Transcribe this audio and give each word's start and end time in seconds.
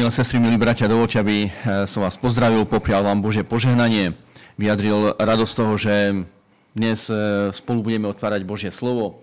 Milé 0.00 0.16
sestry, 0.16 0.40
milí 0.40 0.56
bratia, 0.56 0.88
dovolte, 0.88 1.20
aby 1.20 1.52
som 1.84 2.00
vás 2.00 2.16
pozdravil, 2.16 2.64
poprial 2.64 3.04
vám 3.04 3.20
Bože 3.20 3.44
požehnanie, 3.44 4.16
vyjadril 4.56 5.12
radosť 5.20 5.52
toho, 5.52 5.76
že 5.76 6.24
dnes 6.72 7.04
spolu 7.52 7.84
budeme 7.84 8.08
otvárať 8.08 8.48
Božie 8.48 8.72
slovo, 8.72 9.20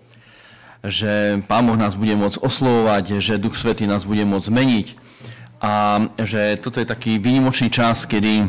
že 0.86 1.42
Pán 1.50 1.66
Boh 1.66 1.74
nás 1.74 1.98
bude 1.98 2.14
môcť 2.14 2.38
oslovovať, 2.38 3.18
že 3.18 3.42
Duch 3.42 3.58
Svetý 3.58 3.90
nás 3.90 4.06
bude 4.06 4.22
môcť 4.22 4.46
zmeniť 4.54 4.86
a 5.58 5.98
že 6.22 6.54
toto 6.62 6.78
je 6.78 6.86
taký 6.86 7.18
výnimočný 7.18 7.74
čas, 7.74 8.06
kedy 8.06 8.46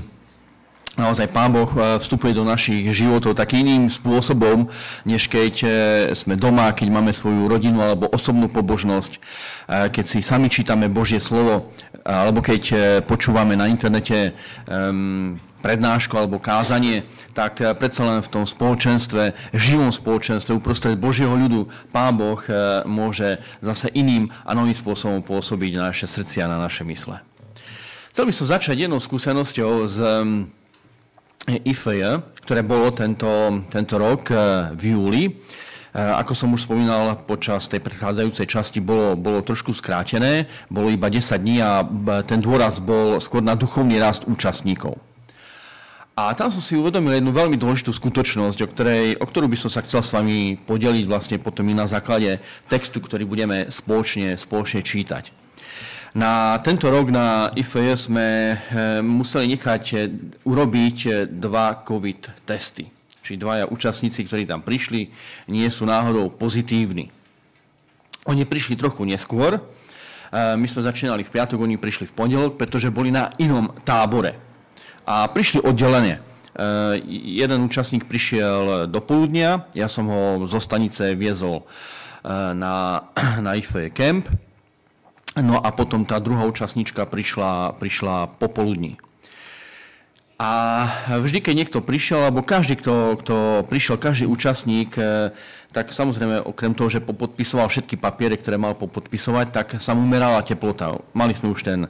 naozaj 0.98 1.30
Pán 1.30 1.54
Boh 1.54 1.70
eh, 1.76 2.00
vstupuje 2.00 2.34
do 2.34 2.48
našich 2.48 2.90
životov 2.96 3.38
takým 3.38 3.68
iným 3.68 3.86
spôsobom, 3.92 4.72
než 5.06 5.30
keď 5.30 5.54
eh, 5.62 5.70
sme 6.16 6.40
doma, 6.40 6.72
keď 6.74 6.88
máme 6.90 7.12
svoju 7.14 7.46
rodinu 7.46 7.84
alebo 7.84 8.10
osobnú 8.10 8.50
pobožnosť, 8.50 9.14
eh, 9.16 9.88
keď 9.92 10.06
si 10.08 10.20
sami 10.26 10.50
čítame 10.50 10.92
Božie 10.92 11.22
slovo, 11.22 11.70
alebo 12.00 12.42
keď 12.42 12.64
počúvame 13.06 13.54
na 13.54 13.68
internete 13.70 14.34
um, 14.66 15.36
prednášku 15.62 16.16
alebo 16.16 16.42
kázanie, 16.42 17.06
tak 17.36 17.60
predsa 17.78 18.08
len 18.08 18.20
v 18.24 18.32
tom 18.32 18.44
spoločenstve, 18.48 19.36
živom 19.54 19.94
spoločenstve, 19.94 20.58
uprostred 20.58 20.98
Božieho 20.98 21.36
ľudu, 21.36 21.70
Pán 21.92 22.18
Boh 22.18 22.40
môže 22.88 23.38
zase 23.62 23.94
iným 23.94 24.32
a 24.48 24.58
novým 24.58 24.74
spôsobom 24.74 25.22
pôsobiť 25.22 25.72
na 25.76 25.92
naše 25.94 26.08
srdcia 26.10 26.50
a 26.50 26.52
na 26.56 26.58
naše 26.58 26.88
mysle. 26.88 27.22
Chcel 28.16 28.26
by 28.26 28.34
som 28.34 28.48
začať 28.48 28.76
jednou 28.80 29.04
skúsenosťou 29.04 29.72
z 29.86 29.98
IFJ, 31.48 32.20
ktoré 32.44 32.62
bolo 32.66 32.92
tento, 32.92 33.30
tento 33.72 33.96
rok 33.96 34.34
eh, 34.34 34.74
v 34.76 34.98
júli. 34.98 35.24
Eh, 35.30 35.98
ako 35.98 36.34
som 36.36 36.54
už 36.54 36.68
spomínal, 36.68 37.16
počas 37.24 37.70
tej 37.72 37.80
predchádzajúcej 37.80 38.46
časti 38.46 38.80
bolo, 38.84 39.16
bolo 39.16 39.40
trošku 39.46 39.72
skrátené, 39.72 40.52
bolo 40.68 40.92
iba 40.92 41.08
10 41.08 41.40
dní 41.40 41.64
a 41.64 41.82
ten 42.28 42.44
dôraz 42.44 42.78
bol 42.84 43.18
skôr 43.24 43.42
na 43.42 43.56
duchovný 43.56 43.98
rast 43.98 44.28
účastníkov. 44.28 45.00
A 46.20 46.36
tam 46.36 46.52
som 46.52 46.60
si 46.60 46.76
uvedomil 46.76 47.16
jednu 47.16 47.32
veľmi 47.32 47.56
dôležitú 47.56 47.96
skutočnosť, 47.96 48.60
o, 48.60 48.68
ktorej, 48.68 49.16
o 49.24 49.26
ktorú 49.26 49.48
by 49.48 49.56
som 49.56 49.72
sa 49.72 49.80
chcel 49.88 50.04
s 50.04 50.12
vami 50.12 50.60
podeliť 50.68 51.08
vlastne 51.08 51.40
potom 51.40 51.64
i 51.72 51.72
na 51.72 51.88
základe 51.88 52.44
textu, 52.68 53.00
ktorý 53.00 53.24
budeme 53.24 53.72
spoločne, 53.72 54.36
spoločne 54.36 54.84
čítať. 54.84 55.39
Na 56.18 56.58
tento 56.66 56.90
rok 56.90 57.14
na 57.14 57.54
IFE 57.54 57.94
sme 57.94 58.58
eh, 58.58 58.58
museli 59.06 59.54
nechať 59.54 59.84
eh, 59.94 60.10
urobiť 60.42 60.98
eh, 61.06 61.14
dva 61.30 61.86
COVID 61.86 62.50
testy. 62.50 62.90
Čiže 63.22 63.38
dvaja 63.46 63.66
účastníci, 63.70 64.26
ktorí 64.26 64.50
tam 64.50 64.66
prišli, 64.66 65.14
nie 65.54 65.70
sú 65.70 65.86
náhodou 65.86 66.34
pozitívni. 66.34 67.14
Oni 68.26 68.42
prišli 68.42 68.74
trochu 68.74 69.06
neskôr. 69.06 69.62
My 70.34 70.66
sme 70.70 70.86
začínali 70.86 71.26
v 71.26 71.34
piatok, 71.34 71.62
oni 71.62 71.78
prišli 71.78 72.10
v 72.10 72.16
pondelok, 72.16 72.58
pretože 72.58 72.94
boli 72.94 73.10
na 73.14 73.30
inom 73.42 73.70
tábore. 73.82 74.34
A 75.06 75.26
prišli 75.30 75.62
oddelenie. 75.62 76.22
Jeden 77.10 77.66
účastník 77.66 78.06
prišiel 78.06 78.86
do 78.90 79.02
poludnia, 79.02 79.66
ja 79.74 79.90
som 79.90 80.06
ho 80.10 80.22
zo 80.46 80.62
stanice 80.62 81.18
viezol 81.18 81.66
na, 82.26 83.10
na 83.46 83.58
IFE 83.58 83.90
Camp 83.94 84.30
No 85.40 85.60
a 85.60 85.70
potom 85.72 86.04
tá 86.04 86.20
druhá 86.20 86.44
účastníčka 86.48 87.08
prišla, 87.08 87.78
prišla 87.80 88.40
popoludní. 88.40 89.00
A 90.40 90.52
vždy, 91.20 91.44
keď 91.44 91.54
niekto 91.56 91.80
prišiel, 91.84 92.32
alebo 92.32 92.40
každý, 92.40 92.80
kto, 92.80 93.20
kto 93.20 93.36
prišiel, 93.68 94.00
každý 94.00 94.24
účastník, 94.24 94.96
e, 94.96 95.36
tak 95.76 95.92
samozrejme, 95.92 96.48
okrem 96.48 96.72
toho, 96.72 96.88
že 96.88 97.04
popodpisoval 97.04 97.68
všetky 97.68 98.00
papiere, 98.00 98.40
ktoré 98.40 98.56
mal 98.56 98.72
popodpisovať, 98.80 99.46
tak 99.52 99.68
sa 99.84 99.92
mu 99.92 100.08
merala 100.08 100.40
teplota. 100.40 100.96
Mali 101.12 101.36
sme 101.36 101.52
už 101.52 101.68
ten 101.68 101.84
e, 101.84 101.90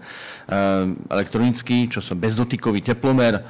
elektronický, 1.13 1.93
čo 1.93 2.01
sa 2.01 2.17
bezdotykový 2.17 2.81
teplomer. 2.81 3.45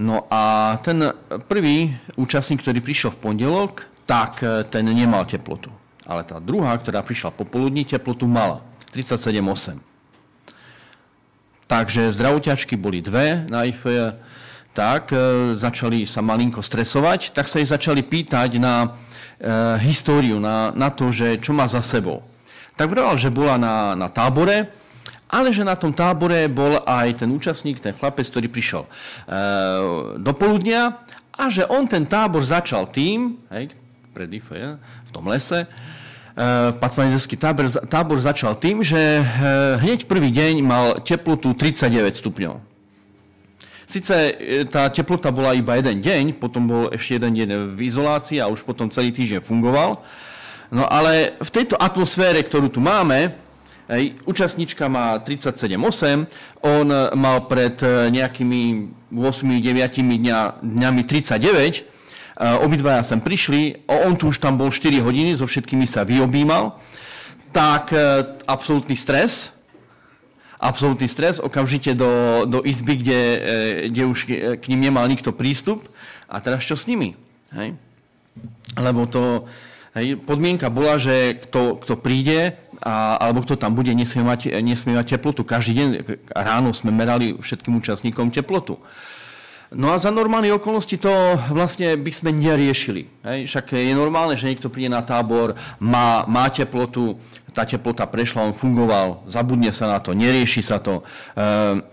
No 0.00 0.24
a 0.32 0.72
ten 0.80 1.12
prvý 1.44 1.92
účastník, 2.16 2.64
ktorý 2.64 2.80
prišiel 2.80 3.12
v 3.12 3.20
pondelok, 3.20 3.92
tak 4.08 4.40
e, 4.40 4.64
ten 4.72 4.88
nemal 4.88 5.28
teplotu. 5.28 5.68
Ale 6.08 6.24
tá 6.24 6.40
druhá, 6.40 6.72
ktorá 6.80 7.04
prišla 7.04 7.36
popoludní, 7.36 7.84
teplotu 7.84 8.24
mala. 8.24 8.69
37,8. 8.90 9.78
Takže 11.70 12.10
zdravotiačky 12.18 12.74
boli 12.74 12.98
dve 12.98 13.46
na 13.46 13.62
IFE, 13.62 14.18
tak 14.74 15.14
e, 15.14 15.18
začali 15.54 16.02
sa 16.02 16.18
malinko 16.18 16.62
stresovať, 16.62 17.30
tak 17.30 17.46
sa 17.46 17.62
jej 17.62 17.70
začali 17.70 18.02
pýtať 18.02 18.58
na 18.58 18.74
e, 18.82 18.88
históriu, 19.86 20.42
na, 20.42 20.74
na 20.74 20.90
to, 20.90 21.14
že 21.14 21.38
čo 21.38 21.54
má 21.54 21.70
za 21.70 21.78
sebou. 21.82 22.26
Tak 22.74 22.90
vral, 22.90 23.14
že 23.18 23.30
bola 23.30 23.54
na, 23.54 23.94
na 23.94 24.10
tábore, 24.10 24.66
ale 25.30 25.54
že 25.54 25.62
na 25.62 25.78
tom 25.78 25.94
tábore 25.94 26.50
bol 26.50 26.82
aj 26.82 27.22
ten 27.22 27.30
účastník, 27.30 27.78
ten 27.78 27.94
chlapec, 27.94 28.26
ktorý 28.26 28.50
prišiel 28.50 28.82
e, 28.82 28.90
do 30.18 30.32
poludnia 30.34 31.06
a 31.34 31.46
že 31.46 31.66
on 31.70 31.86
ten 31.86 32.02
tábor 32.02 32.42
začal 32.42 32.90
tým, 32.90 33.38
hej, 33.54 33.70
pred 34.10 34.26
IFE, 34.26 34.74
v 34.78 35.10
tom 35.14 35.30
lese, 35.30 35.70
Eh, 36.40 36.72
patvaniteľský 36.72 37.36
tábor, 37.36 37.68
tábor 37.84 38.16
začal 38.16 38.56
tým, 38.56 38.80
že 38.80 38.96
eh, 38.96 39.24
hneď 39.76 40.08
prvý 40.08 40.32
deň 40.32 40.64
mal 40.64 40.96
teplotu 41.04 41.52
39 41.52 42.16
stupňov. 42.16 42.56
Sice 43.84 44.16
eh, 44.40 44.64
tá 44.64 44.88
teplota 44.88 45.28
bola 45.28 45.52
iba 45.52 45.76
jeden 45.76 46.00
deň, 46.00 46.40
potom 46.40 46.64
bol 46.64 46.82
ešte 46.96 47.20
jeden 47.20 47.36
deň 47.36 47.76
v 47.76 47.84
izolácii 47.84 48.40
a 48.40 48.48
už 48.48 48.64
potom 48.64 48.88
celý 48.88 49.12
týždeň 49.12 49.44
fungoval. 49.44 50.00
No 50.72 50.88
ale 50.88 51.36
v 51.44 51.50
tejto 51.52 51.76
atmosfére, 51.76 52.40
ktorú 52.40 52.72
tu 52.72 52.80
máme, 52.80 53.36
účastníčka 54.24 54.88
má 54.88 55.20
37,8, 55.20 56.24
on 56.64 56.88
mal 57.20 57.44
pred 57.50 57.74
nejakými 58.08 58.88
8-9 59.12 59.60
dňa, 59.98 60.62
dňami 60.62 61.02
39, 61.04 61.90
Eh, 61.90 61.99
obidvaja 62.40 63.04
sem 63.04 63.20
prišli, 63.20 63.84
on 63.84 64.16
tu 64.16 64.32
už 64.32 64.40
tam 64.40 64.56
bol 64.56 64.72
4 64.72 65.04
hodiny, 65.04 65.36
so 65.36 65.44
všetkými 65.44 65.84
sa 65.84 66.08
vyobímal, 66.08 66.80
tak 67.52 67.92
eh, 67.92 68.24
absolútny 68.48 68.96
stres, 68.96 69.52
absolútny 70.56 71.10
stres, 71.10 71.36
okamžite 71.42 71.92
do, 71.92 72.44
do 72.46 72.64
izby, 72.64 72.96
kde, 72.96 73.20
eh, 73.20 73.42
kde 73.92 74.02
už 74.06 74.18
k 74.56 74.64
ním 74.72 74.90
nemal 74.90 75.04
nikto 75.04 75.34
prístup. 75.34 75.84
A 76.30 76.38
teraz 76.38 76.62
čo 76.62 76.78
s 76.78 76.86
nimi? 76.86 77.18
Hej? 77.50 77.74
Lebo 78.78 79.10
to, 79.10 79.50
hej, 79.98 80.14
podmienka 80.22 80.70
bola, 80.70 80.94
že 80.96 81.42
kto, 81.42 81.82
kto 81.82 81.98
príde, 81.98 82.54
a, 82.80 83.18
alebo 83.18 83.42
kto 83.42 83.58
tam 83.58 83.74
bude, 83.74 83.90
nesmie 83.92 84.22
mať, 84.22 84.62
nesmie 84.62 84.94
mať 84.94 85.18
teplotu. 85.18 85.42
Každý 85.42 85.72
deň 85.74 85.88
ráno 86.32 86.70
sme 86.70 86.94
merali 86.94 87.34
všetkým 87.34 87.76
účastníkom 87.82 88.30
teplotu. 88.30 88.78
No 89.70 89.94
a 89.94 90.02
za 90.02 90.10
normálne 90.10 90.50
okolnosti 90.50 90.98
to 90.98 91.10
vlastne 91.54 91.94
by 91.94 92.10
sme 92.10 92.34
neriešili. 92.34 93.06
Hej? 93.22 93.46
Však 93.46 93.78
je 93.78 93.94
normálne, 93.94 94.34
že 94.34 94.50
niekto 94.50 94.66
príde 94.66 94.90
na 94.90 94.98
tábor, 94.98 95.54
má, 95.78 96.26
má 96.26 96.50
teplotu, 96.50 97.14
tá 97.54 97.62
teplota 97.62 98.02
prešla, 98.02 98.50
on 98.50 98.54
fungoval, 98.54 99.22
zabudne 99.30 99.70
sa 99.70 99.86
na 99.86 100.02
to, 100.02 100.10
nerieši 100.10 100.62
sa 100.66 100.82
to. 100.82 101.06
Ehm, 101.38 101.86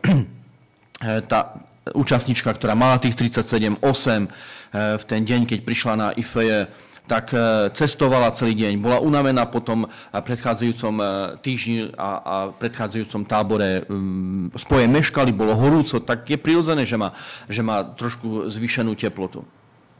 tá 1.29 1.53
účastnička, 1.93 2.49
ktorá 2.49 2.73
mala 2.73 2.97
tých 2.97 3.13
37,8 3.13 3.77
eh, 3.77 4.97
v 4.97 5.03
ten 5.05 5.21
deň, 5.21 5.45
keď 5.45 5.59
prišla 5.61 5.94
na 5.94 6.07
IFE, 6.17 6.65
tak 7.07 7.31
e, 7.31 7.40
cestovala 7.72 8.35
celý 8.35 8.51
deň, 8.53 8.84
bola 8.84 9.00
unavená 9.00 9.48
potom 9.48 9.88
predchádzajúcom 10.12 10.94
e, 11.00 11.04
týždni 11.39 11.95
a, 11.95 12.09
a 12.19 12.51
predchádzajúcom 12.51 13.24
tábore 13.24 13.88
um, 13.88 14.51
spoje 14.59 14.92
meškali, 14.92 15.31
bolo 15.31 15.56
horúco, 15.56 16.04
tak 16.04 16.27
je 16.27 16.36
prirodzené, 16.36 16.83
že 16.83 17.00
má, 17.00 17.15
že 17.48 17.63
má 17.63 17.88
trošku 17.95 18.51
zvýšenú 18.51 18.92
teplotu. 19.00 19.48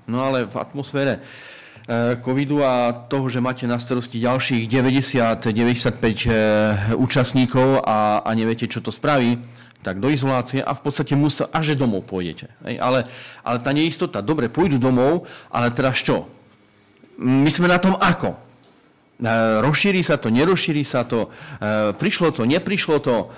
No 0.04 0.19
ale 0.19 0.44
v 0.44 0.56
atmosfére 0.59 1.24
e, 1.88 2.19
covidu 2.19 2.59
a 2.59 2.92
toho, 3.07 3.31
že 3.31 3.39
máte 3.39 3.63
na 3.63 3.80
starosti 3.80 4.19
ďalších 4.19 4.68
90-95 4.68 7.00
účastníkov 7.00 7.88
a, 7.88 8.19
a 8.19 8.30
neviete, 8.36 8.68
čo 8.68 8.83
to 8.83 8.92
spraví, 8.92 9.39
tak 9.80 10.03
do 10.03 10.12
izolácie 10.12 10.60
a 10.60 10.75
v 10.75 10.83
podstate 10.83 11.15
musel, 11.15 11.48
až 11.56 11.80
domov 11.80 12.03
pôjdete. 12.03 12.51
Ale, 12.83 13.07
ale 13.39 13.57
tá 13.63 13.71
neistota, 13.71 14.19
dobre, 14.19 14.51
pôjdu 14.51 14.75
domov, 14.75 15.24
ale 15.48 15.71
teraz 15.71 16.03
čo? 16.03 16.36
My 17.17 17.49
sme 17.49 17.67
na 17.67 17.81
tom 17.81 17.97
ako? 17.97 18.37
E, 19.17 19.27
rozšíri 19.65 20.05
sa 20.05 20.21
to, 20.21 20.29
nerozšíri 20.29 20.85
sa 20.85 21.01
to, 21.01 21.33
e, 21.57 21.93
prišlo 21.97 22.29
to, 22.29 22.45
neprišlo 22.45 23.01
to, 23.01 23.33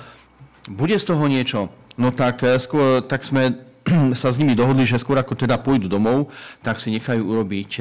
bude 0.67 0.95
z 0.99 1.05
toho 1.07 1.23
niečo? 1.31 1.71
No 1.95 2.11
tak, 2.11 2.43
e, 2.43 2.59
skôr, 2.59 2.99
tak 3.07 3.23
sme 3.23 3.55
sa 4.19 4.27
s 4.27 4.35
nimi 4.35 4.59
dohodli, 4.59 4.83
že 4.83 4.99
skôr 4.99 5.15
ako 5.15 5.39
teda 5.39 5.55
pôjdu 5.55 5.87
domov, 5.87 6.27
tak 6.59 6.83
si 6.83 6.91
nechajú 6.91 7.23
urobiť, 7.23 7.79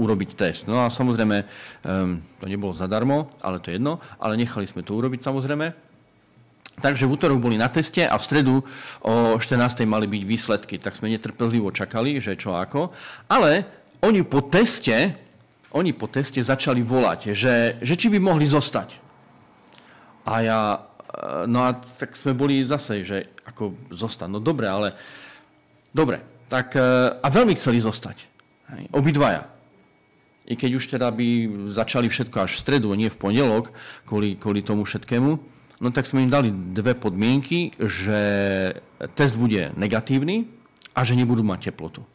urobiť 0.00 0.30
test. 0.32 0.64
No 0.64 0.82
a 0.82 0.88
samozrejme, 0.88 1.44
to 2.40 2.44
nebolo 2.48 2.72
zadarmo, 2.72 3.28
ale 3.44 3.60
to 3.60 3.70
je 3.70 3.76
jedno, 3.76 4.00
ale 4.16 4.40
nechali 4.40 4.64
sme 4.64 4.80
to 4.80 4.96
urobiť 4.96 5.20
samozrejme. 5.20 5.86
Takže 6.76 7.08
v 7.08 7.12
útorok 7.12 7.38
boli 7.40 7.56
na 7.56 7.72
teste 7.72 8.04
a 8.04 8.16
v 8.20 8.24
stredu 8.24 8.54
o 9.00 9.36
14. 9.40 9.84
mali 9.88 10.04
byť 10.04 10.22
výsledky. 10.28 10.74
Tak 10.76 10.96
sme 10.96 11.08
netrpezlivo 11.08 11.72
čakali, 11.72 12.20
že 12.20 12.36
čo 12.36 12.52
ako. 12.52 12.92
Ale 13.32 13.64
oni 14.06 14.22
po 14.22 14.46
teste, 14.46 15.18
oni 15.74 15.90
po 15.90 16.06
teste 16.06 16.38
začali 16.38 16.80
volať, 16.80 17.34
že, 17.34 17.82
že 17.82 17.94
či 17.98 18.06
by 18.06 18.22
mohli 18.22 18.46
zostať. 18.46 19.02
A 20.26 20.34
ja 20.42 20.60
no 21.46 21.64
a 21.64 21.72
tak 21.72 22.16
sme 22.16 22.36
boli 22.36 22.64
zase, 22.64 23.04
že 23.04 23.32
ako 23.46 23.92
zostať. 23.92 24.28
No 24.28 24.38
dobre, 24.42 24.68
ale 24.68 24.92
dobre. 25.90 26.20
Tak, 26.46 26.76
e, 26.76 26.80
a 27.18 27.26
veľmi 27.26 27.56
chceli 27.58 27.82
zostať. 27.82 28.16
Hej, 28.76 28.84
obidvaja. 28.94 29.48
I 30.46 30.54
keď 30.54 30.70
už 30.78 30.84
teda 30.86 31.10
by 31.10 31.26
začali 31.74 32.06
všetko 32.06 32.46
až 32.46 32.54
v 32.54 32.62
stredu, 32.62 32.94
nie 32.94 33.10
v 33.10 33.18
pondelok, 33.18 33.74
kvôli, 34.06 34.38
kvôli 34.38 34.62
tomu 34.62 34.86
všetkému, 34.86 35.30
no 35.82 35.88
tak 35.90 36.06
sme 36.06 36.22
im 36.22 36.30
dali 36.30 36.54
dve 36.54 36.94
podmienky, 36.94 37.74
že 37.82 38.20
test 39.18 39.34
bude 39.34 39.74
negatívny 39.74 40.46
a 40.94 41.02
že 41.02 41.18
nebudú 41.18 41.42
mať 41.42 41.74
teplotu. 41.74 42.06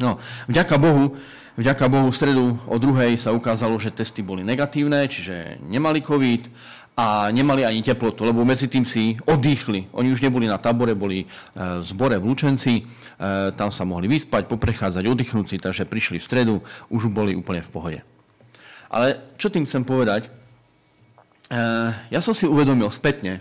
No, 0.00 0.16
vďaka 0.48 0.80
Bohu, 0.80 1.20
vďaka 1.60 1.84
Bohu 1.92 2.08
v 2.08 2.16
stredu 2.16 2.56
o 2.64 2.76
druhej 2.80 3.20
sa 3.20 3.36
ukázalo, 3.36 3.76
že 3.76 3.92
testy 3.92 4.24
boli 4.24 4.40
negatívne, 4.40 5.04
čiže 5.04 5.60
nemali 5.68 6.00
COVID 6.00 6.48
a 6.96 7.28
nemali 7.32 7.64
ani 7.64 7.80
teplotu, 7.80 8.24
lebo 8.24 8.44
medzi 8.44 8.68
tým 8.68 8.84
si 8.84 9.16
oddychli. 9.24 9.88
Oni 9.96 10.12
už 10.12 10.20
neboli 10.20 10.44
na 10.44 10.60
tábore, 10.60 10.92
boli 10.92 11.24
e, 11.24 11.26
v 11.56 11.84
zbore 11.84 12.20
v 12.20 12.28
Lučenci, 12.28 12.74
e, 12.80 12.82
tam 13.56 13.72
sa 13.72 13.88
mohli 13.88 14.08
vyspať, 14.12 14.44
poprechádzať, 14.44 15.04
oddychnúť 15.08 15.46
si, 15.48 15.56
takže 15.56 15.88
prišli 15.88 16.20
v 16.20 16.28
stredu, 16.28 16.54
už 16.92 17.08
boli 17.08 17.32
úplne 17.32 17.64
v 17.64 17.72
pohode. 17.72 18.00
Ale 18.92 19.24
čo 19.40 19.48
tým 19.48 19.64
chcem 19.64 19.88
povedať? 19.88 20.28
E, 20.28 21.56
ja 22.12 22.20
som 22.20 22.36
si 22.36 22.44
uvedomil 22.44 22.92
spätne, 22.92 23.40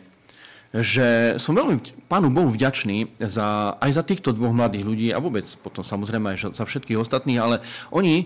že 0.71 1.35
som 1.35 1.51
veľmi 1.51 2.07
Pánu 2.07 2.31
Bohu 2.31 2.47
vďačný 2.47 3.19
za, 3.19 3.75
aj 3.75 3.91
za 3.91 4.03
týchto 4.07 4.31
dvoch 4.31 4.55
mladých 4.55 4.87
ľudí 4.87 5.07
a 5.11 5.19
vôbec 5.19 5.43
potom 5.59 5.83
samozrejme 5.83 6.31
aj 6.31 6.55
za 6.55 6.63
všetkých 6.63 6.95
ostatných, 6.95 7.39
ale 7.43 7.59
oni 7.91 8.23
e, 8.23 8.25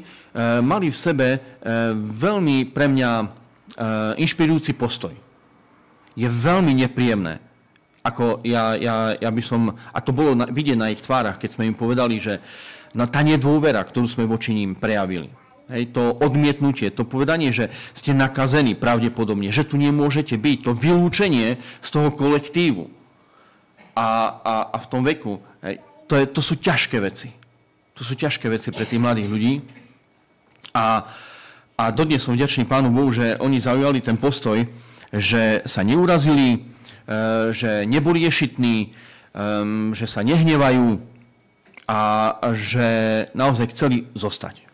mali 0.62 0.94
v 0.94 0.98
sebe 0.98 1.28
e, 1.34 1.40
veľmi 1.98 2.70
pre 2.70 2.86
mňa 2.86 3.12
e, 3.18 3.26
inšpirujúci 4.22 4.78
postoj. 4.78 5.14
Je 6.14 6.30
veľmi 6.30 6.70
nepríjemné, 6.86 7.42
ako 8.06 8.46
ja, 8.46 8.78
ja, 8.78 9.18
ja 9.18 9.30
by 9.34 9.42
som, 9.42 9.74
a 9.74 9.98
to 9.98 10.14
bolo 10.14 10.38
vidieť 10.38 10.78
na 10.78 10.94
ich 10.94 11.02
tvárach, 11.02 11.42
keď 11.42 11.58
sme 11.58 11.66
im 11.66 11.74
povedali, 11.74 12.22
že 12.22 12.38
na 12.94 13.10
tá 13.10 13.26
nedôvera, 13.26 13.82
ktorú 13.82 14.06
sme 14.06 14.30
voči 14.30 14.54
ním 14.54 14.78
prejavili, 14.78 15.34
Hej, 15.66 15.98
to 15.98 16.14
odmietnutie, 16.22 16.94
to 16.94 17.02
povedanie, 17.10 17.50
že 17.50 17.74
ste 17.98 18.14
nakazení 18.14 18.78
pravdepodobne, 18.78 19.50
že 19.50 19.66
tu 19.66 19.82
nemôžete 19.82 20.38
byť, 20.38 20.58
to 20.62 20.72
vylúčenie 20.78 21.58
z 21.82 21.90
toho 21.90 22.14
kolektívu. 22.14 22.86
A, 23.98 24.08
a, 24.46 24.54
a 24.70 24.78
v 24.78 24.90
tom 24.92 25.02
veku, 25.02 25.42
hej, 25.66 25.82
to, 26.06 26.22
je, 26.22 26.26
to 26.30 26.42
sú 26.46 26.62
ťažké 26.62 27.02
veci. 27.02 27.34
To 27.98 28.06
sú 28.06 28.14
ťažké 28.14 28.46
veci 28.52 28.70
pre 28.70 28.86
tých 28.86 29.02
mladých 29.02 29.32
ľudí. 29.32 29.54
A, 30.76 31.10
a 31.80 31.84
dodnes 31.90 32.22
som 32.22 32.38
vďačný 32.38 32.70
Pánu 32.70 32.94
Bohu, 32.94 33.10
že 33.10 33.34
oni 33.42 33.58
zaujali 33.58 34.06
ten 34.06 34.22
postoj, 34.22 34.62
že 35.10 35.66
sa 35.66 35.82
neurazili, 35.82 36.60
e, 36.60 36.60
že 37.56 37.90
neboli 37.90 38.22
ješitní, 38.28 38.94
že 39.92 40.08
sa 40.08 40.24
nehnevajú 40.24 40.96
a 41.92 42.02
že 42.56 42.88
naozaj 43.36 43.76
chceli 43.76 44.08
zostať. 44.16 44.65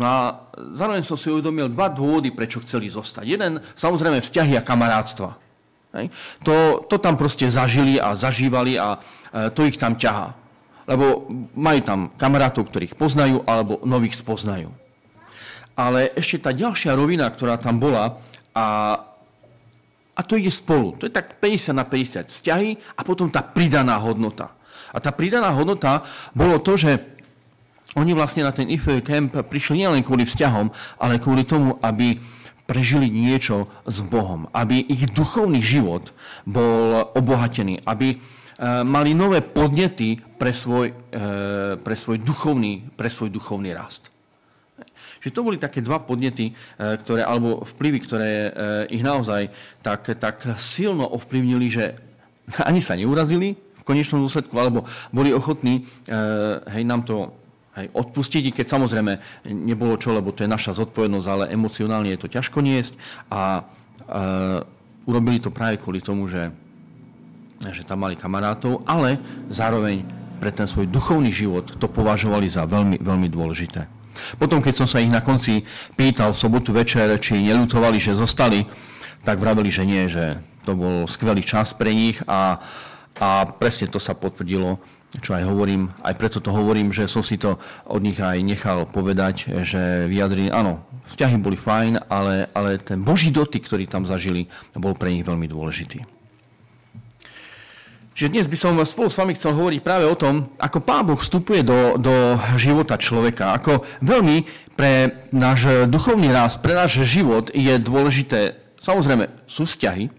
No 0.00 0.08
a 0.08 0.48
zároveň 0.80 1.04
som 1.04 1.20
si 1.20 1.28
uvedomil 1.28 1.68
dva 1.68 1.92
dôvody, 1.92 2.32
prečo 2.32 2.64
chceli 2.64 2.88
zostať. 2.88 3.24
Jeden, 3.28 3.60
samozrejme, 3.76 4.24
vzťahy 4.24 4.56
a 4.56 4.64
kamarátstva. 4.64 5.36
Hej. 5.92 6.08
To, 6.48 6.80
to 6.88 6.96
tam 6.96 7.20
proste 7.20 7.44
zažili 7.52 8.00
a 8.00 8.16
zažívali 8.16 8.80
a 8.80 8.96
e, 8.96 8.98
to 9.52 9.68
ich 9.68 9.76
tam 9.76 10.00
ťahá. 10.00 10.32
Lebo 10.88 11.28
majú 11.52 11.80
tam 11.84 12.00
kamarátov, 12.16 12.72
ktorých 12.72 12.96
poznajú, 12.96 13.44
alebo 13.44 13.84
nových 13.84 14.16
spoznajú. 14.16 14.72
Ale 15.76 16.16
ešte 16.16 16.48
tá 16.48 16.50
ďalšia 16.56 16.96
rovina, 16.96 17.28
ktorá 17.28 17.60
tam 17.60 17.76
bola, 17.76 18.16
a, 18.56 18.96
a 20.16 20.20
to 20.24 20.40
ide 20.40 20.48
spolu. 20.48 20.96
To 20.96 21.04
je 21.04 21.12
tak 21.12 21.36
50 21.36 21.76
na 21.76 21.84
50 21.84 22.32
vzťahy 22.32 22.70
a 22.96 23.00
potom 23.04 23.28
tá 23.28 23.44
pridaná 23.44 24.00
hodnota. 24.00 24.56
A 24.90 24.98
tá 24.98 25.12
pridaná 25.12 25.52
hodnota 25.52 26.08
bolo 26.32 26.56
to, 26.58 26.80
že 26.80 27.19
oni 27.98 28.14
vlastne 28.14 28.46
na 28.46 28.54
ten 28.54 28.70
IFE 28.70 29.02
Camp 29.02 29.34
prišli 29.34 29.82
nielen 29.82 30.06
kvôli 30.06 30.22
vzťahom, 30.22 30.70
ale 31.02 31.18
kvôli 31.18 31.42
tomu, 31.42 31.74
aby 31.82 32.22
prežili 32.70 33.10
niečo 33.10 33.66
s 33.82 33.98
Bohom, 33.98 34.46
aby 34.54 34.78
ich 34.78 35.10
duchovný 35.10 35.58
život 35.58 36.14
bol 36.46 37.02
obohatený, 37.18 37.82
aby 37.82 38.14
e, 38.14 38.16
mali 38.86 39.10
nové 39.10 39.42
podnety 39.42 40.22
pre 40.38 40.54
svoj, 40.54 40.94
e, 41.10 41.24
pre 41.82 41.98
svoj, 41.98 42.22
duchovný, 42.22 42.94
pre 42.94 43.10
svoj 43.10 43.34
duchovný 43.34 43.74
rast. 43.74 44.06
Že 45.18 45.34
to 45.34 45.40
boli 45.42 45.58
také 45.58 45.82
dva 45.82 45.98
podnety, 45.98 46.54
e, 46.54 46.94
ktoré, 47.02 47.26
alebo 47.26 47.66
vplyvy, 47.66 47.98
ktoré 48.06 48.30
ich 48.86 49.02
naozaj 49.02 49.50
tak, 49.82 50.14
tak 50.22 50.38
silno 50.62 51.10
ovplyvnili, 51.10 51.66
že 51.74 51.98
ani 52.70 52.78
sa 52.78 52.94
neurazili 52.94 53.58
v 53.58 53.82
konečnom 53.82 54.22
dôsledku, 54.22 54.54
alebo 54.54 54.86
boli 55.10 55.34
ochotní 55.34 55.90
hej, 56.70 56.86
nám 56.86 57.02
to 57.02 57.39
Hej, 57.80 57.88
odpustiť, 57.96 58.52
keď 58.52 58.66
samozrejme 58.76 59.12
nebolo 59.48 59.96
čo, 59.96 60.12
lebo 60.12 60.36
to 60.36 60.44
je 60.44 60.52
naša 60.52 60.76
zodpovednosť, 60.76 61.26
ale 61.32 61.48
emocionálne 61.48 62.12
je 62.12 62.20
to 62.20 62.28
ťažko 62.28 62.60
niesť 62.60 62.92
a 63.32 63.40
e, 63.56 63.62
urobili 65.08 65.40
to 65.40 65.48
práve 65.48 65.80
kvôli 65.80 66.04
tomu, 66.04 66.28
že, 66.28 66.52
že 67.72 67.80
tam 67.88 68.04
mali 68.04 68.20
kamarátov, 68.20 68.84
ale 68.84 69.16
zároveň 69.48 70.04
pre 70.36 70.52
ten 70.52 70.68
svoj 70.68 70.92
duchovný 70.92 71.32
život 71.32 71.72
to 71.80 71.88
považovali 71.88 72.52
za 72.52 72.68
veľmi, 72.68 73.00
veľmi 73.00 73.28
dôležité. 73.32 73.88
Potom, 74.36 74.60
keď 74.60 74.84
som 74.84 74.88
sa 74.88 75.00
ich 75.00 75.08
na 75.08 75.24
konci 75.24 75.64
pýtal 75.96 76.36
v 76.36 76.40
sobotu 76.44 76.76
večer, 76.76 77.08
či 77.16 77.40
neľutovali, 77.40 77.96
že 77.96 78.12
zostali, 78.12 78.68
tak 79.24 79.40
vraveli, 79.40 79.72
že 79.72 79.88
nie, 79.88 80.04
že 80.12 80.36
to 80.68 80.76
bol 80.76 81.08
skvelý 81.08 81.40
čas 81.40 81.72
pre 81.72 81.96
nich 81.96 82.20
a, 82.28 82.60
a 83.16 83.48
presne 83.56 83.88
to 83.88 83.96
sa 83.96 84.12
potvrdilo 84.12 84.76
čo 85.18 85.34
aj 85.34 85.42
hovorím, 85.42 85.90
aj 86.06 86.14
preto 86.14 86.38
to 86.38 86.54
hovorím, 86.54 86.94
že 86.94 87.10
som 87.10 87.26
si 87.26 87.34
to 87.34 87.58
od 87.90 87.98
nich 87.98 88.22
aj 88.22 88.38
nechal 88.46 88.86
povedať, 88.86 89.50
že 89.66 90.06
vyjadrili, 90.06 90.54
áno, 90.54 90.86
vzťahy 91.10 91.36
boli 91.42 91.58
fajn, 91.58 92.06
ale, 92.06 92.46
ale 92.54 92.78
ten 92.78 93.02
Boží 93.02 93.34
dotyk, 93.34 93.66
ktorý 93.66 93.90
tam 93.90 94.06
zažili, 94.06 94.46
bol 94.78 94.94
pre 94.94 95.10
nich 95.10 95.26
veľmi 95.26 95.50
dôležitý. 95.50 96.06
Čiže 98.14 98.36
dnes 98.36 98.46
by 98.52 98.58
som 98.60 98.76
spolu 98.84 99.08
s 99.08 99.18
vami 99.18 99.32
chcel 99.34 99.56
hovoriť 99.56 99.80
práve 99.80 100.04
o 100.04 100.14
tom, 100.14 100.52
ako 100.60 100.78
Pán 100.84 101.08
Boh 101.08 101.16
vstupuje 101.16 101.64
do, 101.64 101.96
do 101.96 102.36
života 102.60 103.00
človeka, 103.00 103.56
ako 103.56 103.82
veľmi 104.04 104.44
pre 104.76 105.24
náš 105.32 105.88
duchovný 105.88 106.28
rast, 106.28 106.60
pre 106.60 106.76
náš 106.76 107.00
život 107.02 107.48
je 107.50 107.80
dôležité, 107.80 108.60
samozrejme, 108.78 109.26
sú 109.48 109.64
vzťahy, 109.64 110.12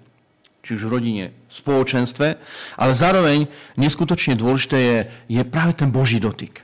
či 0.66 0.70
už 0.76 0.90
v 0.90 0.94
rodine, 0.94 1.26
spoločenstve, 1.52 2.40
ale 2.80 2.92
zároveň 2.96 3.52
neskutočne 3.76 4.40
dôležité 4.40 4.78
je, 4.80 4.98
je 5.28 5.42
práve 5.44 5.76
ten 5.76 5.92
Boží 5.92 6.18
dotyk. 6.18 6.64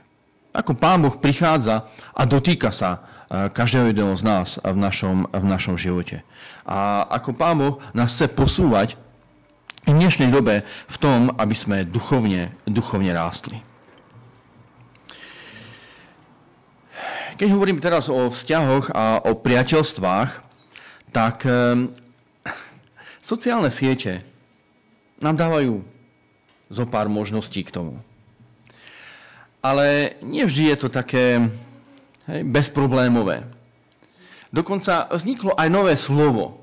Ako 0.56 0.72
Pán 0.72 1.04
Boh 1.04 1.12
prichádza 1.12 1.86
a 2.16 2.22
dotýka 2.24 2.72
sa 2.72 2.90
e, 3.28 3.52
každého 3.52 3.92
jedného 3.92 4.16
z 4.16 4.22
nás 4.24 4.48
v 4.58 4.78
našom, 4.80 5.28
v 5.28 5.44
našom 5.44 5.76
živote. 5.76 6.24
A 6.64 7.04
ako 7.20 7.36
Pán 7.36 7.56
Boh 7.60 7.74
nás 7.92 8.16
chce 8.16 8.32
posúvať 8.32 8.96
v 9.84 9.92
dnešnej 9.92 10.32
dobe 10.32 10.64
v 10.88 10.96
tom, 10.96 11.30
aby 11.36 11.54
sme 11.54 11.84
duchovne, 11.84 12.56
duchovne 12.64 13.12
rástli. 13.12 13.60
Keď 17.38 17.54
hovorím 17.54 17.78
teraz 17.78 18.10
o 18.10 18.34
vzťahoch 18.34 18.90
a 18.90 19.22
o 19.22 19.38
priateľstvách, 19.38 20.42
tak 21.14 21.46
Sociálne 23.28 23.68
siete 23.68 24.24
nám 25.18 25.36
dávajú 25.36 25.82
zo 26.68 26.84
pár 26.86 27.08
možností 27.08 27.64
k 27.64 27.74
tomu. 27.74 27.98
Ale 29.58 30.14
nevždy 30.22 30.70
je 30.74 30.76
to 30.78 30.88
také 30.88 31.50
hej, 32.30 32.40
bezproblémové. 32.46 33.42
Dokonca 34.54 35.10
vzniklo 35.12 35.52
aj 35.58 35.68
nové 35.68 35.98
slovo 35.98 36.62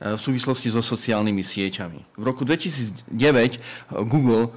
e, 0.00 0.14
v 0.14 0.20
súvislosti 0.20 0.70
so 0.70 0.80
sociálnymi 0.80 1.42
sieťami. 1.42 2.00
V 2.16 2.24
roku 2.24 2.46
2009 2.46 3.10
Google 4.06 4.48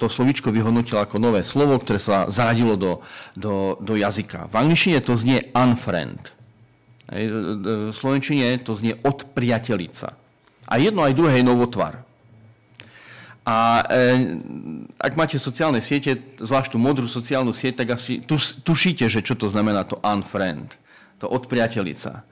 to 0.00 0.08
slovičko 0.08 0.50
vyhodnotil 0.50 0.98
ako 0.98 1.20
nové 1.20 1.44
slovo, 1.44 1.76
ktoré 1.78 2.00
sa 2.00 2.26
zaradilo 2.32 2.74
do, 2.74 3.04
do, 3.36 3.76
do 3.78 3.94
jazyka. 3.94 4.48
V 4.48 4.54
angličtine 4.56 5.04
to 5.04 5.14
znie 5.14 5.52
unfriend. 5.52 6.32
V 7.12 7.92
slovenčine 7.92 8.56
to 8.64 8.72
znie 8.72 8.96
odpriatelica. 9.04 10.16
A 10.64 10.80
jedno 10.80 11.04
aj 11.04 11.12
druhé 11.12 11.44
je 11.44 11.44
novotvar. 11.44 12.00
A 13.42 13.82
e, 13.90 14.38
ak 15.02 15.18
máte 15.18 15.34
sociálne 15.34 15.82
siete, 15.82 16.14
zvlášť 16.38 16.74
tú 16.74 16.78
modrú 16.78 17.10
sociálnu 17.10 17.50
sieť, 17.50 17.82
tak 17.82 17.98
asi 17.98 18.22
tušíte, 18.62 19.10
že 19.10 19.18
čo 19.18 19.34
to 19.34 19.50
znamená 19.50 19.82
to 19.82 19.98
unfriend, 19.98 20.78
to 21.18 21.26
odpriatelica. 21.26 22.22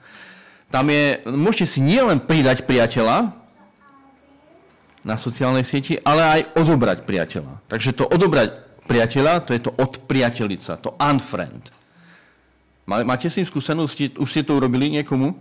Tam 0.70 0.86
je, 0.86 1.18
môžete 1.26 1.66
si 1.66 1.80
nielen 1.82 2.22
pridať 2.22 2.62
priateľa 2.62 3.34
na 5.02 5.18
sociálnej 5.18 5.66
sieti, 5.66 5.98
ale 6.06 6.22
aj 6.22 6.40
odobrať 6.54 7.02
priateľa. 7.02 7.58
Takže 7.66 7.90
to 7.90 8.06
odobrať 8.06 8.54
priateľa, 8.86 9.42
to 9.42 9.50
je 9.50 9.62
to 9.66 9.74
odpriatelica, 9.74 10.78
to 10.78 10.94
unfriend. 10.94 11.74
Máte 12.86 13.26
s 13.26 13.38
tým 13.38 13.46
skúsenosti? 13.46 14.14
Už 14.14 14.30
ste 14.30 14.46
to 14.46 14.58
urobili 14.58 14.90
niekomu? 14.90 15.34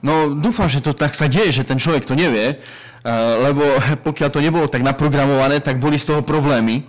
No 0.00 0.32
dúfam, 0.32 0.64
že 0.64 0.80
to 0.80 0.96
tak 0.96 1.12
sa 1.12 1.28
deje, 1.28 1.60
že 1.60 1.68
ten 1.68 1.76
človek 1.76 2.08
to 2.08 2.16
nevie, 2.16 2.56
lebo 3.40 3.64
pokiaľ 4.04 4.28
to 4.28 4.44
nebolo 4.44 4.66
tak 4.68 4.84
naprogramované, 4.84 5.60
tak 5.64 5.80
boli 5.80 5.96
z 5.96 6.12
toho 6.12 6.20
problémy, 6.20 6.84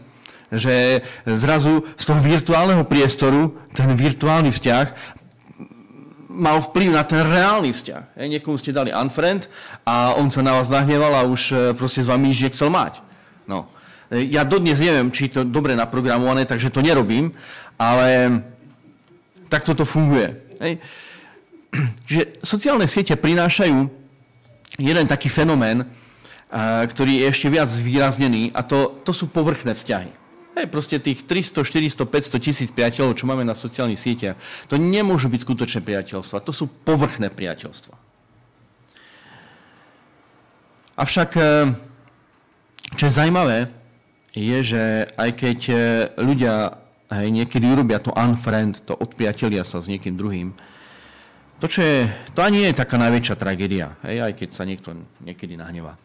že 0.52 1.00
zrazu 1.24 1.88
z 1.96 2.04
toho 2.04 2.20
virtuálneho 2.20 2.84
priestoru 2.84 3.56
ten 3.72 3.88
virtuálny 3.96 4.52
vzťah 4.52 5.20
mal 6.32 6.64
vplyv 6.64 6.90
na 6.96 7.04
ten 7.04 7.24
reálny 7.24 7.72
vzťah. 7.76 8.20
Niekomu 8.20 8.56
ste 8.60 8.76
dali 8.76 8.92
unfriend 8.92 9.48
a 9.84 10.16
on 10.16 10.32
sa 10.32 10.44
na 10.44 10.56
vás 10.56 10.72
nahneval 10.72 11.12
a 11.16 11.28
už 11.28 11.42
e, 11.52 11.56
proste 11.76 12.04
s 12.04 12.08
vami 12.08 12.32
nič 12.32 12.44
nechcel 12.44 12.72
mať. 12.72 13.04
No. 13.48 13.68
E, 14.08 14.28
ja 14.32 14.48
dodnes 14.48 14.80
neviem, 14.80 15.12
či 15.12 15.28
to 15.28 15.44
dobre 15.44 15.76
naprogramované, 15.76 16.48
takže 16.48 16.72
to 16.72 16.84
nerobím, 16.84 17.36
ale 17.76 18.42
takto 19.52 19.76
to 19.76 19.84
funguje. 19.84 20.32
Hej. 20.64 20.74
Čiže 22.08 22.24
sociálne 22.44 22.88
siete 22.88 23.16
prinášajú 23.20 23.78
jeden 24.80 25.06
taký 25.08 25.28
fenomén, 25.28 25.84
ktorý 26.52 27.24
je 27.24 27.26
ešte 27.32 27.48
viac 27.48 27.72
zvýraznený 27.72 28.52
a 28.52 28.62
to, 28.68 29.00
to 29.08 29.16
sú 29.16 29.32
povrchné 29.32 29.72
vzťahy. 29.72 30.12
Hej, 30.52 30.68
proste 30.68 31.00
tých 31.00 31.24
300, 31.24 31.64
400, 31.64 32.04
500 32.04 32.44
tisíc 32.44 32.70
priateľov, 32.76 33.16
čo 33.16 33.24
máme 33.24 33.48
na 33.48 33.56
sociálnych 33.56 34.04
sieťach, 34.04 34.36
to 34.68 34.76
nemôžu 34.76 35.32
byť 35.32 35.48
skutočné 35.48 35.80
priateľstva, 35.80 36.44
to 36.44 36.52
sú 36.52 36.68
povrchné 36.68 37.32
priateľstva. 37.32 37.96
Avšak, 41.00 41.30
e, 41.40 41.44
čo 43.00 43.04
je 43.08 43.16
zaujímavé, 43.16 43.72
je, 44.36 44.60
že 44.76 44.84
aj 45.16 45.30
keď 45.40 45.60
e, 45.72 45.76
ľudia 46.20 46.84
hej, 47.16 47.32
niekedy 47.32 47.72
urobia 47.72 48.04
to 48.04 48.12
unfriend, 48.12 48.84
to 48.84 48.92
odpriatelia 49.00 49.64
sa 49.64 49.80
s 49.80 49.88
niekým 49.88 50.20
druhým, 50.20 50.52
to, 51.64 51.72
čo 51.72 51.80
je, 51.80 52.12
to 52.36 52.44
ani 52.44 52.68
nie 52.68 52.70
je 52.76 52.82
taká 52.84 53.00
najväčšia 53.00 53.36
tragédia, 53.40 53.96
hej, 54.04 54.20
aj 54.20 54.34
keď 54.36 54.50
sa 54.52 54.68
niekto 54.68 55.00
niekedy 55.24 55.56
nahnevá. 55.56 55.96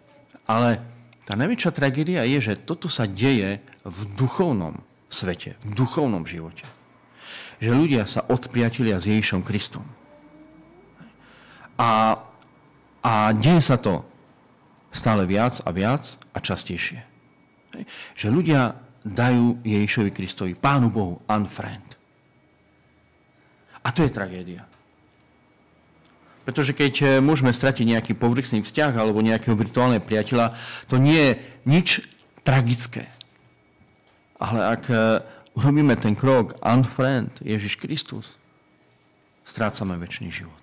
Ale 0.46 0.78
tá 1.26 1.34
najväčšia 1.34 1.70
tragédia 1.74 2.22
je, 2.22 2.38
že 2.38 2.54
toto 2.54 2.86
sa 2.86 3.04
deje 3.10 3.58
v 3.82 3.98
duchovnom 4.14 4.78
svete, 5.10 5.58
v 5.66 5.72
duchovnom 5.74 6.22
živote. 6.22 6.62
Že 7.58 7.70
ľudia 7.74 8.02
sa 8.06 8.22
odpriatelia 8.26 9.02
s 9.02 9.10
Ježišom 9.10 9.42
Kristom. 9.42 9.82
A, 11.76 12.22
a 13.02 13.12
deje 13.34 13.60
sa 13.60 13.76
to 13.76 14.06
stále 14.94 15.26
viac 15.26 15.58
a 15.66 15.70
viac 15.74 16.16
a 16.30 16.38
častejšie. 16.38 17.02
Že 18.16 18.26
ľudia 18.30 18.78
dajú 19.02 19.62
Ježišovi 19.62 20.10
Kristovi, 20.10 20.52
Pánu 20.54 20.88
Bohu, 20.90 21.22
unfriend. 21.26 21.94
A 23.86 23.94
to 23.94 24.02
je 24.02 24.10
tragédia. 24.10 24.66
Pretože 26.46 26.72
keď 26.72 26.94
eh, 27.02 27.08
môžeme 27.18 27.50
stratiť 27.50 27.82
nejaký 27.82 28.12
povrchný 28.14 28.62
vzťah 28.62 28.94
alebo 28.94 29.18
nejakého 29.18 29.58
virtuálneho 29.58 30.00
priateľa, 30.00 30.54
to 30.86 30.96
nie 30.96 31.18
je 31.18 31.32
nič 31.66 31.88
tragické. 32.46 33.10
Ale 34.38 34.78
ak 34.78 34.82
eh, 34.88 35.20
urobíme 35.58 35.98
ten 35.98 36.14
krok 36.14 36.54
unfriend 36.62 37.34
Ježiš 37.42 37.82
Kristus, 37.82 38.38
strácame 39.42 39.98
väčší 39.98 40.30
život. 40.30 40.62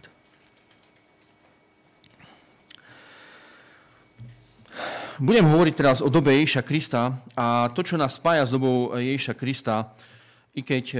Budem 5.22 5.46
hovoriť 5.46 5.74
teraz 5.78 6.02
o 6.02 6.10
dobe 6.10 6.34
Ježiša 6.42 6.66
Krista 6.66 7.22
a 7.38 7.70
to, 7.70 7.86
čo 7.86 8.02
nás 8.02 8.18
spája 8.18 8.50
s 8.50 8.52
dobou 8.52 8.98
Ježiša 8.98 9.38
Krista, 9.38 9.94
i 10.54 10.62
keď 10.62 10.86
e, 10.94 10.98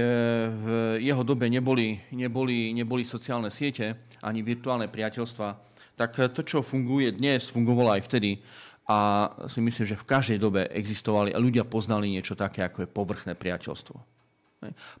v 0.50 0.66
jeho 0.98 1.22
dobe 1.22 1.46
neboli, 1.46 2.02
neboli, 2.10 2.74
neboli 2.74 3.06
sociálne 3.06 3.54
siete 3.54 4.10
ani 4.18 4.42
virtuálne 4.42 4.90
priateľstva, 4.90 5.48
tak 5.94 6.18
to, 6.34 6.42
čo 6.42 6.58
funguje 6.58 7.14
dnes, 7.14 7.46
fungovalo 7.54 7.94
aj 7.94 8.02
vtedy. 8.10 8.42
A 8.84 9.30
si 9.48 9.64
myslím, 9.64 9.88
že 9.88 9.96
v 9.96 10.08
každej 10.10 10.38
dobe 10.42 10.68
existovali 10.68 11.32
a 11.32 11.40
ľudia 11.40 11.64
poznali 11.64 12.12
niečo 12.12 12.36
také, 12.36 12.60
ako 12.66 12.84
je 12.84 12.88
povrchné 12.90 13.32
priateľstvo. 13.32 13.96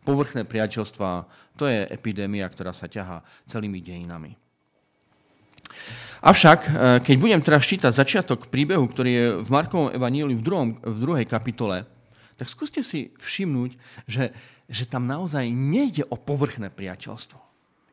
Povrchné 0.06 0.48
priateľstva, 0.48 1.28
to 1.58 1.68
je 1.68 1.84
epidémia, 1.92 2.48
ktorá 2.48 2.72
sa 2.72 2.88
ťahá 2.88 3.20
celými 3.44 3.80
dejinami. 3.84 4.36
Avšak, 6.24 6.60
e, 6.64 6.70
keď 7.04 7.16
budem 7.20 7.40
teraz 7.44 7.68
čítať 7.68 7.92
začiatok 7.92 8.48
príbehu, 8.48 8.88
ktorý 8.88 9.10
je 9.10 9.26
v 9.44 9.48
Markovom 9.52 9.92
evaníliu 9.92 10.38
v, 10.40 10.44
druhom, 10.46 10.68
v 10.80 10.98
druhej 11.00 11.26
kapitole, 11.28 11.84
tak 12.34 12.50
skúste 12.50 12.82
si 12.82 13.14
všimnúť, 13.22 13.78
že, 14.06 14.34
že 14.66 14.84
tam 14.84 15.06
naozaj 15.06 15.46
nejde 15.50 16.04
o 16.10 16.16
povrchné 16.18 16.70
priateľstvo. 16.70 17.44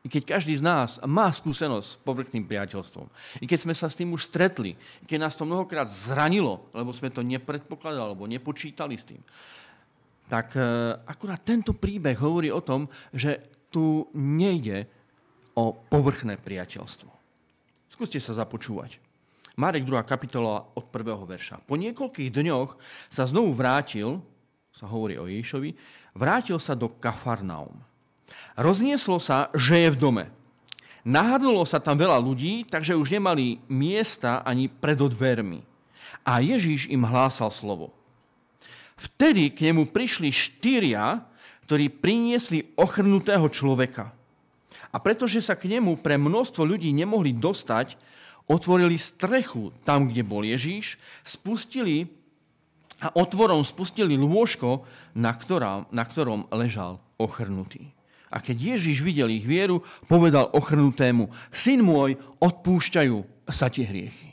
I 0.02 0.10
keď 0.10 0.34
každý 0.34 0.58
z 0.58 0.66
nás 0.66 0.98
má 1.06 1.30
skúsenosť 1.30 1.86
s 1.86 1.98
povrchným 2.02 2.42
priateľstvom, 2.42 3.06
i 3.38 3.46
keď 3.46 3.58
sme 3.62 3.74
sa 3.74 3.86
s 3.86 3.94
tým 3.94 4.10
už 4.10 4.26
stretli, 4.26 4.74
i 4.74 5.04
keď 5.06 5.30
nás 5.30 5.38
to 5.38 5.46
mnohokrát 5.46 5.86
zranilo, 5.86 6.66
lebo 6.74 6.90
sme 6.90 7.14
to 7.14 7.22
nepredpokladali 7.22 8.02
alebo 8.02 8.26
nepočítali 8.26 8.98
s 8.98 9.06
tým, 9.06 9.22
tak 10.26 10.58
e, 10.58 10.62
akurát 11.06 11.46
tento 11.46 11.70
príbeh 11.70 12.18
hovorí 12.18 12.50
o 12.50 12.58
tom, 12.58 12.90
že 13.14 13.38
tu 13.70 14.10
nejde 14.18 14.90
o 15.54 15.70
povrchné 15.70 16.34
priateľstvo. 16.34 17.10
Skúste 17.94 18.18
sa 18.18 18.34
započúvať. 18.34 18.98
Marek 19.54 19.84
2. 19.84 20.02
kapitola 20.02 20.64
od 20.74 20.84
1. 20.88 21.12
verša. 21.28 21.60
Po 21.62 21.76
niekoľkých 21.76 22.32
dňoch 22.32 22.74
sa 23.12 23.28
znovu 23.28 23.52
vrátil 23.52 24.18
sa 24.72 24.88
hovorí 24.88 25.20
o 25.20 25.28
Ježišovi, 25.28 25.76
vrátil 26.16 26.56
sa 26.56 26.72
do 26.72 26.88
Kafarnaum. 26.88 27.76
Roznieslo 28.56 29.20
sa, 29.20 29.52
že 29.52 29.88
je 29.88 29.88
v 29.92 30.00
dome. 30.00 30.24
Nahrnulo 31.02 31.66
sa 31.66 31.82
tam 31.82 31.98
veľa 31.98 32.16
ľudí, 32.22 32.64
takže 32.70 32.94
už 32.94 33.10
nemali 33.12 33.58
miesta 33.66 34.40
ani 34.46 34.70
pred 34.70 34.96
dvermi. 34.96 35.60
A 36.22 36.38
Ježíš 36.38 36.86
im 36.86 37.02
hlásal 37.02 37.50
slovo. 37.50 37.90
Vtedy 38.94 39.50
k 39.50 39.72
nemu 39.72 39.90
prišli 39.90 40.30
štyria, 40.30 41.26
ktorí 41.66 41.90
priniesli 41.90 42.70
ochrnutého 42.78 43.42
človeka. 43.50 44.14
A 44.94 44.96
pretože 45.02 45.42
sa 45.42 45.58
k 45.58 45.66
nemu 45.66 45.98
pre 45.98 46.14
množstvo 46.14 46.62
ľudí 46.62 46.94
nemohli 46.94 47.34
dostať, 47.34 47.98
otvorili 48.46 48.94
strechu 48.94 49.74
tam, 49.82 50.06
kde 50.06 50.22
bol 50.22 50.46
Ježíš, 50.46 51.00
spustili 51.26 52.06
a 53.02 53.10
otvorom 53.18 53.66
spustili 53.66 54.14
lôžko, 54.14 54.86
na, 55.18 55.34
ktorá, 55.34 55.90
na 55.90 56.06
ktorom 56.06 56.46
ležal 56.54 57.02
ochrnutý. 57.18 57.90
A 58.30 58.38
keď 58.40 58.78
Ježiš 58.78 59.02
videl 59.02 59.28
ich 59.34 59.44
vieru, 59.44 59.82
povedal 60.06 60.48
ochrnutému, 60.54 61.28
syn 61.52 61.82
môj, 61.84 62.16
odpúšťajú 62.40 63.50
sa 63.50 63.68
ti 63.68 63.84
hriechy. 63.84 64.32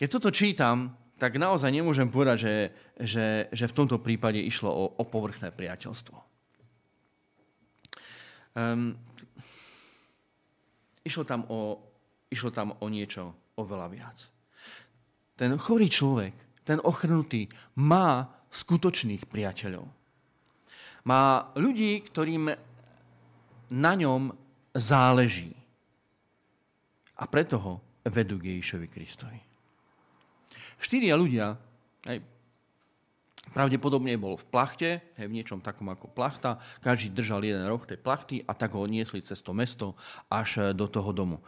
Keď 0.00 0.08
toto 0.08 0.32
čítam, 0.32 0.96
tak 1.18 1.38
naozaj 1.38 1.70
nemôžem 1.70 2.08
povedať, 2.10 2.38
že, 2.38 2.54
že, 3.02 3.26
že 3.50 3.64
v 3.66 3.76
tomto 3.76 3.98
prípade 3.98 4.38
išlo 4.38 4.70
o, 4.70 4.84
o 4.94 5.02
povrchné 5.06 5.50
priateľstvo. 5.50 6.16
Um, 8.58 8.94
išlo, 11.06 11.22
tam 11.22 11.46
o, 11.46 11.78
išlo 12.30 12.50
tam 12.50 12.74
o 12.78 12.86
niečo 12.90 13.34
oveľa 13.54 13.86
viac 13.90 14.18
ten 15.38 15.54
chorý 15.54 15.86
človek, 15.86 16.34
ten 16.66 16.82
ochrnutý, 16.82 17.46
má 17.78 18.26
skutočných 18.50 19.30
priateľov. 19.30 19.86
Má 21.06 21.54
ľudí, 21.54 22.02
ktorým 22.10 22.50
na 23.70 23.92
ňom 23.94 24.34
záleží. 24.74 25.54
A 27.18 27.24
preto 27.30 27.56
ho 27.62 27.74
vedú 28.02 28.36
k 28.42 28.58
Ježišovi 28.58 28.86
Kristovi. 28.90 29.38
Štyria 30.78 31.18
ľudia, 31.18 31.58
hej, 32.06 32.22
pravdepodobne 33.50 34.14
bol 34.14 34.38
v 34.38 34.46
plachte, 34.46 34.90
hej, 35.18 35.26
v 35.26 35.36
niečom 35.38 35.58
takom 35.58 35.90
ako 35.90 36.06
plachta, 36.12 36.62
každý 36.78 37.10
držal 37.10 37.42
jeden 37.42 37.66
roh 37.66 37.82
tej 37.82 37.98
plachty 37.98 38.46
a 38.46 38.54
tak 38.54 38.78
ho 38.78 38.86
niesli 38.86 39.22
cez 39.24 39.42
to 39.42 39.50
mesto 39.50 39.98
až 40.30 40.72
do 40.74 40.86
toho 40.86 41.10
domu. 41.10 41.42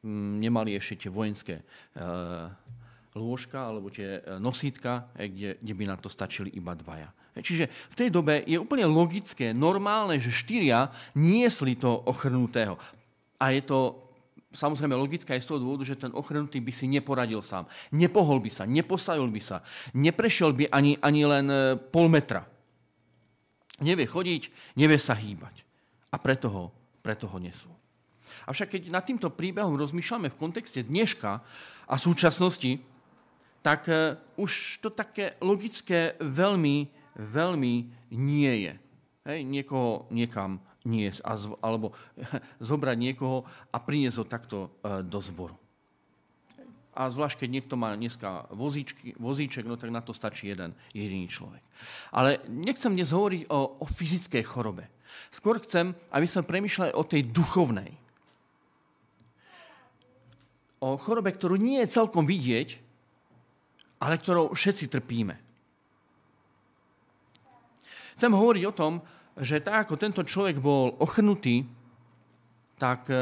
Mm, 0.00 0.40
nemali 0.40 0.72
ešte 0.72 1.06
tie 1.06 1.10
vojenské 1.12 1.60
e, 1.60 1.64
lôžka 3.14 3.58
alebo 3.58 3.90
tie 3.90 4.22
e, 4.22 4.38
nosítka, 4.38 5.10
e, 5.18 5.26
kde, 5.26 5.50
kde 5.58 5.74
by 5.74 5.84
na 5.90 5.96
to 5.98 6.06
stačili 6.06 6.54
iba 6.54 6.78
dvaja. 6.78 7.10
E, 7.34 7.42
čiže 7.42 7.66
v 7.66 7.98
tej 7.98 8.08
dobe 8.14 8.46
je 8.46 8.54
úplne 8.54 8.86
logické, 8.86 9.50
normálne, 9.50 10.18
že 10.22 10.30
štyria 10.30 10.94
niesli 11.18 11.74
to 11.74 11.90
ochrnutého. 12.06 12.78
A 13.42 13.50
je 13.50 13.66
to 13.66 13.98
samozrejme 14.54 14.94
logické 14.94 15.34
aj 15.34 15.42
z 15.42 15.48
toho 15.50 15.62
dôvodu, 15.62 15.82
že 15.86 15.98
ten 15.98 16.10
ochrnutý 16.14 16.62
by 16.62 16.72
si 16.74 16.86
neporadil 16.86 17.42
sám. 17.42 17.66
Nepohol 17.90 18.42
by 18.42 18.50
sa, 18.50 18.62
nepostavil 18.66 19.26
by 19.30 19.42
sa, 19.42 19.62
neprešiel 19.94 20.54
by 20.54 20.64
ani, 20.70 20.98
ani 21.02 21.22
len 21.22 21.46
pol 21.94 22.10
metra. 22.10 22.46
Nevie 23.80 24.10
chodiť, 24.10 24.42
nevie 24.76 24.98
sa 24.98 25.14
hýbať. 25.14 25.62
A 26.10 26.18
preto 26.18 26.50
ho, 26.50 26.64
preto 27.00 27.30
ho 27.30 27.38
nesú. 27.38 27.70
Avšak 28.50 28.76
keď 28.76 28.82
nad 28.90 29.06
týmto 29.06 29.30
príbehom 29.30 29.78
rozmýšľame 29.78 30.28
v 30.34 30.40
kontexte 30.40 30.82
dneška 30.82 31.30
a 31.86 31.94
súčasnosti, 31.94 32.82
tak 33.60 33.88
e, 33.88 34.16
už 34.40 34.80
to 34.80 34.88
také 34.88 35.36
logické 35.40 36.16
veľmi, 36.20 36.88
veľmi 37.16 37.74
nie 38.16 38.52
je. 38.68 38.74
Hej, 39.28 39.40
niekoho 39.44 40.08
niekam 40.08 40.64
niesť, 40.88 41.20
alebo 41.60 41.92
zobrať 42.68 42.96
niekoho 42.96 43.44
a 43.68 43.76
priniesť 43.76 44.16
ho 44.16 44.24
takto 44.24 44.58
e, 44.80 45.04
do 45.04 45.20
zboru. 45.20 45.56
A 46.90 47.06
zvlášť, 47.06 47.46
keď 47.46 47.48
niekto 47.48 47.74
má 47.78 47.94
dneska 47.94 48.50
vozíčky, 48.50 49.14
vozíček, 49.14 49.62
no 49.62 49.78
tak 49.78 49.94
na 49.94 50.02
to 50.02 50.10
stačí 50.10 50.50
jeden 50.50 50.74
jediný 50.90 51.30
človek. 51.30 51.62
Ale 52.10 52.42
nechcem 52.50 52.92
dnes 52.92 53.14
hovoriť 53.14 53.46
o, 53.46 53.78
o 53.78 53.86
fyzickej 53.86 54.42
chorobe. 54.42 54.90
Skôr 55.30 55.62
chcem, 55.62 55.94
aby 56.10 56.26
sme 56.26 56.42
premyšľali 56.42 56.92
o 56.92 57.06
tej 57.06 57.30
duchovnej. 57.30 57.94
O 60.82 60.98
chorobe, 60.98 61.30
ktorú 61.30 61.54
nie 61.60 61.78
je 61.84 61.94
celkom 61.94 62.26
vidieť, 62.26 62.89
ale 64.00 64.16
ktorou 64.16 64.56
všetci 64.56 64.88
trpíme. 64.88 65.36
Chcem 68.16 68.32
hovoriť 68.32 68.64
o 68.68 68.76
tom, 68.76 68.92
že 69.40 69.64
tak 69.64 69.88
ako 69.88 69.94
tento 69.96 70.20
človek 70.24 70.60
bol 70.60 70.96
ochrnutý, 71.00 71.64
tak 72.76 73.08
e, 73.08 73.16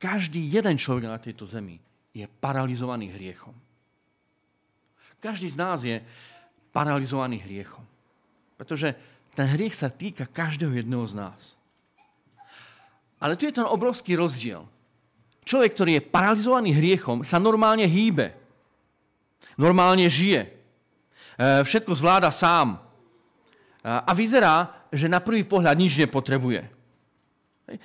každý 0.00 0.40
jeden 0.48 0.76
človek 0.76 1.04
na 1.08 1.20
tejto 1.20 1.48
zemi 1.48 1.76
je 2.12 2.24
paralizovaný 2.24 3.12
hriechom. 3.12 3.52
Každý 5.20 5.48
z 5.52 5.56
nás 5.56 5.80
je 5.84 6.00
paralizovaný 6.72 7.40
hriechom. 7.40 7.84
Pretože 8.56 8.96
ten 9.36 9.48
hriech 9.52 9.76
sa 9.76 9.92
týka 9.92 10.24
každého 10.24 10.72
jedného 10.72 11.04
z 11.04 11.14
nás. 11.16 11.42
Ale 13.20 13.36
tu 13.36 13.48
je 13.48 13.56
ten 13.56 13.64
obrovský 13.64 14.16
rozdiel. 14.16 14.64
Človek, 15.44 15.72
ktorý 15.76 15.90
je 16.00 16.08
paralizovaný 16.08 16.76
hriechom, 16.76 17.24
sa 17.24 17.40
normálne 17.40 17.84
hýbe. 17.84 18.45
Normálne 19.56 20.06
žije. 20.08 20.44
E, 20.44 20.50
všetko 21.64 21.92
zvláda 21.96 22.28
sám. 22.28 22.76
E, 22.76 22.78
a 23.84 24.12
vyzerá, 24.12 24.86
že 24.92 25.08
na 25.08 25.20
prvý 25.20 25.44
pohľad 25.44 25.76
nič 25.76 25.96
nepotrebuje. 25.96 26.76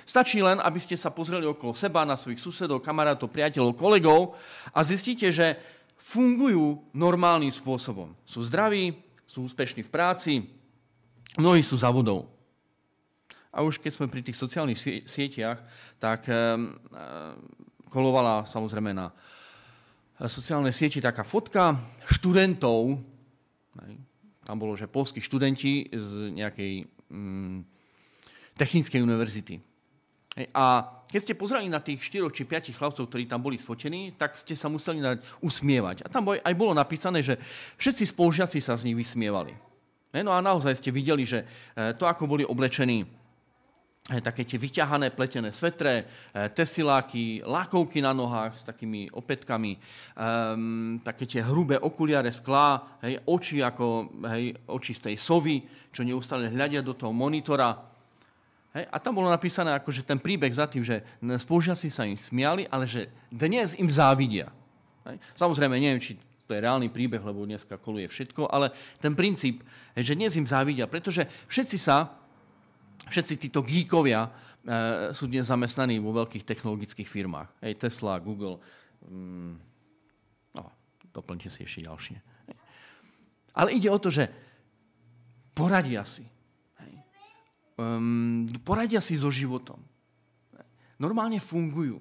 Stačí 0.06 0.38
len, 0.38 0.62
aby 0.62 0.78
ste 0.78 0.94
sa 0.94 1.10
pozreli 1.10 1.42
okolo 1.42 1.74
seba, 1.74 2.06
na 2.06 2.14
svojich 2.14 2.38
susedov, 2.38 2.86
kamarátov, 2.86 3.26
priateľov, 3.34 3.74
kolegov 3.74 4.38
a 4.70 4.86
zistíte, 4.86 5.26
že 5.34 5.58
fungujú 5.98 6.86
normálnym 6.94 7.50
spôsobom. 7.50 8.14
Sú 8.22 8.46
zdraví, 8.46 8.94
sú 9.26 9.42
úspešní 9.42 9.82
v 9.82 9.90
práci, 9.90 10.32
mnohí 11.34 11.66
sú 11.66 11.74
závodov. 11.74 12.30
A 13.50 13.66
už 13.66 13.82
keď 13.82 13.92
sme 13.96 14.06
pri 14.06 14.22
tých 14.22 14.38
sociálnych 14.38 14.80
sieťach, 15.04 15.60
tak 15.98 16.30
kolovala 17.92 18.48
samozrejme 18.48 18.96
na 18.96 19.12
sociálnej 20.30 20.74
sieti 20.74 21.02
taká 21.02 21.26
fotka 21.26 21.78
študentov, 22.06 22.98
tam 24.42 24.56
bolo, 24.58 24.74
že 24.74 24.90
polskí 24.90 25.22
študenti 25.22 25.88
z 25.90 26.34
nejakej 26.34 26.72
mm, 27.10 27.58
technickej 28.58 29.00
univerzity. 29.00 29.54
A 30.56 30.88
keď 31.12 31.20
ste 31.20 31.34
pozreli 31.36 31.68
na 31.68 31.78
tých 31.84 32.00
4 32.00 32.24
či 32.32 32.48
5 32.48 32.72
chlapcov, 32.72 33.04
ktorí 33.04 33.28
tam 33.28 33.44
boli 33.44 33.60
sfotení, 33.60 34.16
tak 34.16 34.40
ste 34.40 34.56
sa 34.56 34.72
museli 34.72 35.04
dať 35.04 35.20
usmievať. 35.44 36.04
A 36.04 36.10
tam 36.10 36.24
aj 36.32 36.54
bolo 36.56 36.72
napísané, 36.72 37.20
že 37.20 37.36
všetci 37.76 38.16
spolužiaci 38.16 38.58
sa 38.64 38.80
z 38.80 38.88
nich 38.88 38.96
vysmievali. 38.96 39.52
No 40.24 40.32
a 40.32 40.44
naozaj 40.44 40.76
ste 40.80 40.92
videli, 40.92 41.24
že 41.24 41.44
e, 41.72 41.96
to, 41.96 42.04
ako 42.04 42.28
boli 42.28 42.44
oblečení, 42.44 43.04
také 44.02 44.42
tie 44.42 44.58
vyťahané 44.58 45.14
pletené 45.14 45.54
svetre, 45.54 46.02
e, 46.02 46.04
tesiláky, 46.50 47.46
lákovky 47.46 48.02
na 48.02 48.10
nohách 48.10 48.58
s 48.58 48.66
takými 48.66 49.06
opätkami, 49.14 49.78
um, 50.18 50.98
také 51.06 51.22
tie 51.30 51.38
hrubé 51.38 51.78
okuliare 51.78 52.34
sklá, 52.34 52.98
hej, 53.06 53.22
oči 53.30 53.62
ako 53.62 54.10
hej, 54.26 54.58
oči 54.66 54.98
z 54.98 55.06
tej 55.06 55.16
sovy, 55.22 55.62
čo 55.94 56.02
neustále 56.02 56.50
hľadia 56.50 56.82
do 56.82 56.98
toho 56.98 57.14
monitora. 57.14 57.78
Hej? 58.74 58.90
A 58.90 58.98
tam 58.98 59.22
bolo 59.22 59.30
napísané, 59.30 59.70
ako, 59.70 59.94
že 59.94 60.02
ten 60.02 60.18
príbeh 60.18 60.50
za 60.50 60.66
tým, 60.66 60.82
že 60.82 61.06
spolužiaci 61.22 61.86
sa 61.86 62.02
im 62.02 62.18
smiali, 62.18 62.66
ale 62.66 62.90
že 62.90 63.06
dnes 63.30 63.78
im 63.78 63.86
závidia. 63.86 64.50
Hej? 65.06 65.22
Samozrejme, 65.38 65.78
neviem, 65.78 66.02
či 66.02 66.18
to 66.50 66.58
je 66.58 66.64
reálny 66.66 66.90
príbeh, 66.90 67.22
lebo 67.22 67.46
dneska 67.46 67.78
koluje 67.78 68.10
všetko, 68.10 68.50
ale 68.50 68.74
ten 68.98 69.14
princíp, 69.14 69.62
že 69.94 70.18
dnes 70.18 70.34
im 70.34 70.50
závidia, 70.50 70.90
pretože 70.90 71.22
všetci 71.46 71.78
sa, 71.78 72.18
všetci 73.12 73.34
títo 73.36 73.60
geekovia 73.60 74.24
e, 74.24 74.30
sú 75.12 75.28
dnes 75.28 75.44
zamestnaní 75.44 76.00
vo 76.00 76.16
veľkých 76.16 76.48
technologických 76.48 77.06
firmách. 77.06 77.48
Hej, 77.60 77.84
Tesla, 77.84 78.16
Google, 78.16 78.56
mm, 79.04 79.52
no, 80.56 80.62
doplňte 81.12 81.52
si 81.52 81.68
ešte 81.68 81.84
ďalšie. 81.84 82.16
Hej. 82.48 82.56
Ale 83.52 83.68
ide 83.76 83.92
o 83.92 84.00
to, 84.00 84.08
že 84.08 84.32
poradia 85.52 86.08
si 86.08 86.24
um, 87.76 88.46
poradia 88.64 89.00
si 89.00 89.16
so 89.16 89.30
životom. 89.32 89.80
Normálne 91.00 91.42
fungujú. 91.42 91.98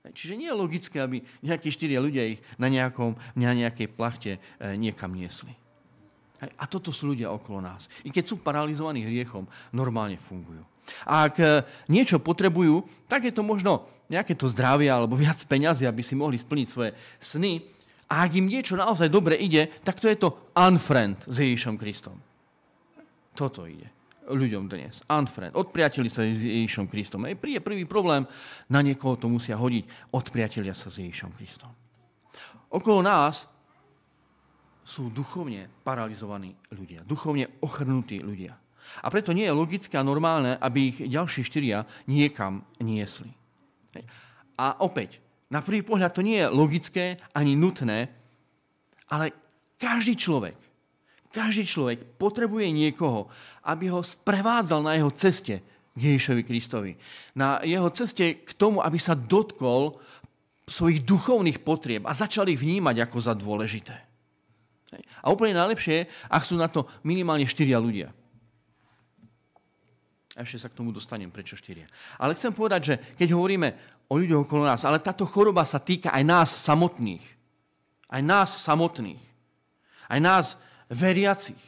Čiže 0.00 0.34
nie 0.34 0.48
je 0.48 0.56
logické, 0.56 0.96
aby 0.98 1.22
nejakí 1.44 1.68
štyria 1.68 2.00
ľudia 2.00 2.34
ich 2.34 2.40
na, 2.56 2.72
nejakom, 2.72 3.14
na 3.36 3.52
nejakej 3.52 3.88
plachte 3.92 4.32
e, 4.34 4.40
niekam 4.74 5.12
niesli. 5.12 5.52
A 6.40 6.64
toto 6.64 6.88
sú 6.88 7.12
ľudia 7.12 7.28
okolo 7.28 7.60
nás. 7.60 7.90
I 8.04 8.08
keď 8.08 8.24
sú 8.32 8.40
paralizovaní 8.40 9.04
hriechom, 9.04 9.44
normálne 9.76 10.16
fungujú. 10.16 10.64
A 11.04 11.28
ak 11.28 11.36
e, 11.38 11.46
niečo 11.92 12.18
potrebujú, 12.18 12.82
tak 13.06 13.28
je 13.28 13.32
to 13.34 13.44
možno 13.44 13.86
nejaké 14.08 14.34
to 14.34 14.48
zdravie 14.48 14.88
alebo 14.88 15.14
viac 15.20 15.38
peňazí, 15.44 15.84
aby 15.84 16.00
si 16.00 16.16
mohli 16.16 16.40
splniť 16.40 16.68
svoje 16.68 16.90
sny. 17.20 17.60
A 18.10 18.26
ak 18.26 18.34
im 18.34 18.50
niečo 18.50 18.74
naozaj 18.74 19.06
dobre 19.06 19.38
ide, 19.38 19.70
tak 19.86 20.02
to 20.02 20.10
je 20.10 20.18
to 20.18 20.34
unfriend 20.58 21.20
s 21.30 21.36
Ježišom 21.38 21.78
Kristom. 21.78 22.18
Toto 23.38 23.68
ide 23.68 24.00
ľuďom 24.30 24.70
dnes. 24.70 25.02
Unfriend. 25.10 25.58
Odpriateli 25.58 26.06
sa 26.06 26.22
s 26.22 26.42
Ježišom 26.42 26.86
Kristom. 26.86 27.26
Ej, 27.26 27.38
príde 27.38 27.58
prvý 27.58 27.82
problém, 27.84 28.26
na 28.70 28.80
niekoho 28.80 29.18
to 29.18 29.26
musia 29.26 29.58
hodiť. 29.58 30.14
Odpriatelia 30.14 30.74
sa 30.74 30.86
s 30.90 31.02
Ježišom 31.02 31.34
Kristom. 31.34 31.70
Okolo 32.70 33.02
nás 33.02 33.50
sú 34.90 35.14
duchovne 35.14 35.70
paralizovaní 35.86 36.58
ľudia. 36.74 37.06
Duchovne 37.06 37.46
ochrnutí 37.62 38.18
ľudia. 38.18 38.58
A 38.98 39.06
preto 39.06 39.30
nie 39.30 39.46
je 39.46 39.54
logické 39.54 39.94
a 39.94 40.02
normálne, 40.02 40.58
aby 40.58 40.90
ich 40.90 40.98
ďalší 41.06 41.46
štyria 41.46 41.86
niekam 42.10 42.66
niesli. 42.82 43.30
A 44.58 44.82
opäť, 44.82 45.22
na 45.46 45.62
prvý 45.62 45.86
pohľad 45.86 46.10
to 46.10 46.26
nie 46.26 46.42
je 46.42 46.50
logické 46.50 47.22
ani 47.30 47.54
nutné, 47.54 48.10
ale 49.06 49.30
každý 49.78 50.18
človek 50.18 50.58
každý 51.30 51.62
človek 51.62 52.18
potrebuje 52.18 52.74
niekoho, 52.74 53.30
aby 53.62 53.86
ho 53.86 54.02
sprevádzal 54.02 54.82
na 54.82 54.98
jeho 54.98 55.14
ceste 55.14 55.62
k 55.94 55.98
Ježišovi 55.98 56.42
Kristovi. 56.42 56.92
Na 57.38 57.62
jeho 57.62 57.86
ceste 57.94 58.42
k 58.42 58.50
tomu, 58.58 58.82
aby 58.82 58.98
sa 58.98 59.14
dotkol 59.14 59.94
svojich 60.66 61.06
duchovných 61.06 61.62
potrieb 61.62 62.02
a 62.06 62.14
začali 62.14 62.58
vnímať 62.58 63.06
ako 63.06 63.18
za 63.22 63.34
dôležité. 63.38 64.09
A 65.22 65.30
úplne 65.30 65.54
najlepšie 65.54 65.94
je, 66.02 66.08
ak 66.26 66.42
sú 66.42 66.58
na 66.58 66.66
to 66.66 66.88
minimálne 67.06 67.46
štyria 67.46 67.78
ľudia. 67.78 68.10
A 70.38 70.46
ešte 70.46 70.62
sa 70.62 70.70
k 70.70 70.78
tomu 70.78 70.94
dostanem, 70.94 71.28
prečo 71.28 71.58
štyria. 71.58 71.90
Ale 72.16 72.38
chcem 72.38 72.54
povedať, 72.54 72.80
že 72.82 72.94
keď 73.18 73.34
hovoríme 73.34 73.68
o 74.10 74.14
ľuďoch 74.18 74.46
okolo 74.46 74.66
nás, 74.66 74.82
ale 74.86 75.02
táto 75.02 75.26
choroba 75.26 75.66
sa 75.66 75.82
týka 75.82 76.10
aj 76.10 76.24
nás 76.24 76.48
samotných. 76.64 77.22
Aj 78.10 78.22
nás 78.22 78.50
samotných. 78.62 79.22
Aj 80.10 80.18
nás 80.18 80.54
veriacich. 80.90 81.60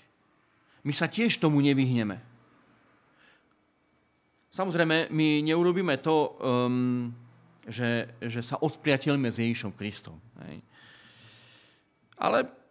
My 0.83 0.91
sa 0.91 1.07
tiež 1.07 1.39
tomu 1.39 1.63
nevyhneme. 1.63 2.19
Samozrejme, 4.53 5.09
my 5.15 5.29
neurobíme 5.47 5.97
to, 6.03 6.37
um, 6.43 7.09
že, 7.65 8.11
že 8.21 8.43
sa 8.43 8.59
odpriateľme 8.61 9.31
s 9.31 9.41
Ježišom 9.41 9.73
Kristom. 9.79 10.19
Ale 12.19 12.62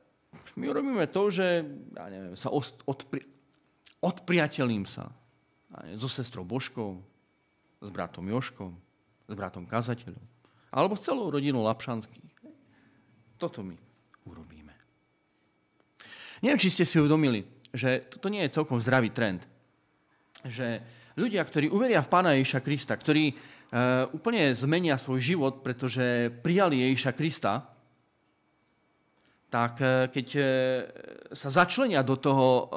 my 0.59 0.65
urobíme 0.67 1.05
to, 1.07 1.31
že 1.31 1.63
ja 1.95 2.05
neviem, 2.11 2.35
sa 2.35 2.51
odpri, 2.51 3.23
odpriateľím 4.03 4.83
sa 4.83 5.07
neviem, 5.85 5.99
so 5.99 6.11
sestrou 6.11 6.43
Božkou, 6.43 6.99
s 7.81 7.89
bratom 7.89 8.27
Joškom, 8.27 8.75
s 9.25 9.33
bratom 9.33 9.65
Kazateľom, 9.65 10.21
alebo 10.69 10.93
s 10.93 11.05
celou 11.07 11.31
rodinou 11.33 11.65
Lapšanských. 11.65 12.35
Toto 13.41 13.65
my 13.65 13.73
urobíme. 14.29 14.73
Neviem, 16.45 16.61
či 16.61 16.69
ste 16.73 16.85
si 16.85 17.01
uvedomili, 17.01 17.41
že 17.73 18.05
toto 18.05 18.29
nie 18.29 18.45
je 18.45 18.53
celkom 18.53 18.77
zdravý 18.77 19.09
trend. 19.09 19.41
Že 20.45 20.81
ľudia, 21.17 21.41
ktorí 21.41 21.69
uveria 21.69 22.05
v 22.05 22.11
Pána 22.11 22.37
Ježiša 22.37 22.61
Krista, 22.61 22.93
ktorí 22.93 23.33
uh, 23.33 24.09
úplne 24.13 24.53
zmenia 24.53 24.97
svoj 24.97 25.21
život, 25.21 25.65
pretože 25.65 26.29
prijali 26.45 26.85
Ježiša 26.85 27.11
Krista, 27.17 27.65
tak 29.51 29.83
uh, 29.83 30.07
keď 30.07 30.27
uh, 30.39 30.45
sa 31.35 31.51
začlenia 31.51 31.99
do 32.01 32.15
toho 32.15 32.47
uh, 32.47 32.67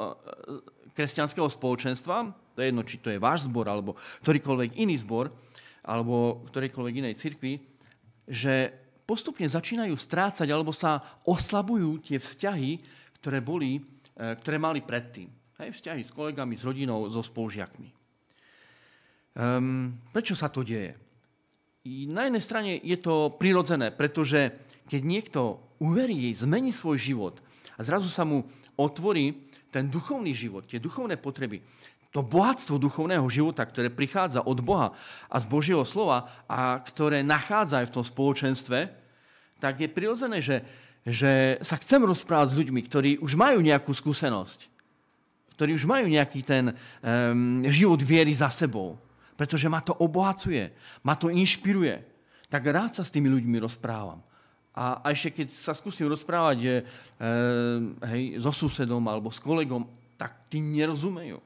kresťanského 0.90 1.46
spoločenstva, 1.46 2.34
to 2.54 2.58
je 2.58 2.68
jedno, 2.74 2.82
či 2.82 2.98
to 2.98 3.14
je 3.14 3.22
váš 3.22 3.46
zbor, 3.46 3.70
alebo 3.70 3.94
ktorýkoľvek 4.26 4.78
iný 4.82 4.98
zbor, 4.98 5.30
alebo 5.86 6.42
ktorejkoľvek 6.50 6.94
inej 6.98 7.14
cirkvi, 7.18 7.62
že 8.26 8.72
postupne 9.04 9.44
začínajú 9.44 9.92
strácať 9.94 10.48
alebo 10.48 10.72
sa 10.72 11.02
oslabujú 11.28 12.00
tie 12.00 12.16
vzťahy, 12.16 12.80
ktoré, 13.20 13.44
boli, 13.44 13.84
ktoré 14.16 14.56
mali 14.56 14.80
predtým. 14.80 15.28
Hej, 15.60 15.76
vzťahy 15.76 16.02
s 16.06 16.14
kolegami, 16.14 16.56
s 16.56 16.64
rodinou, 16.64 17.10
so 17.12 17.20
spolužiakmi. 17.20 17.90
Um, 19.34 19.98
prečo 20.14 20.38
sa 20.38 20.46
to 20.48 20.62
deje? 20.62 20.94
Na 22.08 22.30
jednej 22.30 22.40
strane 22.40 22.72
je 22.80 22.96
to 22.96 23.34
prirodzené, 23.34 23.92
pretože 23.92 24.54
keď 24.88 25.00
niekto 25.04 25.40
uverí, 25.84 26.32
zmení 26.32 26.72
svoj 26.72 26.96
život 26.96 27.34
a 27.76 27.84
zrazu 27.84 28.08
sa 28.08 28.24
mu 28.24 28.48
otvorí 28.80 29.36
ten 29.68 29.92
duchovný 29.92 30.32
život, 30.32 30.64
tie 30.64 30.80
duchovné 30.80 31.20
potreby, 31.20 31.60
to 32.14 32.22
bohatstvo 32.22 32.78
duchovného 32.78 33.26
života, 33.26 33.66
ktoré 33.66 33.90
prichádza 33.90 34.46
od 34.46 34.62
Boha 34.62 34.94
a 35.26 35.36
z 35.42 35.50
Božieho 35.50 35.82
slova 35.82 36.30
a 36.46 36.78
ktoré 36.78 37.26
nachádza 37.26 37.82
aj 37.82 37.90
v 37.90 37.94
tom 37.98 38.04
spoločenstve, 38.06 38.86
tak 39.58 39.82
je 39.82 39.90
prirodzené, 39.90 40.38
že, 40.38 40.62
že 41.02 41.58
sa 41.66 41.74
chcem 41.74 42.06
rozprávať 42.06 42.54
s 42.54 42.58
ľuďmi, 42.62 42.80
ktorí 42.86 43.10
už 43.18 43.34
majú 43.34 43.58
nejakú 43.58 43.90
skúsenosť, 43.90 44.70
ktorí 45.58 45.74
už 45.74 45.90
majú 45.90 46.06
nejaký 46.06 46.46
ten 46.46 46.70
um, 46.70 47.66
život 47.66 47.98
viery 47.98 48.30
za 48.30 48.46
sebou, 48.46 48.94
pretože 49.34 49.66
ma 49.66 49.82
to 49.82 49.98
obohacuje, 49.98 50.70
ma 51.02 51.18
to 51.18 51.34
inšpiruje. 51.34 51.98
Tak 52.46 52.62
rád 52.70 52.94
sa 52.94 53.02
s 53.02 53.10
tými 53.10 53.26
ľuďmi 53.26 53.58
rozprávam. 53.58 54.22
A, 54.74 54.98
a 54.98 55.06
ešte 55.14 55.42
keď 55.42 55.48
sa 55.54 55.70
skúsim 55.70 56.10
rozprávať 56.10 56.56
je, 56.58 56.76
e, 56.82 56.84
hej, 58.10 58.22
so 58.42 58.50
susedom 58.50 59.06
alebo 59.06 59.30
s 59.30 59.38
kolegom, 59.38 59.86
tak 60.18 60.50
tí 60.50 60.58
nerozumejú. 60.58 61.38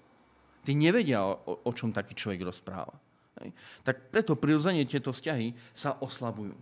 Tí 0.65 0.73
nevedia, 0.73 1.21
o, 1.21 1.37
o 1.61 1.71
čom 1.77 1.93
taký 1.93 2.17
človek 2.17 2.49
rozpráva. 2.49 2.97
Hej. 3.45 3.53
Tak 3.85 4.09
preto 4.09 4.33
prirodzene 4.33 4.89
tieto 4.89 5.13
vzťahy 5.13 5.53
sa 5.77 6.01
oslabujú. 6.01 6.57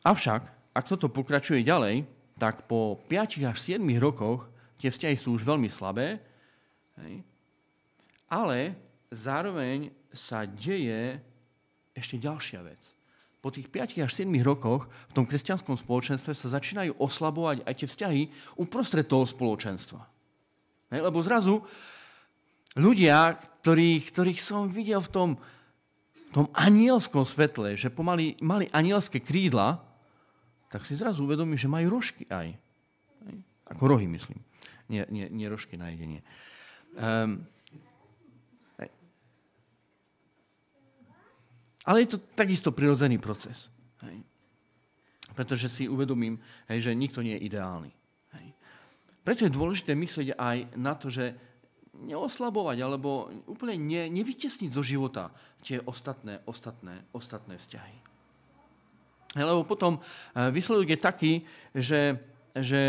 Avšak, 0.00 0.42
ak 0.72 0.84
toto 0.88 1.12
pokračuje 1.12 1.60
ďalej, 1.60 2.08
tak 2.40 2.64
po 2.64 2.96
5 3.04 3.44
až 3.44 3.56
7 3.60 3.84
rokoch 4.00 4.48
tie 4.80 4.88
vzťahy 4.88 5.16
sú 5.20 5.36
už 5.36 5.44
veľmi 5.44 5.68
slabé, 5.68 6.16
hej, 7.04 7.20
ale 8.32 8.72
zároveň 9.12 9.92
sa 10.16 10.48
deje 10.48 11.20
ešte 11.92 12.16
ďalšia 12.16 12.64
vec 12.64 12.80
po 13.40 13.48
tých 13.48 13.72
5 13.72 14.04
až 14.04 14.12
7 14.12 14.28
rokoch 14.44 14.86
v 15.08 15.16
tom 15.16 15.24
kresťanskom 15.24 15.76
spoločenstve 15.80 16.36
sa 16.36 16.48
začínajú 16.52 17.00
oslabovať 17.00 17.64
aj 17.64 17.74
tie 17.74 17.88
vzťahy 17.88 18.22
uprostred 18.60 19.08
toho 19.08 19.24
spoločenstva. 19.24 20.00
Lebo 20.92 21.24
zrazu 21.24 21.64
ľudia, 22.76 23.40
ktorých, 23.64 24.12
ktorých 24.12 24.40
som 24.44 24.68
videl 24.68 25.00
v 25.00 25.10
tom, 25.10 25.30
tom 26.36 26.46
anielskom 26.52 27.24
svetle, 27.24 27.74
že 27.80 27.88
pomaly 27.88 28.36
mali 28.44 28.68
anielské 28.70 29.24
krídla, 29.24 29.80
tak 30.70 30.86
si 30.86 30.94
zrazu 30.94 31.26
uvedomí, 31.26 31.58
že 31.58 31.66
majú 31.66 31.98
rožky 31.98 32.28
aj. 32.30 32.54
Ako 33.70 33.96
rohy, 33.96 34.06
myslím. 34.06 34.38
Nie, 34.90 35.06
nie, 35.10 35.26
nie 35.30 35.46
rožky 35.46 35.78
na 35.78 35.90
jedenie. 35.94 36.22
Um, 36.98 37.46
Ale 41.88 42.04
je 42.04 42.16
to 42.16 42.18
takisto 42.36 42.72
prirodzený 42.74 43.16
proces. 43.16 43.72
Hej. 44.04 44.20
Pretože 45.32 45.72
si 45.72 45.88
uvedomím, 45.88 46.36
hej, 46.68 46.90
že 46.90 46.92
nikto 46.92 47.24
nie 47.24 47.36
je 47.38 47.46
ideálny. 47.48 47.92
Hej. 48.36 48.46
Preto 49.24 49.44
je 49.48 49.56
dôležité 49.56 49.96
myslieť 49.96 50.36
aj 50.36 50.56
na 50.76 50.92
to, 50.92 51.08
že 51.08 51.32
neoslabovať 52.00 52.80
alebo 52.80 53.28
úplne 53.44 53.76
ne, 53.76 54.02
nevytesniť 54.08 54.70
zo 54.72 54.80
života 54.80 55.28
tie 55.60 55.80
ostatné, 55.84 56.40
ostatné, 56.48 57.04
ostatné 57.12 57.60
vzťahy. 57.60 57.96
Lebo 59.36 59.62
potom 59.62 60.00
eh, 60.00 60.50
výsledok 60.50 60.88
je 60.90 60.98
taký, 60.98 61.32
že, 61.76 62.18
že 62.56 62.82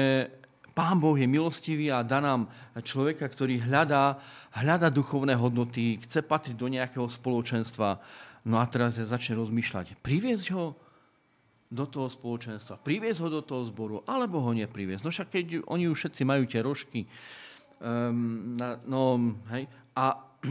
Pán 0.71 1.03
Boh 1.03 1.19
je 1.19 1.27
milostivý 1.27 1.91
a 1.91 1.99
dá 1.99 2.23
nám 2.23 2.47
človeka, 2.79 3.27
ktorý 3.27 3.59
hľadá, 3.59 4.15
hľadá 4.55 4.87
duchovné 4.87 5.35
hodnoty, 5.35 5.99
chce 6.07 6.23
patriť 6.23 6.55
do 6.55 6.71
nejakého 6.71 7.11
spoločenstva, 7.11 7.99
No 8.41 8.57
a 8.57 8.65
teraz 8.65 8.97
ja 8.97 9.05
začne 9.05 9.37
rozmýšľať, 9.37 10.01
priviesť 10.01 10.47
ho 10.57 10.73
do 11.71 11.85
toho 11.87 12.11
spoločenstva, 12.11 12.81
priviesť 12.81 13.19
ho 13.23 13.29
do 13.29 13.41
toho 13.45 13.63
zboru, 13.69 14.03
alebo 14.03 14.43
ho 14.43 14.51
nepriviesť. 14.51 15.03
No 15.05 15.13
však 15.13 15.27
keď 15.31 15.45
oni 15.69 15.87
už 15.87 15.97
všetci 15.97 16.21
majú 16.27 16.43
tie 16.49 16.59
rožky, 16.59 17.07
um, 17.79 18.57
na, 18.59 18.81
no, 18.83 19.37
hej, 19.55 19.69
a, 19.95 20.05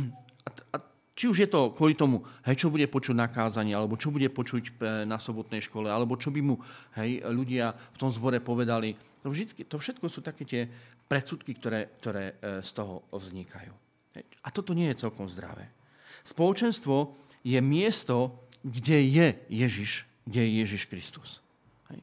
a, 0.46 0.50
a 0.72 0.76
či 1.20 1.28
už 1.28 1.44
je 1.44 1.52
to 1.52 1.76
kvôli 1.76 1.92
tomu, 1.92 2.24
hej, 2.48 2.56
čo 2.56 2.72
bude 2.72 2.88
počuť 2.88 3.12
na 3.12 3.28
kázaní, 3.28 3.76
alebo 3.76 4.00
čo 4.00 4.08
bude 4.08 4.32
počuť 4.32 4.64
e, 4.64 5.04
na 5.04 5.20
sobotnej 5.20 5.60
škole, 5.60 5.92
alebo 5.92 6.16
čo 6.16 6.32
by 6.32 6.40
mu 6.40 6.56
hej, 6.96 7.20
ľudia 7.28 7.76
v 7.76 7.96
tom 8.00 8.08
zbore 8.08 8.40
povedali. 8.40 8.96
To, 9.20 9.28
vždycky, 9.28 9.68
to 9.68 9.76
všetko 9.76 10.08
sú 10.08 10.24
také 10.24 10.48
tie 10.48 10.64
predsudky, 11.04 11.52
ktoré, 11.60 11.92
ktoré 12.00 12.24
e, 12.40 12.64
z 12.64 12.70
toho 12.72 13.04
vznikajú. 13.12 13.68
A 14.16 14.48
toto 14.48 14.72
nie 14.72 14.88
je 14.88 15.04
celkom 15.04 15.28
zdravé. 15.28 15.68
Spoločenstvo 16.24 17.20
je 17.44 17.60
miesto, 17.60 18.36
kde 18.60 19.00
je 19.08 19.26
Ježiš, 19.48 20.04
kde 20.28 20.40
je 20.44 20.50
Ježiš 20.64 20.82
Kristus. 20.86 21.30
Hej. 21.88 22.00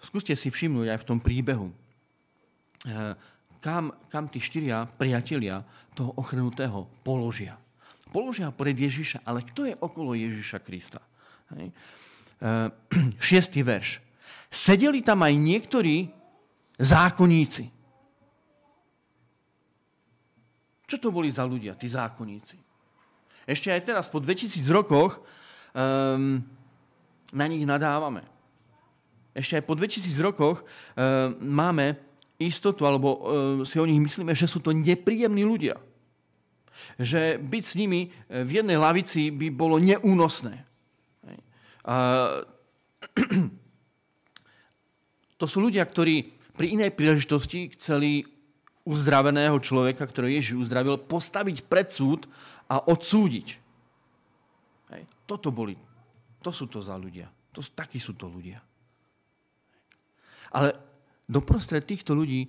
Skúste 0.00 0.32
si 0.32 0.48
všimnúť 0.48 0.88
aj 0.96 0.98
v 1.04 1.08
tom 1.08 1.18
príbehu, 1.20 1.68
eh, 2.88 3.12
kam, 3.60 3.92
kam 4.08 4.30
tí 4.32 4.40
štyria 4.40 4.88
priatelia 4.88 5.60
toho 5.92 6.16
ochrnutého 6.16 6.88
položia. 7.04 7.60
Položia 8.08 8.48
pred 8.48 8.72
Ježiša, 8.72 9.20
ale 9.28 9.44
kto 9.44 9.68
je 9.68 9.74
okolo 9.76 10.16
Ježiša 10.16 10.58
Krista? 10.64 11.04
Hej. 11.52 11.68
Eh, 12.40 12.68
šiestý 13.28 13.60
verš. 13.60 14.00
Sedeli 14.48 15.04
tam 15.04 15.20
aj 15.20 15.34
niektorí 15.36 16.08
zákonníci. 16.80 17.68
Čo 20.88 20.96
to 20.96 21.12
boli 21.12 21.28
za 21.28 21.44
ľudia, 21.44 21.76
tí 21.76 21.84
zákonníci? 21.84 22.67
Ešte 23.48 23.72
aj 23.72 23.80
teraz, 23.88 24.04
po 24.12 24.20
2000 24.20 24.60
rokoch, 24.68 25.24
um, 25.72 26.44
na 27.32 27.44
nich 27.48 27.64
nadávame. 27.64 28.20
Ešte 29.32 29.56
aj 29.56 29.64
po 29.64 29.72
2000 29.72 30.04
rokoch 30.20 30.60
um, 30.60 31.32
máme 31.40 31.96
istotu, 32.36 32.84
alebo 32.84 33.08
um, 33.08 33.18
si 33.64 33.80
o 33.80 33.88
nich 33.88 33.96
myslíme, 33.96 34.36
že 34.36 34.44
sú 34.44 34.60
to 34.60 34.76
nepríjemní 34.76 35.48
ľudia. 35.48 35.80
Že 37.00 37.40
byť 37.40 37.64
s 37.66 37.74
nimi 37.74 38.06
e, 38.06 38.08
v 38.46 38.62
jednej 38.62 38.78
lavici 38.78 39.34
by 39.34 39.50
bolo 39.50 39.82
neúnosné. 39.82 40.62
Uh, 41.82 42.46
to 45.40 45.44
sú 45.50 45.58
ľudia, 45.58 45.82
ktorí 45.82 46.38
pri 46.54 46.78
inej 46.78 46.94
príležitosti 46.94 47.74
chceli 47.74 48.26
uzdraveného 48.88 49.58
človeka, 49.60 50.06
ktorého 50.06 50.32
Ježiš 50.38 50.64
uzdravil, 50.64 50.96
postaviť 51.02 51.66
pred 51.66 51.90
súd 51.90 52.24
a 52.68 52.76
odsúdiť. 52.88 53.48
Hej. 54.92 55.02
Toto 55.24 55.48
boli, 55.52 55.76
to 56.40 56.50
sú 56.52 56.68
to 56.68 56.84
za 56.84 56.96
ľudia. 56.96 57.28
To, 57.52 57.60
takí 57.60 57.96
sú 58.00 58.14
to 58.14 58.28
ľudia. 58.28 58.60
Ale 60.52 60.72
doprostred 61.28 61.84
týchto 61.84 62.16
ľudí 62.16 62.48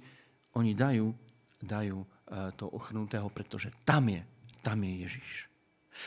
oni 0.56 0.72
dajú, 0.76 1.12
dajú 1.60 1.98
e, 2.00 2.08
to 2.56 2.72
ochrnutého, 2.72 3.28
pretože 3.32 3.72
tam 3.84 4.08
je, 4.08 4.22
tam 4.64 4.80
je 4.84 4.92
Ježiš. 5.04 5.30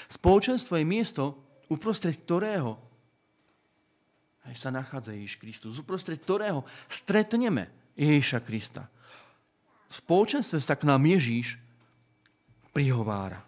Spoločenstvo 0.09 0.81
je 0.81 0.87
miesto, 0.88 1.37
uprostred 1.68 2.16
ktorého 2.16 2.92
aj 4.42 4.55
sa 4.59 4.75
nachádza 4.75 5.14
Ježiš 5.14 5.38
Kristus, 5.38 5.79
uprostred 5.79 6.18
ktorého 6.18 6.66
stretneme 6.90 7.70
Ježiša 7.94 8.42
Krista. 8.42 8.90
V 9.87 9.94
spoločenstve 10.03 10.59
sa 10.59 10.75
k 10.75 10.88
nám 10.88 11.05
Ježiš 11.05 11.61
prihovára. 12.75 13.44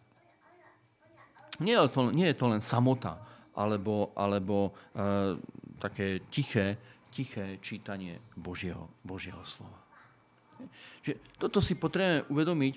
Nie 1.62 1.78
je 1.78 1.88
to, 1.90 2.10
nie 2.10 2.26
je 2.30 2.36
to 2.38 2.46
len 2.50 2.62
samota, 2.64 3.18
alebo, 3.54 4.10
alebo 4.18 4.74
e, 4.94 5.38
také 5.78 6.26
tiché, 6.30 6.74
tiché 7.14 7.62
čítanie 7.62 8.18
Božieho, 8.34 8.90
Božieho 9.06 9.38
slova. 9.46 9.78
Že 11.04 11.20
toto 11.38 11.62
si 11.62 11.78
potrebujeme 11.78 12.26
uvedomiť, 12.30 12.74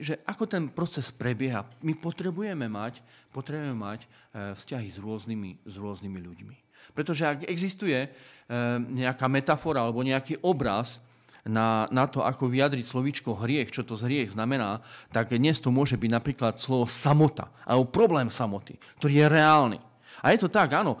že 0.00 0.16
ako 0.24 0.48
ten 0.48 0.64
proces 0.72 1.12
prebieha. 1.12 1.68
My 1.84 1.92
potrebujeme 1.92 2.64
mať, 2.70 3.04
potrebujeme 3.34 3.76
mať 3.76 4.00
e, 4.04 4.08
vzťahy 4.56 4.88
s 4.88 4.96
rôznymi, 4.96 5.50
s 5.68 5.74
rôznymi 5.76 6.18
ľuďmi. 6.24 6.56
Pretože 6.96 7.28
ak 7.28 7.38
existuje 7.44 7.96
e, 7.96 8.08
nejaká 8.80 9.28
metafora 9.28 9.84
alebo 9.84 10.00
nejaký 10.00 10.40
obraz, 10.40 11.04
na, 11.44 11.84
na 11.92 12.08
to, 12.08 12.24
ako 12.24 12.48
vyjadriť 12.48 12.88
slovíčko 12.88 13.36
hriech, 13.36 13.68
čo 13.68 13.84
to 13.84 14.00
z 14.00 14.08
hriech 14.08 14.32
znamená, 14.32 14.80
tak 15.12 15.36
dnes 15.36 15.60
to 15.60 15.68
môže 15.68 16.00
byť 16.00 16.10
napríklad 16.10 16.56
slovo 16.56 16.88
samota, 16.88 17.52
alebo 17.68 17.92
problém 17.92 18.32
samoty, 18.32 18.80
ktorý 19.00 19.12
je 19.20 19.26
reálny. 19.28 19.78
A 20.24 20.32
je 20.32 20.40
to 20.40 20.48
tak, 20.48 20.72
áno, 20.72 20.96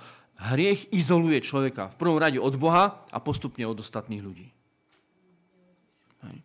hriech 0.52 0.92
izoluje 0.92 1.40
človeka 1.40 1.88
v 1.94 1.98
prvom 1.98 2.20
rade 2.20 2.36
od 2.36 2.54
Boha 2.60 3.08
a 3.08 3.18
postupne 3.24 3.64
od 3.64 3.80
ostatných 3.80 4.20
ľudí. 4.20 4.46
Hej. 6.28 6.36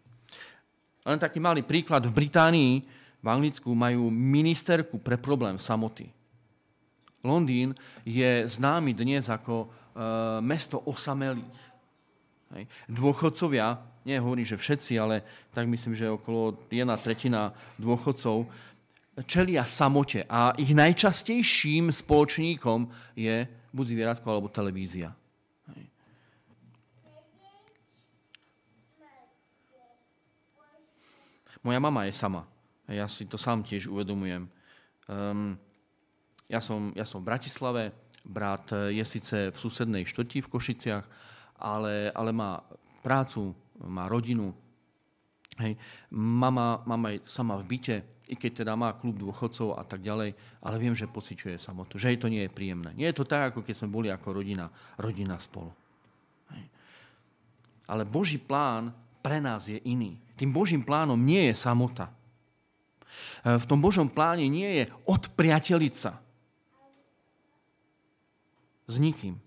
Len 1.04 1.20
taký 1.20 1.44
malý 1.44 1.68
príklad. 1.68 2.08
V 2.08 2.16
Británii, 2.16 2.86
v 3.20 3.28
Anglicku 3.28 3.76
majú 3.76 4.08
ministerku 4.08 4.96
pre 5.04 5.20
problém 5.20 5.60
samoty. 5.60 6.08
Londýn 7.20 7.76
je 8.08 8.48
známy 8.48 8.96
dnes 8.96 9.28
ako 9.28 9.68
e, 9.68 9.68
mesto 10.40 10.80
osamelých. 10.88 11.60
Hej. 12.50 12.66
Dôchodcovia, 12.90 13.78
nie 14.10 14.18
hovorím, 14.18 14.46
že 14.46 14.58
všetci, 14.58 14.98
ale 14.98 15.22
tak 15.54 15.70
myslím, 15.70 15.94
že 15.94 16.10
okolo 16.10 16.58
jedna 16.74 16.98
tretina 16.98 17.54
dôchodcov 17.78 18.50
čelia 19.28 19.68
samote 19.68 20.24
a 20.26 20.56
ich 20.56 20.72
najčastejším 20.72 21.92
spoločníkom 21.92 22.88
je 23.18 23.44
buď 23.76 23.86
zvieratko 23.86 24.28
alebo 24.30 24.48
televízia. 24.48 25.12
Moja 31.60 31.80
mama 31.84 32.08
je 32.08 32.16
sama. 32.16 32.48
Ja 32.88 33.04
si 33.12 33.28
to 33.28 33.36
sám 33.36 33.68
tiež 33.68 33.92
uvedomujem. 33.92 34.48
Um, 35.12 35.60
ja, 36.48 36.64
som, 36.64 36.96
ja 36.96 37.04
som 37.04 37.20
v 37.20 37.28
Bratislave, 37.28 37.92
brat 38.24 38.72
je 38.88 39.04
síce 39.04 39.52
v 39.52 39.58
susednej 39.60 40.08
štoti 40.08 40.40
v 40.40 40.48
Košiciach, 40.48 41.06
ale, 41.60 42.10
ale 42.16 42.32
má 42.32 42.64
prácu, 43.04 43.52
má 43.84 44.08
rodinu. 44.08 44.56
Hej. 45.60 45.76
Mama, 46.16 46.82
mama 46.88 47.12
je 47.12 47.20
sama 47.28 47.60
v 47.60 47.76
byte, 47.76 47.98
i 48.30 48.36
keď 48.38 48.64
teda 48.64 48.74
má 48.78 48.96
klub 48.96 49.18
dôchodcov 49.20 49.76
a 49.76 49.84
tak 49.84 50.06
ďalej, 50.06 50.38
ale 50.64 50.76
viem, 50.78 50.96
že 50.96 51.10
pociťuje 51.10 51.58
samotu, 51.60 52.00
že 52.00 52.14
jej 52.14 52.20
to 52.22 52.32
nie 52.32 52.46
je 52.46 52.54
príjemné. 52.54 52.94
Nie 52.96 53.12
je 53.12 53.20
to 53.20 53.26
tak, 53.28 53.52
ako 53.52 53.66
keď 53.66 53.76
sme 53.76 53.90
boli 53.90 54.08
ako 54.08 54.40
rodina, 54.40 54.70
rodina 55.02 55.36
spolu. 55.42 55.74
Hej. 56.54 56.64
Ale 57.90 58.06
Boží 58.06 58.38
plán 58.38 58.94
pre 59.20 59.42
nás 59.44 59.68
je 59.68 59.82
iný. 59.84 60.16
Tým 60.40 60.54
Božím 60.56 60.86
plánom 60.86 61.20
nie 61.20 61.52
je 61.52 61.56
samota. 61.58 62.08
E, 63.44 63.58
v 63.58 63.66
tom 63.68 63.82
Božom 63.82 64.08
pláne 64.08 64.48
nie 64.48 64.80
je 64.80 64.84
odpriateliť 65.10 65.94
sa 65.98 66.22
s 68.90 68.96
nikým. 68.98 69.38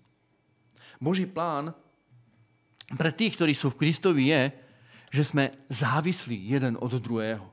Boží 1.03 1.27
plán 1.27 1.75
pre 2.91 3.11
tých, 3.15 3.39
ktorí 3.39 3.55
sú 3.55 3.71
v 3.71 3.79
Kristovi, 3.87 4.27
je, 4.27 4.51
že 5.13 5.23
sme 5.23 5.53
závislí 5.69 6.35
jeden 6.51 6.75
od 6.81 6.91
druhého. 6.97 7.45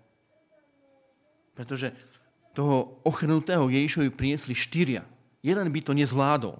Pretože 1.54 1.92
toho 2.56 2.98
ochrnutého 3.06 3.68
Ježišovi 3.70 4.10
priniesli 4.10 4.56
štyria. 4.56 5.06
Jeden 5.44 5.68
by 5.70 5.80
to 5.84 5.92
nezvládol. 5.94 6.58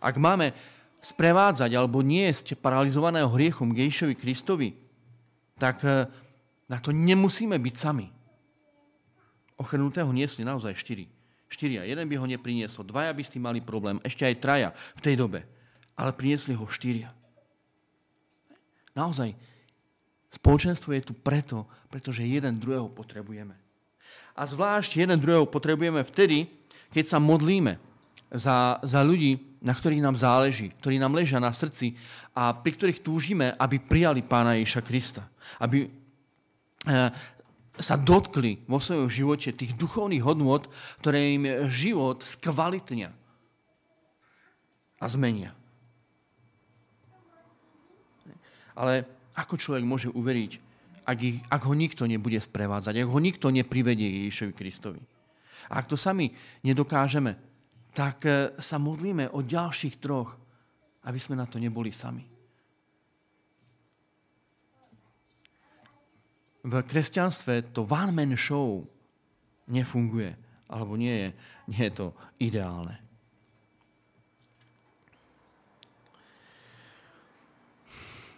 Ak 0.00 0.16
máme 0.16 0.52
sprevádzať 1.04 1.70
alebo 1.76 2.00
niesť 2.00 2.56
paralizovaného 2.56 3.28
hriechom 3.28 3.76
Ježišovi 3.76 4.14
Kristovi, 4.16 4.70
tak 5.60 5.84
eh, 5.84 6.08
na 6.68 6.80
to 6.80 6.90
nemusíme 6.90 7.54
byť 7.54 7.74
sami. 7.76 8.08
Ochrnutého 9.60 10.08
niesli 10.10 10.42
naozaj 10.42 10.74
štyri. 10.74 11.06
Štyria. 11.46 11.86
Jeden 11.86 12.08
by 12.10 12.18
ho 12.18 12.26
nepriniesol. 12.26 12.88
Dvaja 12.88 13.14
by 13.14 13.22
s 13.22 13.30
tým 13.30 13.46
mali 13.46 13.62
problém. 13.62 14.02
Ešte 14.02 14.26
aj 14.26 14.42
traja 14.42 14.68
v 14.98 15.00
tej 15.04 15.14
dobe. 15.14 15.46
Ale 15.94 16.10
priniesli 16.12 16.58
ho 16.58 16.66
štyria. 16.66 17.14
Naozaj, 18.94 19.34
Spoločenstvo 20.34 20.90
je 20.90 21.02
tu 21.06 21.14
preto, 21.14 21.62
pretože 21.86 22.26
jeden 22.26 22.58
druhého 22.58 22.90
potrebujeme. 22.90 23.54
A 24.34 24.42
zvlášť 24.50 24.98
jeden 24.98 25.22
druhého 25.22 25.46
potrebujeme 25.46 26.02
vtedy, 26.02 26.50
keď 26.90 27.04
sa 27.06 27.18
modlíme 27.22 27.78
za, 28.34 28.82
za 28.82 29.00
ľudí, 29.06 29.38
na 29.62 29.70
ktorých 29.70 30.02
nám 30.02 30.18
záleží, 30.18 30.74
ktorí 30.82 30.98
nám 30.98 31.14
ležia 31.14 31.38
na 31.38 31.54
srdci 31.54 31.94
a 32.34 32.50
pri 32.50 32.74
ktorých 32.74 33.00
túžime, 33.00 33.54
aby 33.54 33.78
prijali 33.78 34.26
Pána 34.26 34.58
Ježiša 34.58 34.82
Krista. 34.82 35.22
Aby 35.62 35.86
e, 35.86 35.88
sa 37.78 37.94
dotkli 37.94 38.66
vo 38.66 38.82
svojom 38.82 39.06
živote 39.06 39.54
tých 39.54 39.78
duchovných 39.78 40.22
hodnôt, 40.26 40.66
ktoré 40.98 41.38
im 41.38 41.70
život 41.70 42.26
skvalitnia 42.26 43.14
a 44.98 45.06
zmenia. 45.06 45.54
Ale 48.74 49.06
ako 49.34 49.54
človek 49.58 49.84
môže 49.86 50.10
uveriť, 50.10 50.52
ak, 51.04 51.18
ich, 51.20 51.38
ak 51.46 51.62
ho 51.68 51.74
nikto 51.76 52.08
nebude 52.08 52.40
sprevádzať, 52.40 52.94
ak 52.96 53.08
ho 53.10 53.20
nikto 53.20 53.52
neprivedie 53.52 54.24
Ježišovi 54.24 54.52
Kristovi? 54.56 55.02
A 55.68 55.80
ak 55.80 55.88
to 55.88 55.96
sami 55.96 56.32
nedokážeme, 56.64 57.36
tak 57.94 58.26
e, 58.26 58.56
sa 58.58 58.76
modlíme 58.80 59.30
o 59.32 59.44
ďalších 59.44 60.00
troch, 60.00 60.34
aby 61.04 61.18
sme 61.20 61.36
na 61.36 61.46
to 61.46 61.60
neboli 61.60 61.92
sami. 61.92 62.24
V 66.64 66.72
kresťanstve 66.80 67.76
to 67.76 67.84
one-man 67.84 68.32
show 68.40 68.88
nefunguje, 69.68 70.32
alebo 70.64 70.96
nie 70.96 71.12
je, 71.12 71.28
nie 71.68 71.82
je 71.88 71.92
to 71.92 72.06
ideálne. 72.40 73.03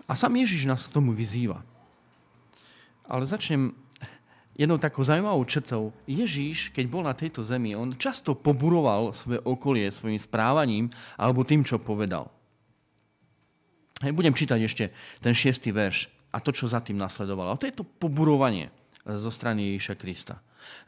A 0.07 0.15
sám 0.15 0.39
Ježiš 0.39 0.71
nás 0.71 0.87
k 0.87 0.95
tomu 0.95 1.11
vyzýva. 1.11 1.67
Ale 3.07 3.27
začnem 3.27 3.75
jednou 4.57 4.79
takou 4.79 5.05
zaujímavou 5.05 5.45
črtou. 5.45 5.93
Ježíš, 6.09 6.73
keď 6.73 6.85
bol 6.89 7.03
na 7.05 7.13
tejto 7.13 7.45
zemi, 7.45 7.77
on 7.77 7.95
často 8.01 8.33
poburoval 8.33 9.13
svoje 9.13 9.39
okolie 9.45 9.93
svojim 9.93 10.19
správaním 10.19 10.89
alebo 11.21 11.45
tým, 11.45 11.63
čo 11.63 11.77
povedal. 11.77 12.33
Hej, 14.01 14.13
budem 14.13 14.37
čítať 14.37 14.61
ešte 14.61 14.85
ten 15.21 15.33
šiestý 15.33 15.73
verš 15.73 16.09
a 16.33 16.41
to, 16.41 16.53
čo 16.53 16.69
za 16.69 16.81
tým 16.81 17.01
nasledovalo. 17.01 17.53
A 17.53 17.61
to 17.61 17.69
je 17.69 17.77
to 17.77 17.85
poburovanie 17.85 18.69
zo 19.07 19.31
strany 19.31 19.77
Ježíša 19.77 19.95
Krista, 19.97 20.37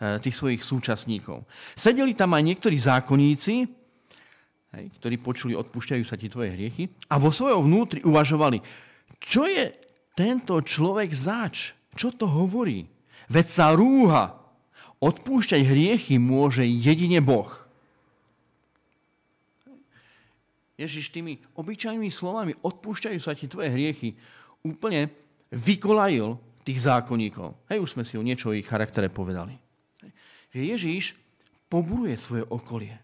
e, 0.02 0.18
tých 0.18 0.37
svojich 0.37 0.61
súčasníkov. 0.66 1.46
Sedeli 1.72 2.12
tam 2.12 2.35
aj 2.35 2.42
niektorí 2.42 2.76
zákonníci, 2.76 3.54
hej, 4.74 4.85
ktorí 4.98 5.16
počuli, 5.22 5.54
odpúšťajú 5.54 6.04
sa 6.04 6.18
ti 6.18 6.28
tvoje 6.28 6.52
hriechy, 6.52 6.90
a 7.09 7.16
vo 7.16 7.31
svojom 7.31 7.64
vnútri 7.64 8.02
uvažovali, 8.02 8.59
čo 9.16 9.49
je 9.49 9.73
tento 10.12 10.61
človek 10.61 11.11
zač? 11.16 11.73
Čo 11.97 12.12
to 12.14 12.29
hovorí? 12.29 12.85
Veď 13.33 13.47
sa 13.49 13.66
rúha. 13.73 14.37
Odpúšťať 14.99 15.62
hriechy 15.62 16.18
môže 16.18 16.66
jedine 16.66 17.23
Boh. 17.23 17.47
Ježiš 20.79 21.11
tými 21.11 21.42
obyčajnými 21.59 22.11
slovami 22.11 22.55
odpúšťajú 22.62 23.18
sa 23.18 23.35
ti 23.35 23.51
tvoje 23.51 23.66
hriechy 23.71 24.14
úplne 24.62 25.11
vykolajil 25.51 26.38
tých 26.62 26.87
zákonníkov. 26.87 27.57
Hej, 27.66 27.83
už 27.83 27.90
sme 27.99 28.05
si 28.07 28.14
o 28.14 28.23
niečo 28.23 28.51
o 28.51 28.57
ich 28.57 28.66
charaktere 28.66 29.11
povedali. 29.11 29.59
Že 30.55 30.62
Ježíš 30.77 31.05
poburuje 31.66 32.14
svoje 32.14 32.47
okolie. 32.47 32.94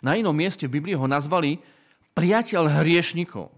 Na 0.00 0.14
inom 0.14 0.32
mieste 0.32 0.64
v 0.70 0.78
Biblii 0.78 0.96
ho 0.96 1.04
nazvali 1.10 1.58
priateľ 2.16 2.80
hriešnikov. 2.80 3.57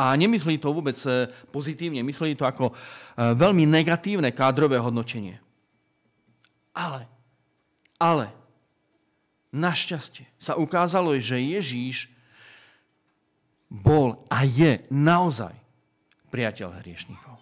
A 0.00 0.16
nemyslí 0.16 0.56
to 0.56 0.72
vôbec 0.72 0.96
e, 1.04 1.28
pozitívne, 1.52 2.00
mysleli 2.00 2.32
to 2.32 2.48
ako 2.48 2.72
e, 2.72 2.74
veľmi 3.36 3.68
negatívne 3.68 4.32
kádrové 4.32 4.80
hodnotenie. 4.80 5.36
Ale, 6.72 7.04
ale, 8.00 8.32
našťastie 9.52 10.24
sa 10.40 10.56
ukázalo, 10.56 11.12
že 11.20 11.36
Ježíš 11.36 12.08
bol 13.68 14.24
a 14.32 14.48
je 14.48 14.80
naozaj 14.88 15.52
priateľ 16.32 16.80
hriešníkov. 16.80 17.36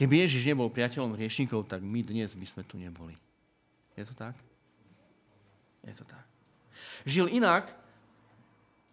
Keby 0.00 0.24
Ježiš 0.24 0.48
nebol 0.48 0.72
priateľom 0.72 1.20
hriešníkov, 1.20 1.68
tak 1.68 1.84
my 1.84 2.00
dnes 2.00 2.32
by 2.32 2.46
sme 2.48 2.62
tu 2.64 2.80
neboli. 2.80 3.12
Je 3.92 4.08
to 4.08 4.16
tak? 4.16 4.32
Je 5.84 5.92
to 5.92 6.04
tak. 6.08 6.24
Žil 7.04 7.28
inak, 7.28 7.70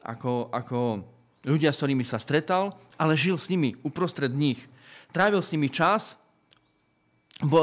ako, 0.06 0.54
ako 0.54 1.02
ľudia, 1.42 1.74
s 1.74 1.82
ktorými 1.82 2.06
sa 2.06 2.22
stretal, 2.22 2.78
ale 2.96 3.18
žil 3.18 3.42
s 3.42 3.50
nimi 3.50 3.74
uprostred 3.82 4.32
nich. 4.32 4.62
Trávil 5.10 5.42
s 5.42 5.50
nimi 5.50 5.74
čas, 5.74 6.14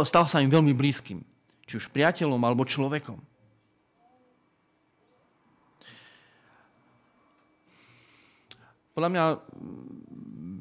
stal 0.06 0.26
sa 0.26 0.42
im 0.42 0.50
veľmi 0.50 0.74
blízkym. 0.74 1.22
Či 1.66 1.78
už 1.78 1.86
priateľom 1.94 2.42
alebo 2.42 2.66
človekom. 2.66 3.22
Podľa 8.92 9.08
mňa 9.08 9.24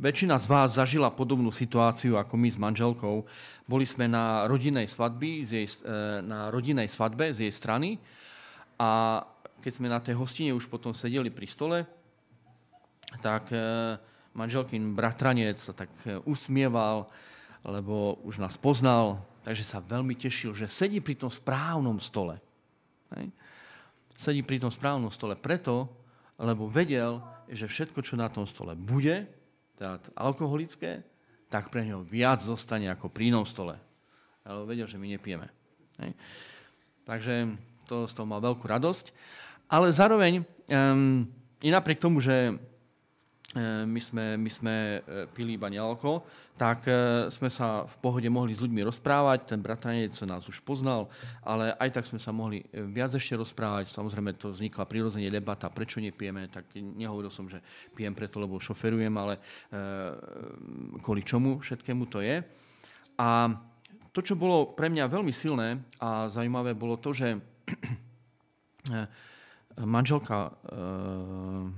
väčšina 0.01 0.39
z 0.39 0.47
vás 0.47 0.79
zažila 0.79 1.11
podobnú 1.11 1.51
situáciu 1.51 2.15
ako 2.15 2.33
my 2.39 2.49
s 2.49 2.57
manželkou. 2.57 3.27
Boli 3.67 3.85
sme 3.85 4.07
na 4.07 4.47
rodinnej, 4.47 4.87
svadby, 4.87 5.43
z 5.43 5.51
jej, 5.61 5.67
e, 5.83 6.23
na 6.23 6.47
rodinnej 6.47 6.87
svadbe 6.87 7.35
z 7.35 7.45
jej 7.47 7.53
strany 7.53 7.99
a 8.79 9.21
keď 9.61 9.73
sme 9.77 9.87
na 9.87 10.01
tej 10.01 10.17
hostine 10.17 10.51
už 10.57 10.65
potom 10.65 10.91
sedeli 10.91 11.29
pri 11.29 11.45
stole, 11.45 11.79
tak 13.21 13.53
e, 13.53 13.61
manželkin 14.33 14.97
bratranec 14.97 15.61
sa 15.61 15.71
tak 15.71 15.93
e, 16.03 16.17
usmieval, 16.25 17.07
lebo 17.61 18.17
už 18.25 18.41
nás 18.41 18.57
poznal, 18.57 19.21
takže 19.45 19.61
sa 19.61 19.77
veľmi 19.83 20.17
tešil, 20.17 20.57
že 20.57 20.65
sedí 20.65 20.97
pri 20.97 21.13
tom 21.13 21.29
správnom 21.29 22.01
stole. 22.01 22.41
Hej. 23.13 23.29
Sedí 24.17 24.41
pri 24.41 24.61
tom 24.61 24.73
správnom 24.73 25.13
stole 25.13 25.37
preto, 25.37 25.89
lebo 26.41 26.65
vedel, 26.65 27.21
že 27.45 27.69
všetko, 27.69 28.01
čo 28.01 28.17
na 28.17 28.29
tom 28.33 28.49
stole 28.49 28.73
bude, 28.73 29.29
teda 29.77 30.01
alkoholické, 30.17 31.05
tak 31.51 31.69
pre 31.69 31.83
ňo 31.85 32.01
viac 32.07 32.41
zostane 32.41 32.87
ako 32.89 33.11
pri 33.11 33.29
inom 33.29 33.45
stole. 33.45 33.75
Ale 34.41 34.65
vedel, 34.65 34.89
že 34.89 34.97
my 34.97 35.05
nepijeme. 35.05 35.51
Hej. 36.01 36.17
Takže 37.05 37.33
to 37.85 38.07
z 38.07 38.13
toho 38.15 38.23
mal 38.29 38.39
veľkú 38.39 38.63
radosť 38.63 39.11
ale 39.71 39.87
zároveň 39.95 40.43
um, 40.67 41.23
i 41.63 41.71
napriek 41.71 42.03
tomu, 42.03 42.19
že 42.19 42.59
E, 43.51 43.83
my 43.83 43.99
sme, 43.99 44.39
my 44.39 44.47
sme 44.47 44.75
e, 45.03 45.27
pili 45.35 45.59
iba 45.59 45.67
nealko, 45.67 46.23
tak 46.55 46.87
e, 46.87 47.27
sme 47.27 47.51
sa 47.51 47.83
v 47.83 47.95
pohode 47.99 48.29
mohli 48.31 48.55
s 48.55 48.63
ľuďmi 48.63 48.79
rozprávať. 48.79 49.43
Ten 49.43 49.59
bratranec 49.59 50.15
nás 50.23 50.47
už 50.47 50.63
poznal, 50.63 51.11
ale 51.43 51.75
aj 51.75 51.99
tak 51.99 52.07
sme 52.07 52.15
sa 52.15 52.31
mohli 52.31 52.63
viac 52.71 53.11
ešte 53.11 53.35
rozprávať. 53.35 53.91
Samozrejme, 53.91 54.39
to 54.39 54.55
vznikla 54.55 54.87
prirodzene 54.87 55.27
debata, 55.27 55.67
prečo 55.67 55.99
nepijeme. 55.99 56.47
Tak 56.47 56.71
nehovoril 56.79 57.27
som, 57.27 57.51
že 57.51 57.59
pijem 57.91 58.15
preto, 58.15 58.39
lebo 58.39 58.55
šoferujem, 58.55 59.11
ale 59.19 59.35
kvôli 61.03 61.27
čomu 61.27 61.59
všetkému 61.59 62.07
to 62.07 62.23
je. 62.23 62.39
A 63.19 63.51
to, 64.15 64.23
čo 64.23 64.39
bolo 64.39 64.71
pre 64.71 64.87
mňa 64.87 65.11
veľmi 65.11 65.35
silné 65.35 65.75
a 65.99 66.31
zaujímavé, 66.31 66.71
bolo 66.71 66.95
to, 66.95 67.11
že 67.11 67.35
manželka 69.79 70.51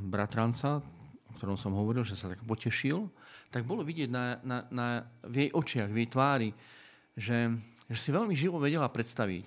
bratranca, 0.09 0.81
ktorom 1.37 1.57
som 1.59 1.75
hovoril, 1.75 2.05
že 2.07 2.15
sa 2.15 2.31
tak 2.31 2.41
potešil, 2.45 3.09
tak 3.53 3.67
bolo 3.67 3.85
vidieť 3.85 4.09
na, 4.09 4.39
na, 4.41 4.57
na, 4.73 4.87
v 5.27 5.45
jej 5.45 5.49
očiach, 5.53 5.89
v 5.91 5.97
jej 6.01 6.09
tvári, 6.09 6.49
že, 7.13 7.53
že 7.85 7.97
si 7.99 8.09
veľmi 8.09 8.33
živo 8.33 8.57
vedela 8.57 8.89
predstaviť, 8.89 9.45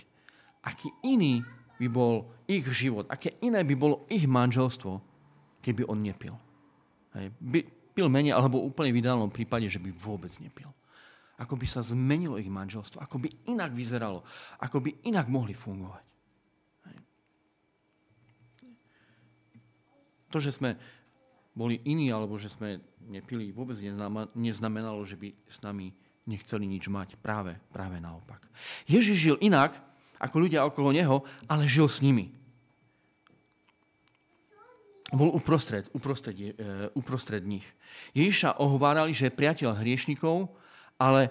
aký 0.63 0.91
iný 1.03 1.43
by 1.77 1.87
bol 1.91 2.31
ich 2.47 2.65
život, 2.71 3.07
aké 3.11 3.37
iné 3.43 3.63
by 3.67 3.75
bolo 3.75 4.07
ich 4.09 4.25
manželstvo, 4.25 5.03
keby 5.61 5.83
on 5.91 5.99
nepil. 6.03 6.35
Hej. 7.19 7.35
By, 7.43 7.61
pil 7.97 8.09
menej, 8.13 8.37
alebo 8.37 8.61
úplne 8.61 8.93
v 8.93 9.01
ideálnom 9.01 9.33
prípade, 9.33 9.67
že 9.73 9.81
by 9.81 9.91
vôbec 9.97 10.31
nepil. 10.39 10.69
Ako 11.37 11.57
by 11.57 11.67
sa 11.69 11.85
zmenilo 11.85 12.41
ich 12.41 12.49
manželstvo, 12.49 13.01
ako 13.01 13.21
by 13.25 13.29
inak 13.49 13.73
vyzeralo, 13.73 14.25
ako 14.61 14.85
by 14.85 14.91
inak 15.05 15.29
mohli 15.29 15.53
fungovať. 15.53 16.05
Hej. 16.89 16.97
To, 20.31 20.39
že 20.43 20.55
sme 20.55 20.77
boli 21.57 21.81
iní, 21.89 22.13
alebo 22.13 22.37
že 22.37 22.53
sme 22.53 22.83
nepili, 23.09 23.49
vôbec 23.49 23.81
neznamenalo, 24.37 25.01
že 25.09 25.17
by 25.17 25.33
s 25.49 25.59
nami 25.65 25.95
nechceli 26.29 26.69
nič 26.69 26.91
mať. 26.91 27.17
Práve, 27.17 27.57
práve 27.73 27.97
naopak. 28.03 28.45
Ježiš 28.85 29.17
žil 29.17 29.37
inak, 29.41 29.79
ako 30.21 30.37
ľudia 30.43 30.67
okolo 30.69 30.93
neho, 30.93 31.25
ale 31.49 31.71
žil 31.71 31.89
s 31.89 32.05
nimi. 32.05 32.35
Bol 35.15 35.31
uprostred, 35.33 35.87
uprostred, 35.95 36.35
uh, 36.35 36.91
uprostred 36.99 37.47
nich. 37.47 37.65
Ježiša 38.11 38.59
ohovárali, 38.59 39.15
že 39.15 39.31
je 39.31 39.39
priateľ 39.39 39.79
hriešnikov, 39.79 40.51
ale 40.99 41.31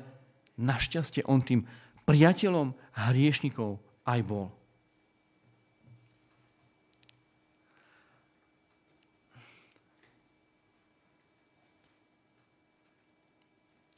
našťastie 0.55 1.27
on 1.27 1.43
tým 1.43 1.67
priateľom 2.08 2.71
hriešnikov 2.95 3.77
aj 4.08 4.19
bol. 4.23 4.47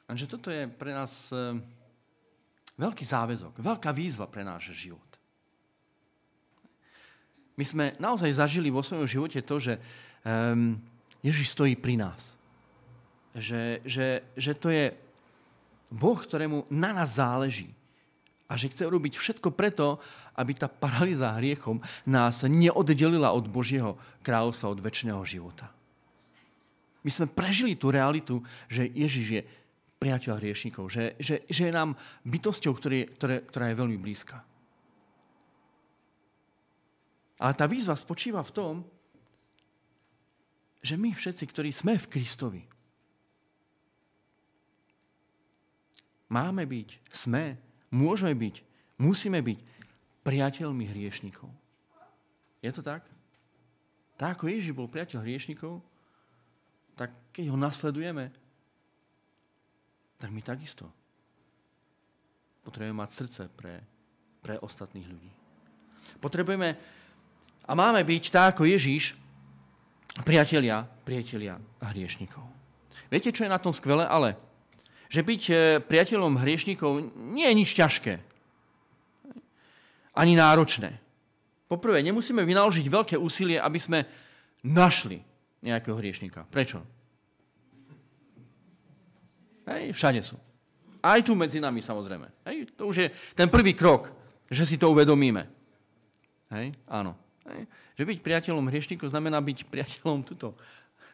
Lenže 0.07 0.25
toto 0.31 0.47
je 0.47 0.71
pre 0.71 0.95
nás 0.95 1.11
e, 1.35 1.59
veľký 2.79 3.03
záväzok, 3.03 3.59
veľká 3.59 3.91
výzva 3.91 4.23
pre 4.23 4.47
náš 4.47 4.71
život. 4.71 5.03
My 7.57 7.65
sme 7.65 7.85
naozaj 7.97 8.37
zažili 8.37 8.69
vo 8.69 8.85
svojom 8.85 9.09
živote 9.09 9.41
to, 9.41 9.57
že 9.57 9.73
um, 10.21 10.77
Ježiš 11.25 11.57
stojí 11.57 11.73
pri 11.73 11.97
nás. 11.97 12.21
Že, 13.33 13.81
že, 13.81 14.07
že 14.37 14.53
to 14.53 14.69
je 14.69 14.93
Boh, 15.89 16.21
ktorému 16.21 16.69
na 16.69 16.93
nás 16.93 17.17
záleží. 17.17 17.73
A 18.45 18.55
že 18.55 18.69
chce 18.69 18.85
urobiť 18.85 19.17
všetko 19.17 19.49
preto, 19.57 19.97
aby 20.37 20.53
tá 20.53 20.69
paralýza 20.69 21.33
hriechom 21.33 21.81
nás 22.05 22.45
neoddelila 22.45 23.33
od 23.33 23.49
Božieho 23.49 23.97
kráľovstva, 24.21 24.77
od 24.77 24.79
väčšného 24.85 25.19
života. 25.25 25.73
My 27.01 27.09
sme 27.09 27.25
prežili 27.25 27.73
tú 27.73 27.89
realitu, 27.89 28.45
že 28.69 28.85
Ježiš 28.85 29.27
je 29.33 29.41
priateľ 29.97 30.37
hriešnikov, 30.37 30.93
že, 30.93 31.17
že, 31.17 31.45
že 31.49 31.69
je 31.69 31.73
nám 31.73 31.97
bytosťou, 32.25 32.73
ktorý, 32.77 33.17
ktoré, 33.17 33.35
ktorá 33.49 33.65
je 33.73 33.79
veľmi 33.81 33.97
blízka. 33.97 34.45
Ale 37.37 37.53
tá 37.53 37.65
výzva 37.69 37.93
spočíva 37.97 38.41
v 38.41 38.53
tom, 38.53 38.73
že 40.81 40.97
my 40.97 41.13
všetci, 41.13 41.43
ktorí 41.49 41.69
sme 41.73 41.97
v 41.97 42.09
Kristovi, 42.09 42.63
máme 46.29 46.65
byť, 46.65 46.89
sme, 47.13 47.57
môžeme 47.93 48.33
byť, 48.37 48.55
musíme 49.01 49.41
byť 49.41 49.59
priateľmi 50.21 50.85
hriešnikov. 50.93 51.49
Je 52.61 52.71
to 52.73 52.81
tak? 52.81 53.05
Tak 54.17 54.37
ako 54.37 54.49
Ježiš 54.49 54.73
bol 54.73 54.89
priateľ 54.89 55.21
hriešnikov, 55.21 55.81
tak 56.97 57.13
keď 57.29 57.53
ho 57.53 57.57
nasledujeme, 57.57 58.33
tak 60.17 60.29
my 60.33 60.41
takisto 60.41 60.89
potrebujeme 62.67 62.99
mať 62.99 63.11
srdce 63.15 63.41
pre, 63.47 63.79
pre 64.43 64.59
ostatných 64.59 65.07
ľudí. 65.07 65.31
Potrebujeme 66.19 66.75
a 67.67 67.71
máme 67.71 68.03
byť 68.03 68.23
tak 68.27 68.59
ako 68.59 68.67
Ježíš, 68.67 69.15
priatelia, 70.27 70.83
priatelia 70.83 71.55
hriešnikov. 71.79 72.43
Viete, 73.07 73.31
čo 73.31 73.47
je 73.47 73.53
na 73.53 73.59
tom 73.61 73.71
skvelé? 73.71 74.03
Ale 74.03 74.35
že 75.07 75.23
byť 75.23 75.41
e, 75.47 75.53
priateľom 75.87 76.35
hriešnikov 76.43 76.99
nie 77.15 77.47
je 77.47 77.55
nič 77.55 77.71
ťažké. 77.79 78.19
Ani 80.11 80.35
náročné. 80.35 80.99
Poprvé, 81.67 82.03
nemusíme 82.03 82.43
vynaložiť 82.43 82.83
veľké 82.87 83.15
úsilie, 83.15 83.55
aby 83.59 83.79
sme 83.79 84.03
našli 84.63 85.23
nejakého 85.63 85.95
hriešnika. 85.95 86.43
Prečo? 86.51 86.83
Hej, 89.67 89.93
všade 89.93 90.21
sú. 90.23 90.39
Aj 91.03 91.19
tu 91.21 91.35
medzi 91.35 91.59
nami 91.59 91.83
samozrejme. 91.83 92.27
Hej, 92.47 92.73
to 92.73 92.87
už 92.89 92.95
je 93.03 93.07
ten 93.35 93.51
prvý 93.51 93.75
krok, 93.75 94.09
že 94.47 94.63
si 94.63 94.79
to 94.79 94.91
uvedomíme. 94.91 95.43
Hej, 96.51 96.71
áno. 96.87 97.15
Hej. 97.47 97.67
Že 97.99 98.03
byť 98.07 98.19
priateľom 98.23 98.65
hriešníkov 98.71 99.11
znamená 99.11 99.39
byť 99.43 99.67
priateľom 99.67 100.23
tuto 100.23 100.55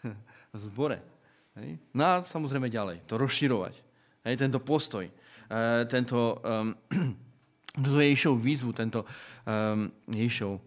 v 0.53 0.59
zbore. 0.61 1.01
Hej. 1.57 1.81
No 1.93 2.01
a 2.05 2.13
samozrejme 2.21 2.69
ďalej, 2.69 3.05
to 3.09 3.17
rozširovať. 3.17 3.73
Hej, 4.23 4.35
tento 4.39 4.61
postoj, 4.61 5.05
e, 5.05 5.13
tento 5.89 6.37
um, 6.41 6.73
Ježišov 7.73 8.37
výzvu, 8.37 8.71
tento 8.71 9.03
um, 9.49 9.89
Ježišov 10.05 10.51
uh, 10.53 10.61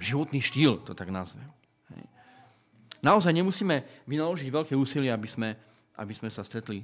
životný 0.00 0.40
štýl, 0.40 0.80
to 0.80 0.96
tak 0.96 1.12
nazvem. 1.12 1.44
Naozaj 2.98 3.30
nemusíme 3.30 3.86
vynaložiť 4.10 4.50
veľké 4.50 4.74
úsilie, 4.74 5.14
aby 5.14 5.30
sme, 5.30 5.54
aby 5.94 6.12
sme 6.18 6.34
sa 6.34 6.42
stretli 6.42 6.82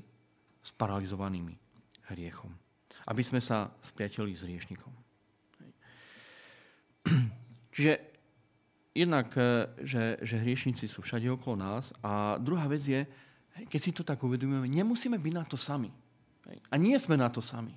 s 0.64 0.72
paralizovanými 0.72 1.55
hriechom. 2.09 2.48
Aby 3.05 3.20
sme 3.20 3.44
sa 3.44 3.68
spriateli 3.85 4.33
s 4.33 4.48
hriešnikom. 4.48 4.92
Čiže 7.77 7.92
jednak, 8.96 9.29
e, 9.37 9.68
že, 9.85 10.16
že 10.24 10.40
hriešnici 10.40 10.88
sú 10.88 11.05
všade 11.05 11.29
okolo 11.29 11.61
nás 11.61 11.92
a 12.00 12.40
druhá 12.40 12.64
vec 12.64 12.81
je, 12.81 13.05
keď 13.68 13.81
si 13.81 13.92
to 13.92 14.03
tak 14.03 14.24
uvedomujeme, 14.24 14.66
nemusíme 14.66 15.20
byť 15.20 15.35
na 15.37 15.44
to 15.44 15.61
sami. 15.61 15.92
A 16.72 16.74
nie 16.81 16.96
sme 16.98 17.14
na 17.14 17.29
to 17.29 17.44
sami. 17.44 17.77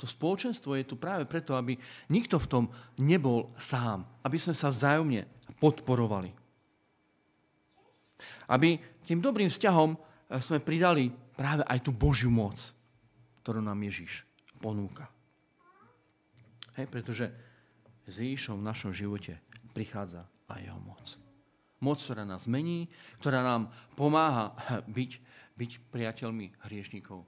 To 0.00 0.08
spoločenstvo 0.08 0.72
je 0.80 0.88
tu 0.88 0.96
práve 0.96 1.28
preto, 1.28 1.52
aby 1.52 1.76
nikto 2.08 2.40
v 2.40 2.48
tom 2.48 2.64
nebol 2.96 3.52
sám. 3.60 4.08
Aby 4.24 4.40
sme 4.40 4.56
sa 4.56 4.72
vzájomne 4.72 5.28
podporovali. 5.60 6.32
Aby 8.48 8.80
tým 9.04 9.20
dobrým 9.20 9.52
vzťahom 9.52 10.09
sme 10.38 10.62
pridali 10.62 11.10
práve 11.34 11.66
aj 11.66 11.82
tú 11.82 11.90
Božiu 11.90 12.30
moc, 12.30 12.60
ktorú 13.42 13.58
nám 13.58 13.82
Ježiš 13.82 14.22
ponúka. 14.62 15.10
Hej, 16.78 16.86
pretože 16.86 17.26
s 18.06 18.14
Ježišom 18.14 18.62
v 18.62 18.68
našom 18.70 18.92
živote 18.94 19.42
prichádza 19.74 20.22
aj 20.46 20.60
jeho 20.62 20.80
moc. 20.82 21.04
Moc, 21.80 21.98
ktorá 21.98 22.28
nás 22.28 22.44
mení, 22.44 22.86
ktorá 23.18 23.42
nám 23.42 23.72
pomáha 23.98 24.54
byť, 24.96 25.10
byť 25.58 25.70
priateľmi 25.90 26.46
hriešnikov. 26.70 27.26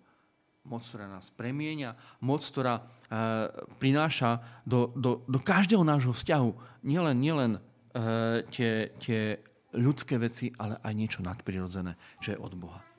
Moc, 0.62 0.86
ktorá 0.86 1.11
nás 1.11 1.26
premienia, 1.34 1.98
moc, 2.22 2.46
ktorá 2.46 2.78
e, 2.78 2.82
prináša 3.82 4.62
do, 4.62 4.94
do, 4.94 5.26
do 5.26 5.42
každého 5.42 5.82
nášho 5.82 6.14
vzťahu 6.14 6.50
nielen, 6.86 7.18
nielen 7.18 7.53
e, 7.59 7.61
tie, 8.55 8.94
tie 9.03 9.42
ľudské 9.74 10.22
veci, 10.22 10.55
ale 10.55 10.78
aj 10.78 10.92
niečo 10.94 11.20
nadprirodzené, 11.24 11.98
čo 12.22 12.36
je 12.36 12.38
od 12.38 12.55
Boha. 12.55 12.91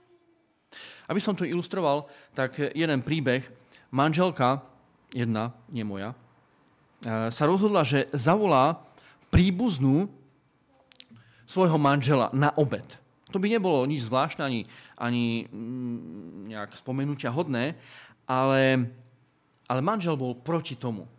Aby 1.08 1.20
som 1.20 1.36
to 1.36 1.48
ilustroval, 1.48 2.08
tak 2.38 2.58
jeden 2.74 3.02
príbeh. 3.04 3.46
Manželka, 3.94 4.66
jedna, 5.14 5.54
nie 5.70 5.86
moja, 5.86 6.18
eh, 7.06 7.30
sa 7.30 7.44
rozhodla, 7.46 7.86
že 7.86 8.10
zavolá 8.12 8.82
príbuznú 9.30 10.10
svojho 11.46 11.78
manžela 11.78 12.34
na 12.34 12.50
obed. 12.58 12.86
To 13.34 13.42
by 13.42 13.50
nebolo 13.50 13.86
nič 13.90 14.06
zvláštne, 14.06 14.46
ani, 14.46 14.62
ani 14.94 15.50
mm, 15.50 16.54
nejak 16.54 16.78
spomenutia 16.78 17.34
hodné, 17.34 17.74
ale, 18.30 18.90
ale 19.66 19.80
manžel 19.82 20.14
bol 20.14 20.38
proti 20.38 20.78
tomu. 20.78 21.10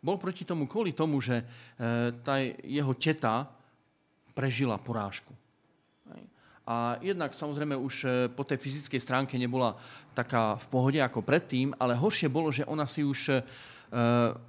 Bol 0.00 0.16
proti 0.16 0.48
tomu 0.48 0.64
kvôli 0.64 0.92
tomu, 0.96 1.20
že 1.20 1.40
eh, 1.40 1.46
tá 2.24 2.40
jeho 2.64 2.92
teta 2.96 3.48
prežila 4.32 4.80
porážku. 4.80 5.36
A 6.70 7.02
jednak 7.02 7.34
samozrejme 7.34 7.74
už 7.74 7.94
e, 8.06 8.08
po 8.30 8.46
tej 8.46 8.62
fyzickej 8.62 9.02
stránke 9.02 9.34
nebola 9.34 9.74
taká 10.14 10.54
v 10.54 10.66
pohode 10.70 11.02
ako 11.02 11.18
predtým, 11.18 11.74
ale 11.74 11.98
horšie 11.98 12.30
bolo, 12.30 12.54
že 12.54 12.62
ona 12.62 12.86
si 12.86 13.02
už 13.02 13.42
uh, 13.42 13.42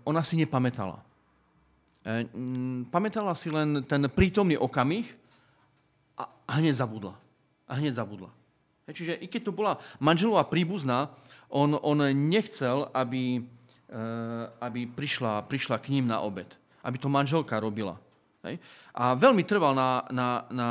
ona 0.06 0.22
si 0.22 0.38
nepamätala. 0.38 1.02
Pamätala 2.90 3.34
si 3.38 3.50
len 3.54 3.86
ten 3.86 4.02
prítomný 4.10 4.58
okamih 4.58 5.06
a, 6.18 6.58
hneď 6.58 6.82
zabudla. 6.82 7.14
A 7.70 7.78
hneď 7.78 7.98
zabudla. 7.98 8.34
Čiže 8.90 9.22
i 9.22 9.30
keď 9.30 9.50
to 9.50 9.54
bola 9.54 9.78
manželová 10.02 10.50
príbuzná, 10.50 11.14
on, 11.54 11.78
on 11.78 12.02
nechcel, 12.10 12.90
aby, 12.90 13.46
aby 14.60 14.90
prišla, 14.90 15.46
prišla 15.46 15.78
k 15.78 15.94
ním 15.94 16.10
na 16.10 16.26
obed. 16.26 16.50
Aby 16.82 16.98
to 16.98 17.08
manželka 17.08 17.62
robila. 17.62 18.02
A 18.98 19.14
veľmi 19.14 19.46
trval 19.46 19.78
na, 19.78 20.02
na, 20.10 20.28
na, 20.50 20.70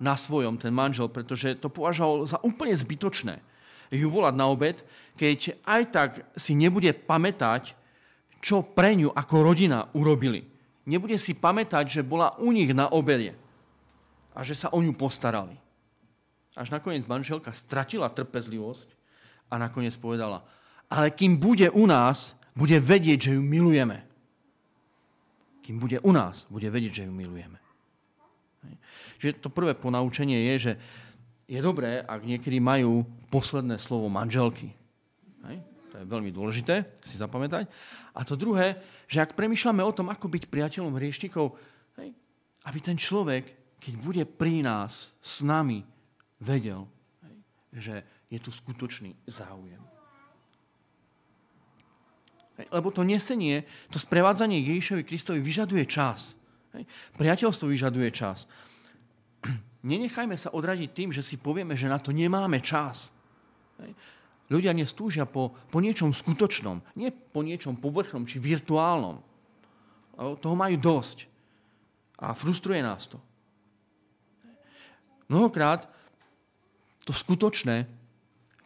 na 0.00 0.16
svojom 0.16 0.56
ten 0.56 0.72
manžel, 0.72 1.12
pretože 1.12 1.60
to 1.60 1.68
považoval 1.68 2.24
za 2.24 2.40
úplne 2.40 2.72
zbytočné 2.72 3.38
ju 3.90 4.06
volať 4.06 4.34
na 4.38 4.46
obed, 4.48 4.80
keď 5.18 5.60
aj 5.66 5.82
tak 5.90 6.10
si 6.38 6.54
nebude 6.54 6.94
pamätať, 6.94 7.74
čo 8.40 8.64
pre 8.64 8.96
ňu 8.96 9.12
ako 9.12 9.36
rodina 9.44 9.90
urobili. 9.92 10.46
Nebude 10.88 11.20
si 11.20 11.36
pamätať, 11.36 12.00
že 12.00 12.06
bola 12.06 12.38
u 12.40 12.54
nich 12.54 12.70
na 12.72 12.88
obede 12.88 13.36
a 14.32 14.46
že 14.46 14.56
sa 14.56 14.72
o 14.72 14.80
ňu 14.80 14.94
postarali. 14.96 15.58
Až 16.56 16.72
nakoniec 16.72 17.04
manželka 17.04 17.52
stratila 17.52 18.08
trpezlivosť 18.08 18.88
a 19.52 19.58
nakoniec 19.60 19.94
povedala, 19.98 20.46
ale 20.88 21.12
kým 21.12 21.36
bude 21.36 21.68
u 21.70 21.84
nás, 21.84 22.32
bude 22.54 22.78
vedieť, 22.78 23.30
že 23.30 23.32
ju 23.38 23.42
milujeme 23.42 24.10
kým 25.70 25.78
bude 25.78 26.02
u 26.02 26.10
nás, 26.10 26.50
bude 26.50 26.66
vedieť, 26.66 26.92
že 26.98 27.06
ju 27.06 27.14
milujeme. 27.14 27.54
Čiže 29.20 29.40
to 29.40 29.48
prvé 29.52 29.76
ponaučenie 29.76 30.52
je, 30.52 30.54
že 30.58 30.72
je 31.50 31.60
dobré, 31.60 32.04
ak 32.06 32.22
niekedy 32.22 32.62
majú 32.62 33.02
posledné 33.32 33.80
slovo 33.82 34.06
manželky. 34.06 34.70
Hej? 35.48 35.58
To 35.90 35.94
je 35.98 36.06
veľmi 36.06 36.30
dôležité 36.30 36.86
si 37.02 37.18
zapamätať. 37.18 37.66
A 38.14 38.22
to 38.22 38.38
druhé, 38.38 38.78
že 39.10 39.18
ak 39.18 39.34
premyšľame 39.34 39.82
o 39.82 39.94
tom, 39.94 40.06
ako 40.10 40.30
byť 40.30 40.46
priateľom 40.46 40.94
hriešnikov, 40.94 41.58
hej, 41.98 42.14
aby 42.66 42.78
ten 42.78 42.94
človek, 42.94 43.76
keď 43.82 43.94
bude 43.98 44.22
pri 44.22 44.62
nás, 44.62 45.10
s 45.18 45.42
nami, 45.42 45.82
vedel, 46.38 46.86
hej, 47.26 47.36
že 47.74 47.94
je 48.30 48.38
tu 48.38 48.54
skutočný 48.54 49.18
záujem. 49.26 49.82
Lebo 52.70 52.92
to 52.92 53.02
nesenie, 53.02 53.64
to 53.88 53.96
sprevádzanie 53.96 54.60
Ježišovi 54.60 55.02
Kristovi 55.02 55.40
vyžaduje 55.40 55.88
čas. 55.88 56.36
Priateľstvo 57.18 57.66
vyžaduje 57.66 58.08
čas. 58.14 58.46
Nenechajme 59.90 60.36
sa 60.38 60.54
odradiť 60.54 60.90
tým, 60.92 61.10
že 61.10 61.24
si 61.24 61.40
povieme, 61.40 61.74
že 61.74 61.90
na 61.90 61.98
to 61.98 62.14
nemáme 62.14 62.62
čas. 62.62 63.10
Ľudia 64.50 64.74
nestúžia 64.74 65.24
po, 65.24 65.54
po 65.70 65.78
niečom 65.78 66.10
skutočnom, 66.10 66.82
nie 66.98 67.14
po 67.14 67.46
niečom 67.46 67.78
povrchnom 67.78 68.26
či 68.26 68.42
virtuálnom. 68.42 69.22
Toho 70.18 70.56
majú 70.58 70.76
dosť. 70.76 71.30
A 72.20 72.36
frustruje 72.36 72.82
nás 72.84 73.08
to. 73.08 73.16
Mnohokrát 75.30 75.86
to 77.06 77.14
skutočné, 77.14 77.86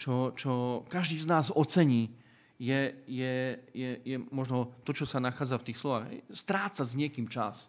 čo, 0.00 0.32
čo 0.34 0.82
každý 0.88 1.20
z 1.20 1.28
nás 1.28 1.52
ocení, 1.52 2.10
je, 2.56 2.96
je, 3.04 3.34
je, 3.76 3.90
je 4.02 4.16
možno 4.32 4.72
to, 4.82 4.96
čo 4.96 5.04
sa 5.04 5.20
nachádza 5.20 5.60
v 5.60 5.66
tých 5.70 5.78
slovách. 5.78 6.04
Strácať 6.32 6.86
s 6.88 6.98
niekým 6.98 7.28
čas. 7.28 7.68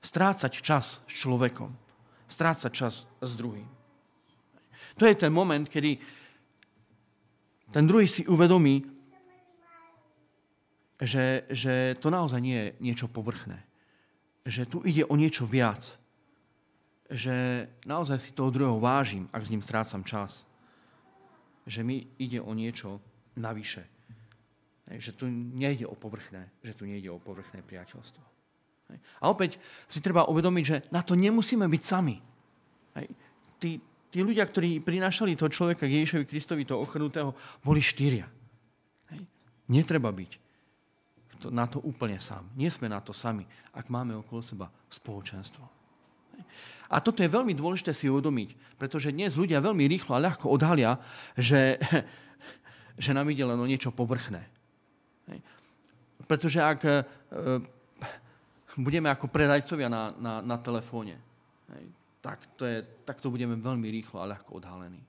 Strácať 0.00 0.52
čas 0.60 1.04
s 1.04 1.12
človekom. 1.12 1.72
Strácať 2.28 2.72
čas 2.72 2.94
s 3.20 3.32
druhým. 3.36 3.68
To 4.96 5.08
je 5.08 5.14
ten 5.16 5.32
moment, 5.32 5.64
kedy 5.64 5.96
ten 7.70 7.86
druhý 7.86 8.10
si 8.10 8.26
uvedomí, 8.26 8.82
že, 11.00 11.48
že 11.48 11.96
to 12.02 12.12
naozaj 12.12 12.40
nie 12.42 12.58
je 12.58 12.68
niečo 12.82 13.06
povrchné. 13.08 13.62
Že 14.44 14.62
tu 14.66 14.78
ide 14.84 15.06
o 15.06 15.14
niečo 15.16 15.46
viac. 15.48 15.96
Že 17.08 17.66
naozaj 17.86 18.18
si 18.20 18.36
toho 18.36 18.50
druhého 18.50 18.76
vážim, 18.82 19.30
ak 19.32 19.46
s 19.46 19.50
ním 19.54 19.64
strácam 19.64 20.04
čas. 20.04 20.44
Že 21.64 21.80
mi 21.86 21.96
ide 22.18 22.42
o 22.42 22.52
niečo 22.52 23.00
navyše. 23.38 23.86
Že 24.90 25.12
tu 25.14 25.24
nejde 25.30 25.86
o 25.86 25.94
povrchné, 25.94 26.50
že 26.66 26.74
tu 26.74 26.84
nejde 26.84 27.08
o 27.08 27.22
povrchné 27.22 27.62
priateľstvo. 27.62 28.29
A 29.20 29.24
opäť 29.30 29.60
si 29.86 30.02
treba 30.02 30.26
uvedomiť, 30.26 30.64
že 30.64 30.76
na 30.90 31.04
to 31.04 31.14
nemusíme 31.14 31.66
byť 31.68 31.82
sami. 31.82 32.16
Tí, 33.60 33.78
tí 34.10 34.18
ľudia, 34.20 34.48
ktorí 34.48 34.82
prinášali 34.82 35.36
toho 35.36 35.52
človeka 35.52 35.86
k 35.86 36.02
Ježišovi 36.02 36.24
Kristovi, 36.26 36.62
toho 36.66 36.82
ochrnutého, 36.82 37.36
boli 37.62 37.84
štyria. 37.84 38.26
Netreba 39.70 40.10
byť 40.10 40.32
na 41.48 41.64
to 41.64 41.80
úplne 41.80 42.20
sám. 42.20 42.44
Nie 42.58 42.68
sme 42.68 42.90
na 42.90 43.00
to 43.00 43.16
sami, 43.16 43.46
ak 43.72 43.88
máme 43.88 44.12
okolo 44.18 44.44
seba 44.44 44.66
spoločenstvo. 44.92 45.64
A 46.90 46.98
toto 46.98 47.22
je 47.22 47.30
veľmi 47.30 47.54
dôležité 47.54 47.94
si 47.94 48.10
uvedomiť, 48.10 48.76
pretože 48.76 49.14
dnes 49.14 49.38
ľudia 49.38 49.62
veľmi 49.62 49.86
rýchlo 49.86 50.18
a 50.18 50.24
ľahko 50.24 50.50
odhalia, 50.50 50.98
že 51.38 51.78
že 53.00 53.16
nám 53.16 53.32
ide 53.32 53.48
len 53.48 53.56
o 53.56 53.64
niečo 53.64 53.88
povrchné. 53.88 54.44
Pretože 56.28 56.60
ak 56.60 56.80
e, 56.84 56.92
budeme 58.78 59.10
ako 59.10 59.26
predajcovia 59.26 59.88
na, 59.90 60.14
na, 60.14 60.34
na 60.44 60.56
telefóne, 60.60 61.18
hej, 61.74 61.84
tak, 62.20 62.44
to 62.60 62.68
je, 62.68 62.84
tak 63.08 63.18
to 63.18 63.32
budeme 63.32 63.56
veľmi 63.56 63.88
rýchlo 63.88 64.20
a 64.20 64.28
ľahko 64.28 64.60
odhalení. 64.60 65.00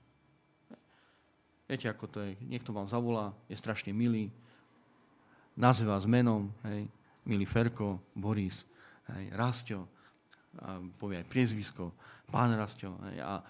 Viete, 1.68 1.86
ako 1.88 2.04
to 2.08 2.18
je? 2.24 2.36
Niekto 2.48 2.72
vám 2.72 2.88
zavolá, 2.88 3.36
je 3.46 3.56
strašne 3.56 3.92
milý, 3.92 4.32
nazve 5.54 5.86
vás 5.86 6.08
menom, 6.08 6.48
hej, 6.66 6.88
milý 7.28 7.46
Ferko, 7.46 8.00
Boris, 8.16 8.64
hej, 9.12 9.30
Rastio, 9.36 9.86
a 10.60 10.76
povie 11.00 11.16
aj 11.16 11.30
priezvisko, 11.32 11.96
pán 12.28 12.52
Rastio. 12.52 12.96
Hej, 13.08 13.24
a, 13.24 13.40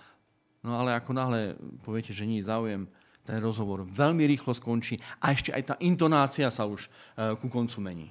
no 0.62 0.78
ale 0.78 0.94
ako 0.94 1.10
náhle 1.10 1.40
poviete, 1.82 2.14
že 2.14 2.26
nie 2.26 2.38
je 2.38 2.50
záujem, 2.50 2.86
ten 3.22 3.38
rozhovor 3.38 3.86
veľmi 3.86 4.26
rýchlo 4.26 4.50
skončí 4.50 4.98
a 5.22 5.30
ešte 5.30 5.54
aj 5.54 5.62
tá 5.62 5.74
intonácia 5.78 6.50
sa 6.50 6.66
už 6.66 6.90
uh, 6.90 7.38
ku 7.38 7.46
koncu 7.46 7.78
mení. 7.78 8.08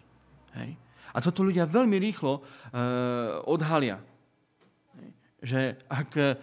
Hej? 0.56 0.76
A 1.12 1.18
toto 1.20 1.43
ľudia 1.43 1.68
veľmi 1.68 1.97
rýchlo 1.99 2.39
uh, 2.39 2.43
odhalia. 3.47 3.99
Že 5.41 5.76
ak 5.89 6.09
uh, 6.16 6.38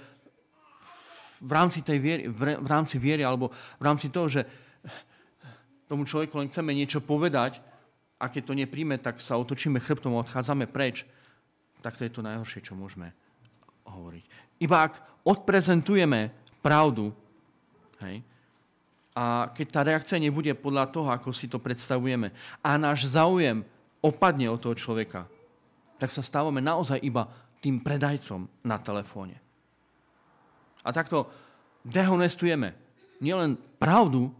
v 1.39 1.53
rámci 1.55 1.87
tej 1.87 1.99
viery, 2.03 2.23
v 2.33 2.69
rámci 2.69 2.99
viery 2.99 3.23
alebo 3.23 3.55
v 3.79 3.83
rámci 3.83 4.11
toho, 4.11 4.27
že 4.27 4.43
tomu 5.89 6.05
človeku 6.05 6.37
len 6.37 6.51
chceme 6.51 6.75
niečo 6.75 7.01
povedať 7.01 7.63
a 8.19 8.29
keď 8.29 8.43
to 8.45 8.55
nepríjme, 8.59 8.99
tak 8.99 9.23
sa 9.23 9.39
otočíme 9.39 9.79
chrbtom 9.79 10.19
a 10.19 10.23
odchádzame 10.27 10.67
preč, 10.69 11.07
tak 11.81 11.97
to 11.97 12.05
je 12.05 12.13
to 12.13 12.27
najhoršie, 12.27 12.61
čo 12.61 12.75
môžeme 12.75 13.15
hovoriť. 13.87 14.25
Iba 14.61 14.91
ak 14.91 15.23
odprezentujeme 15.23 16.35
pravdu, 16.61 17.15
hej, 18.03 18.21
a 19.19 19.51
keď 19.51 19.67
tá 19.71 19.81
reakcia 19.83 20.19
nebude 20.23 20.55
podľa 20.55 20.95
toho, 20.95 21.09
ako 21.11 21.35
si 21.35 21.51
to 21.51 21.59
predstavujeme 21.59 22.31
a 22.63 22.71
náš 22.79 23.11
záujem 23.11 23.67
opadne 24.05 24.47
od 24.51 24.63
toho 24.63 24.75
človeka, 24.79 25.27
tak 25.99 26.15
sa 26.15 26.23
stávame 26.23 26.63
naozaj 26.63 27.03
iba 27.03 27.27
tým 27.59 27.83
predajcom 27.83 28.47
na 28.63 28.79
telefóne. 28.79 29.35
A 30.87 30.95
takto 30.95 31.27
dehonestujeme 31.83 32.75
nielen 33.19 33.59
pravdu, 33.83 34.31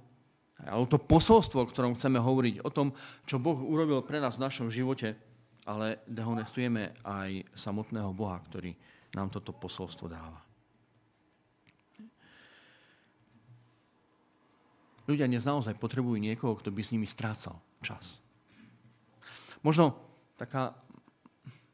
ale 0.63 0.87
to 0.87 0.99
posolstvo, 0.99 1.67
o 1.67 1.71
ktorom 1.71 1.99
chceme 1.99 2.19
hovoriť, 2.23 2.63
o 2.63 2.71
tom, 2.71 2.95
čo 3.27 3.43
Boh 3.43 3.59
urobil 3.59 4.03
pre 4.07 4.23
nás 4.23 4.39
v 4.39 4.47
našom 4.47 4.71
živote, 4.71 5.19
ale 5.67 6.01
dehonestujeme 6.07 7.03
aj 7.03 7.45
samotného 7.59 8.15
Boha, 8.15 8.39
ktorý 8.41 8.73
nám 9.13 9.35
toto 9.35 9.51
posolstvo 9.51 10.07
dáva. 10.07 10.41
Ľudia 15.09 15.25
dnes 15.25 15.45
naozaj 15.49 15.73
potrebujú 15.81 16.21
niekoho, 16.21 16.53
kto 16.61 16.69
by 16.69 16.81
s 16.85 16.93
nimi 16.93 17.09
strácal 17.09 17.57
čas. 17.81 18.21
Možno 19.63 19.99
taká 20.39 20.75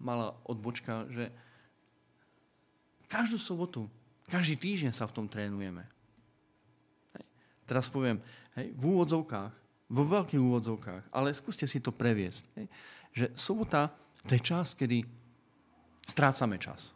malá 0.01 0.37
odbočka, 0.45 1.09
že 1.09 1.33
každú 3.09 3.41
sobotu, 3.41 3.89
každý 4.29 4.57
týždeň 4.57 4.93
sa 4.93 5.09
v 5.09 5.15
tom 5.17 5.27
trénujeme. 5.29 5.85
Hej. 7.17 7.25
Teraz 7.65 7.87
poviem, 7.89 8.21
hej, 8.57 8.73
v 8.77 8.83
úvodzovkách, 8.83 9.53
vo 9.89 10.03
veľkých 10.05 10.41
úvodzovkách, 10.41 11.03
ale 11.13 11.37
skúste 11.37 11.69
si 11.69 11.81
to 11.81 11.93
previesť. 11.93 12.45
Hej, 12.57 12.67
že 13.15 13.27
sobota 13.37 13.93
to 14.25 14.33
je 14.33 14.41
čas, 14.41 14.73
kedy 14.73 15.05
strácame 16.09 16.57
čas. 16.57 16.93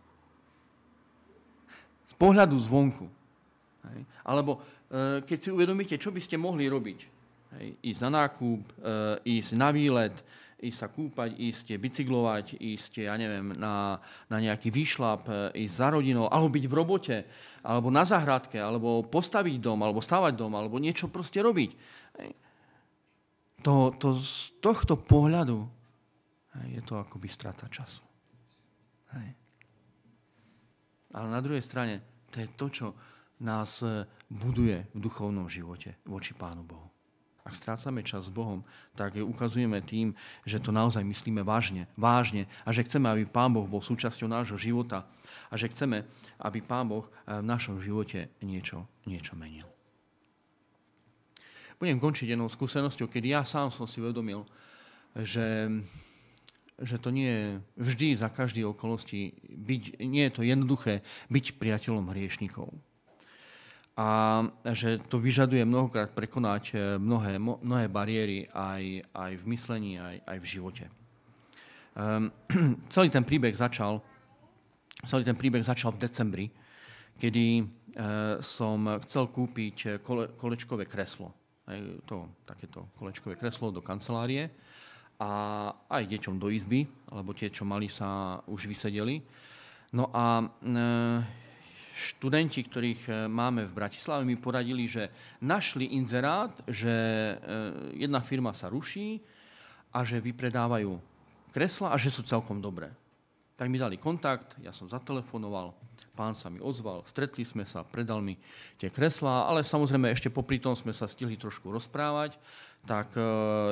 Z 2.09 2.15
pohľadu 2.17 2.57
zvonku. 2.57 3.07
Hej. 3.93 4.01
Alebo 4.25 4.59
e, 4.89 5.21
keď 5.25 5.39
si 5.39 5.49
uvedomíte, 5.53 6.01
čo 6.01 6.09
by 6.09 6.21
ste 6.25 6.41
mohli 6.41 6.65
robiť. 6.69 7.01
Hej. 7.57 7.67
Ísť 7.85 8.01
na 8.09 8.11
nákup, 8.25 8.61
e, 8.65 8.75
ísť 9.39 9.51
na 9.61 9.69
výlet, 9.69 10.17
ísť 10.59 10.79
sa 10.79 10.89
kúpať, 10.91 11.39
ísť 11.39 11.79
bicyklovať, 11.79 12.59
ísť, 12.59 13.07
ja 13.07 13.15
neviem, 13.15 13.55
na, 13.55 14.03
na 14.27 14.39
nejaký 14.43 14.75
výšlap, 14.75 15.55
ísť 15.55 15.75
za 15.75 15.89
rodinou, 15.95 16.27
alebo 16.27 16.51
byť 16.51 16.65
v 16.67 16.75
robote, 16.75 17.17
alebo 17.63 17.95
na 17.95 18.03
záhradke, 18.03 18.59
alebo 18.59 19.07
postaviť 19.07 19.63
dom, 19.63 19.79
alebo 19.87 20.03
stavať 20.03 20.35
dom, 20.35 20.53
alebo 20.59 20.83
niečo 20.83 21.07
proste 21.07 21.39
robiť. 21.39 21.71
To, 23.63 23.95
to 23.95 24.19
z 24.19 24.59
tohto 24.59 24.99
pohľadu 24.99 25.79
je 26.67 26.83
to 26.83 26.99
akoby 26.99 27.31
strata 27.31 27.71
času. 27.71 28.03
Hej. 29.15 29.29
Ale 31.15 31.29
na 31.31 31.41
druhej 31.41 31.63
strane, 31.63 32.27
to 32.29 32.43
je 32.43 32.49
to, 32.59 32.67
čo 32.69 32.87
nás 33.41 33.81
e, 33.87 34.05
buduje 34.29 34.91
v 34.93 34.99
duchovnom 34.99 35.47
živote 35.47 36.03
voči 36.05 36.35
Pánu 36.35 36.67
Bohu. 36.67 36.98
Ak 37.49 37.57
strácame 37.57 38.05
čas 38.05 38.29
s 38.29 38.35
Bohom, 38.35 38.61
tak 38.93 39.17
ukazujeme 39.17 39.81
tým, 39.81 40.13
že 40.45 40.61
to 40.61 40.69
naozaj 40.69 41.01
myslíme 41.01 41.41
vážne, 41.41 41.89
vážne 41.97 42.45
a 42.69 42.77
že 42.77 42.85
chceme, 42.85 43.09
aby 43.09 43.25
Pán 43.25 43.57
Boh 43.57 43.65
bol 43.65 43.81
súčasťou 43.81 44.29
nášho 44.29 44.61
života 44.61 45.09
a 45.49 45.57
že 45.57 45.73
chceme, 45.73 46.05
aby 46.45 46.61
Pán 46.61 46.93
Boh 46.93 47.09
e, 47.09 47.41
v 47.41 47.49
našom 47.49 47.81
živote 47.81 48.29
niečo, 48.45 48.85
niečo 49.09 49.33
menil. 49.33 49.65
Budem 51.81 51.97
končiť 51.97 52.37
jednou 52.37 52.53
skúsenosťou, 52.53 53.09
keď 53.09 53.23
ja 53.25 53.41
sám 53.49 53.73
som 53.73 53.89
si 53.89 54.05
uvedomil, 54.05 54.45
že 55.17 55.73
že 56.79 56.95
to 56.95 57.11
nie 57.11 57.27
je 57.27 57.47
vždy 57.75 58.09
za 58.15 58.31
každý 58.31 58.63
okolnosti, 58.63 59.35
byť, 59.51 59.99
nie 59.99 60.23
je 60.31 60.33
to 60.33 60.47
jednoduché 60.47 61.03
byť 61.27 61.59
priateľom 61.59 62.15
hriešnikov. 62.15 62.71
A 63.99 64.47
že 64.79 65.03
to 65.11 65.19
vyžaduje 65.19 65.67
mnohokrát 65.67 66.15
prekonať 66.15 66.65
eh, 66.71 66.79
mnohé, 67.03 67.43
mnohé 67.43 67.91
bariéry 67.91 68.47
aj, 68.55 69.03
aj 69.11 69.33
v 69.43 69.45
myslení, 69.51 69.93
aj, 69.99 70.17
aj 70.23 70.39
v 70.39 70.47
živote. 70.47 70.85
Um, 71.99 72.31
celý 72.95 73.11
ten 73.11 73.27
príbeh 73.27 73.59
začal 73.59 73.99
celý 75.07 75.23
ten 75.23 75.39
príbeh 75.39 75.63
začal 75.63 75.95
v 75.95 76.03
decembri, 76.03 76.47
kedy 77.19 77.63
uh, 77.63 78.39
som 78.43 78.99
chcel 79.07 79.31
kúpiť 79.31 80.03
kole, 80.03 80.35
kolečkové 80.35 80.91
kreslo. 80.91 81.31
to, 82.07 82.35
takéto 82.43 82.91
kolečkové 82.99 83.39
kreslo 83.39 83.71
do 83.71 83.79
kancelárie 83.79 84.51
a 85.19 85.31
aj 85.91 86.07
deťom 86.07 86.39
do 86.39 86.49
izby, 86.49 86.87
alebo 87.11 87.35
tie, 87.35 87.51
čo 87.51 87.67
mali, 87.67 87.91
sa 87.91 88.39
už 88.47 88.71
vysedeli. 88.71 89.19
No 89.91 90.15
a 90.15 90.39
e, 90.39 90.47
študenti, 91.99 92.63
ktorých 92.63 93.03
e, 93.11 93.13
máme 93.27 93.67
v 93.67 93.77
Bratislave, 93.77 94.23
mi 94.23 94.39
poradili, 94.39 94.87
že 94.87 95.11
našli 95.43 95.99
inzerát, 95.99 96.55
že 96.71 96.89
e, 96.89 97.35
jedna 97.99 98.23
firma 98.23 98.55
sa 98.55 98.71
ruší 98.71 99.19
a 99.91 100.07
že 100.07 100.23
vypredávajú 100.23 100.95
kresla 101.51 101.91
a 101.91 101.99
že 101.99 102.15
sú 102.15 102.23
celkom 102.23 102.63
dobré. 102.63 102.95
Tak 103.59 103.67
mi 103.67 103.83
dali 103.83 103.99
kontakt, 103.99 104.55
ja 104.63 104.71
som 104.71 104.87
zatelefonoval, 104.87 105.75
pán 106.15 106.39
sa 106.39 106.47
mi 106.47 106.63
ozval, 106.63 107.03
stretli 107.11 107.43
sme 107.43 107.67
sa, 107.67 107.83
predal 107.83 108.23
mi 108.23 108.39
tie 108.79 108.87
kreslá, 108.87 109.51
ale 109.51 109.67
samozrejme 109.67 110.15
ešte 110.15 110.31
popri 110.31 110.63
tom 110.63 110.79
sme 110.79 110.95
sa 110.95 111.11
stihli 111.11 111.35
trošku 111.35 111.67
rozprávať 111.75 112.39
tak 112.89 113.13
e, 113.17 113.23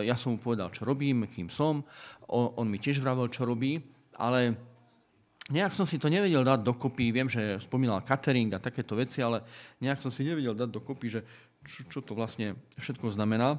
ja 0.05 0.13
som 0.19 0.35
mu 0.35 0.39
povedal, 0.41 0.69
čo 0.69 0.85
robím, 0.85 1.25
kým 1.31 1.53
som. 1.53 1.81
On, 2.29 2.53
on 2.61 2.67
mi 2.67 2.77
tiež 2.77 2.99
vravel, 3.01 3.33
čo 3.33 3.49
robí, 3.49 3.81
ale 4.13 4.57
nejak 5.51 5.73
som 5.75 5.87
si 5.87 5.99
to 5.99 6.11
nevedel 6.11 6.43
dať 6.43 6.61
dokopy. 6.67 7.15
Viem, 7.15 7.31
že 7.31 7.63
spomínal 7.63 8.03
catering 8.03 8.51
a 8.55 8.63
takéto 8.63 8.99
veci, 8.99 9.23
ale 9.23 9.47
nejak 9.79 10.03
som 10.03 10.11
si 10.11 10.27
nevedel 10.27 10.55
dať 10.59 10.69
dokopy, 10.71 11.07
že 11.07 11.21
čo, 11.67 11.81
čo 11.87 11.99
to 12.03 12.15
vlastne 12.15 12.59
všetko 12.79 13.15
znamená 13.15 13.59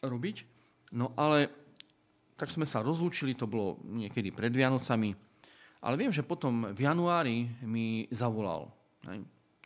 robiť. 0.00 0.44
No 0.92 1.12
ale 1.16 1.52
tak 2.36 2.52
sme 2.52 2.68
sa 2.68 2.84
rozlúčili, 2.84 3.32
to 3.32 3.48
bolo 3.48 3.80
niekedy 3.84 4.28
pred 4.28 4.52
Vianocami, 4.52 5.16
ale 5.80 5.94
viem, 5.96 6.12
že 6.12 6.24
potom 6.24 6.72
v 6.72 6.80
januári 6.84 7.48
mi 7.64 8.04
zavolal. 8.12 8.68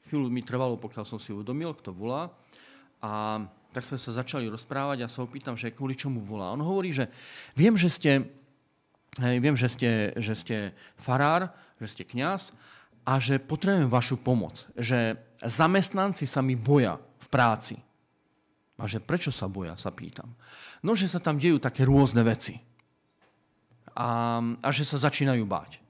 Chvíľu 0.06 0.26
mi 0.30 0.42
trvalo, 0.42 0.78
pokiaľ 0.78 1.04
som 1.06 1.18
si 1.22 1.30
uvedomil, 1.30 1.74
kto 1.78 1.94
volá. 1.94 2.30
A 3.00 3.42
tak 3.70 3.86
sme 3.86 3.96
sa 3.96 4.10
začali 4.10 4.50
rozprávať 4.50 5.06
a 5.06 5.10
sa 5.10 5.22
opýtam, 5.22 5.54
že 5.54 5.70
kvôli 5.70 5.94
čomu 5.94 6.20
volá. 6.20 6.50
On 6.50 6.62
hovorí, 6.62 6.90
že 6.90 7.06
viem, 7.54 7.78
že 7.78 7.86
ste, 7.86 8.26
hej, 9.18 9.36
viem, 9.42 9.56
že 9.58 9.66
ste, 9.66 9.90
že 10.14 10.34
ste 10.38 10.56
farár, 10.94 11.50
že 11.82 11.90
ste 11.90 12.04
kňaz 12.06 12.54
a 13.02 13.18
že 13.18 13.42
potrebujem 13.42 13.90
vašu 13.90 14.20
pomoc. 14.20 14.68
Že 14.78 15.18
zamestnanci 15.42 16.28
sa 16.28 16.44
mi 16.44 16.54
boja 16.54 17.00
v 17.00 17.26
práci. 17.32 17.76
A 18.78 18.86
že 18.86 19.02
prečo 19.02 19.34
sa 19.34 19.50
boja, 19.50 19.74
sa 19.74 19.90
pýtam. 19.90 20.30
No, 20.84 20.94
že 20.94 21.10
sa 21.10 21.20
tam 21.20 21.36
dejú 21.36 21.58
také 21.58 21.84
rôzne 21.84 22.22
veci. 22.22 22.56
A, 23.96 24.38
a 24.40 24.68
že 24.70 24.86
sa 24.86 25.02
začínajú 25.02 25.44
báť. 25.44 25.82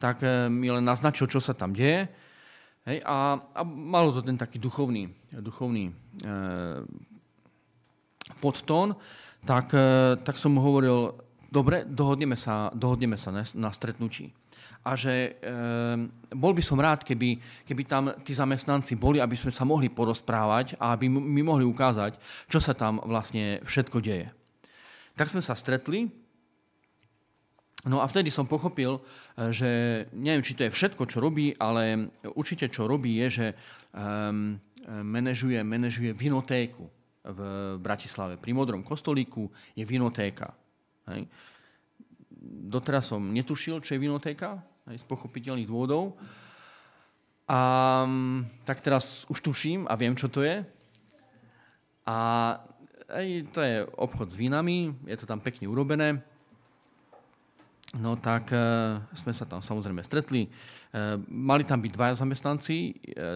Tak 0.00 0.22
eh, 0.22 0.48
mi 0.48 0.70
len 0.70 0.86
naznačil, 0.86 1.28
čo 1.28 1.42
sa 1.42 1.52
tam 1.52 1.74
deje. 1.74 2.08
Hej, 2.88 3.04
a, 3.04 3.36
a 3.36 3.60
malo 3.64 4.08
to 4.16 4.24
ten 4.24 4.40
taký 4.40 4.56
duchovný, 4.56 5.12
duchovný 5.36 5.92
e, 5.92 5.94
podtón, 8.40 8.96
tak, 9.44 9.76
e, 9.76 10.16
tak 10.24 10.40
som 10.40 10.56
mu 10.56 10.64
hovoril, 10.64 11.12
dobre, 11.50 11.84
dohodneme 11.84 12.38
sa, 12.38 12.70
dohodneme 12.72 13.18
sa 13.18 13.34
na, 13.34 13.70
stretnutí. 13.74 14.30
A 14.80 14.96
že 14.96 15.12
e, 15.12 15.52
bol 16.32 16.56
by 16.56 16.62
som 16.64 16.80
rád, 16.80 17.04
keby, 17.04 17.36
keby 17.68 17.82
tam 17.84 18.16
tí 18.24 18.32
zamestnanci 18.32 18.96
boli, 18.96 19.20
aby 19.20 19.36
sme 19.36 19.52
sa 19.52 19.68
mohli 19.68 19.92
porozprávať 19.92 20.80
a 20.80 20.96
aby 20.96 21.10
mi 21.10 21.44
mohli 21.44 21.68
ukázať, 21.68 22.16
čo 22.48 22.62
sa 22.62 22.72
tam 22.72 22.96
vlastne 23.04 23.60
všetko 23.60 24.00
deje. 24.00 24.32
Tak 25.20 25.28
sme 25.28 25.44
sa 25.44 25.52
stretli 25.52 26.08
No 27.80 28.04
a 28.04 28.08
vtedy 28.08 28.28
som 28.28 28.44
pochopil, 28.44 29.00
eh, 29.00 29.52
že 29.52 29.70
neviem, 30.12 30.44
či 30.44 30.52
to 30.52 30.68
je 30.68 30.74
všetko, 30.74 31.08
čo 31.08 31.16
robí, 31.24 31.56
ale 31.56 32.12
určite 32.36 32.68
čo 32.68 32.84
robí 32.84 33.16
je, 33.24 33.28
že 33.40 33.46
um, 33.96 34.60
manažuje, 35.00 35.60
manažuje 35.64 36.12
vinotéku 36.12 36.88
v 37.24 37.40
Bratislave. 37.80 38.36
Pri 38.36 38.52
Modrom 38.52 38.84
kostolíku 38.84 39.48
je 39.76 39.84
vinotéka. 39.84 40.52
Hej. 41.12 41.26
Doteraz 42.70 43.10
som 43.10 43.20
netušil, 43.20 43.82
čo 43.82 43.94
je 43.94 44.02
vinotéka, 44.02 44.62
hej, 44.88 45.02
z 45.02 45.06
pochopiteľných 45.06 45.68
dôvodov. 45.68 46.16
A 47.50 47.60
tak 48.62 48.78
teraz 48.78 49.26
už 49.26 49.42
tuším 49.42 49.90
a 49.90 49.98
viem, 49.98 50.14
čo 50.14 50.30
to 50.30 50.46
je. 50.46 50.62
A 52.06 52.18
aj 53.10 53.26
to 53.50 53.58
je 53.58 53.82
obchod 53.98 54.30
s 54.30 54.38
vínami, 54.38 54.94
je 55.10 55.18
to 55.18 55.26
tam 55.26 55.42
pekne 55.42 55.66
urobené. 55.66 56.22
No 57.98 58.14
tak 58.14 58.54
e, 58.54 58.62
sme 59.18 59.34
sa 59.34 59.42
tam 59.42 59.58
samozrejme 59.58 59.98
stretli. 60.06 60.46
E, 60.46 60.50
mali 61.26 61.66
tam 61.66 61.82
byť 61.82 61.90
dvaja 61.90 62.14
zamestnanci, 62.22 62.76
e, 62.78 62.92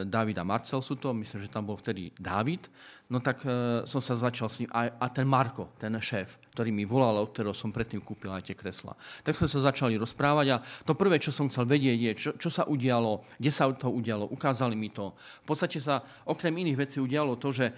David 0.07 0.39
a 0.39 0.47
Marcel 0.47 0.79
sú 0.79 0.95
to, 0.95 1.11
myslím, 1.11 1.43
že 1.43 1.51
tam 1.51 1.67
bol 1.67 1.75
vtedy 1.75 2.15
David. 2.15 2.71
No 3.11 3.19
tak 3.19 3.43
e, 3.43 3.83
som 3.91 3.99
sa 3.99 4.15
začal 4.15 4.47
s 4.47 4.63
ním, 4.63 4.71
a, 4.71 4.95
a 4.95 5.07
ten 5.11 5.27
Marko, 5.27 5.75
ten 5.75 5.91
šéf, 5.99 6.39
ktorý 6.55 6.71
mi 6.71 6.87
volal, 6.87 7.19
od 7.19 7.35
ktorého 7.35 7.51
som 7.51 7.75
predtým 7.75 7.99
kúpil 7.99 8.31
aj 8.31 8.47
tie 8.47 8.55
kresla. 8.55 8.95
Tak 9.27 9.35
sme 9.35 9.51
sa 9.51 9.67
začali 9.67 9.99
rozprávať 9.99 10.47
a 10.55 10.63
to 10.87 10.95
prvé, 10.95 11.19
čo 11.19 11.35
som 11.35 11.51
chcel 11.51 11.67
vedieť, 11.67 11.99
je, 11.99 12.13
čo, 12.15 12.31
čo 12.39 12.49
sa 12.55 12.63
udialo, 12.71 13.27
kde 13.43 13.51
sa 13.51 13.67
to 13.75 13.91
udialo, 13.91 14.31
ukázali 14.31 14.79
mi 14.79 14.95
to. 14.95 15.11
V 15.43 15.47
podstate 15.51 15.83
sa 15.83 16.01
okrem 16.31 16.55
iných 16.55 16.79
vecí 16.79 17.03
udialo 17.03 17.35
to, 17.37 17.51
že 17.51 17.67
e, 17.69 17.75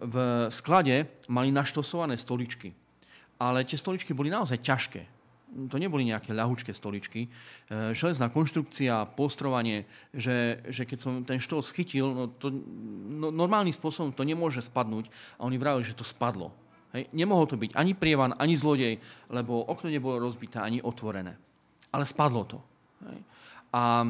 v 0.00 0.16
sklade 0.48 1.28
mali 1.28 1.52
naštosované 1.52 2.16
stoličky. 2.16 2.72
Ale 3.36 3.68
tie 3.68 3.76
stoličky 3.76 4.16
boli 4.16 4.32
naozaj 4.32 4.64
ťažké 4.64 5.20
to 5.50 5.76
neboli 5.82 6.06
nejaké 6.06 6.30
ľahučké 6.30 6.70
stoličky. 6.70 7.26
E, 7.26 7.28
železná 7.90 8.30
konštrukcia, 8.30 9.10
postrovanie, 9.18 9.82
že, 10.14 10.62
že 10.70 10.86
keď 10.86 10.98
som 11.02 11.12
ten 11.26 11.42
štol 11.42 11.66
schytil, 11.66 12.06
no 12.14 12.24
to, 12.30 12.54
no, 13.18 13.34
normálnym 13.34 13.74
spôsobom 13.74 14.14
to 14.14 14.22
nemôže 14.22 14.62
spadnúť 14.62 15.10
a 15.42 15.46
oni 15.46 15.58
vravili, 15.58 15.82
že 15.82 15.98
to 15.98 16.06
spadlo. 16.06 16.54
Hej. 16.90 17.06
Nemohol 17.14 17.46
to 17.46 17.54
byť 17.54 17.78
ani 17.78 17.94
prievan, 17.94 18.34
ani 18.34 18.58
zlodej, 18.58 18.98
lebo 19.30 19.62
okno 19.66 19.90
nebolo 19.90 20.18
rozbité, 20.18 20.58
ani 20.58 20.82
otvorené. 20.82 21.38
Ale 21.94 22.04
spadlo 22.06 22.42
to. 22.46 22.58
Hej. 23.06 23.20
A 23.70 24.06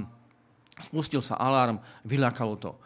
spustil 0.80 1.20
sa 1.20 1.36
alarm, 1.36 1.76
vyľakalo 2.08 2.54
to 2.56 2.70
e, 2.72 2.78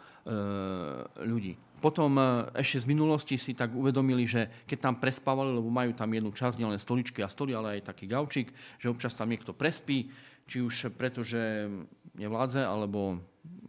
ľudí. 1.23 1.55
Potom 1.79 2.19
e, 2.19 2.23
ešte 2.59 2.83
z 2.83 2.89
minulosti 2.91 3.35
si 3.39 3.55
tak 3.55 3.71
uvedomili, 3.71 4.27
že 4.27 4.67
keď 4.67 4.77
tam 4.83 4.95
prespávali, 4.99 5.55
lebo 5.55 5.71
majú 5.71 5.95
tam 5.95 6.11
jednu 6.11 6.31
časť, 6.35 6.59
nielen 6.59 6.79
stoličky 6.79 7.23
a 7.23 7.31
stoly, 7.31 7.55
ale 7.55 7.79
aj 7.79 7.95
taký 7.95 8.11
gaučík, 8.11 8.51
že 8.75 8.91
občas 8.91 9.15
tam 9.15 9.31
niekto 9.31 9.55
prespí, 9.55 10.11
či 10.45 10.59
už 10.59 10.91
preto, 10.99 11.23
že 11.23 11.71
nevládze, 12.19 12.63
alebo 12.63 13.19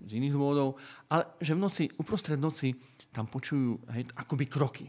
z 0.07 0.11
iných 0.23 0.35
dôvodov, 0.35 0.79
ale 1.11 1.27
že 1.43 1.53
v 1.55 1.61
noci, 1.61 1.85
uprostred 1.99 2.39
noci 2.39 2.75
tam 3.11 3.27
počujú 3.27 3.81
hej, 3.95 4.07
akoby 4.15 4.45
kroky. 4.47 4.87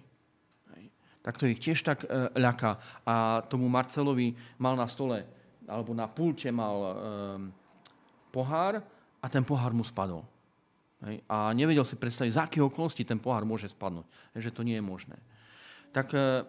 Tak 1.28 1.36
to 1.36 1.51
ich 1.51 1.59
tiež 1.59 1.84
tak 1.84 2.07
e, 2.07 2.32
ľaká. 2.39 2.80
A 3.03 3.43
tomu 3.51 3.67
Marcelovi 3.67 4.32
mal 4.63 4.80
na 4.80 4.88
stole, 4.88 5.28
alebo 5.67 5.91
na 5.91 6.07
pulte 6.07 6.47
mal 6.55 6.75
e, 6.80 6.91
pohár 8.32 8.80
a 9.19 9.28
ten 9.28 9.43
pohár 9.43 9.75
mu 9.75 9.84
spadol. 9.84 10.23
Hej? 11.03 11.19
A 11.28 11.51
nevedel 11.51 11.84
si 11.84 11.99
predstaviť, 11.99 12.32
za 12.32 12.47
akého 12.47 12.71
okolnosti 12.71 13.03
ten 13.03 13.19
pohár 13.19 13.43
môže 13.43 13.67
spadnúť. 13.67 14.07
Hej, 14.39 14.47
že 14.47 14.55
to 14.55 14.63
nie 14.63 14.80
je 14.80 14.88
možné. 14.88 15.19
Tak 15.91 16.15
e, 16.15 16.47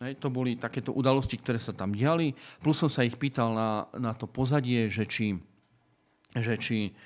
Hej, 0.00 0.16
to 0.16 0.32
boli 0.32 0.56
takéto 0.56 0.96
udalosti, 0.96 1.36
ktoré 1.36 1.60
sa 1.60 1.76
tam 1.76 1.92
diali. 1.92 2.32
Plus 2.64 2.72
som 2.72 2.88
sa 2.88 3.04
ich 3.04 3.20
pýtal 3.20 3.52
na, 3.52 3.84
na 4.00 4.12
to 4.16 4.24
pozadie, 4.24 4.88
že 4.88 5.04
či, 5.04 5.36
že 6.32 6.56
či, 6.56 6.96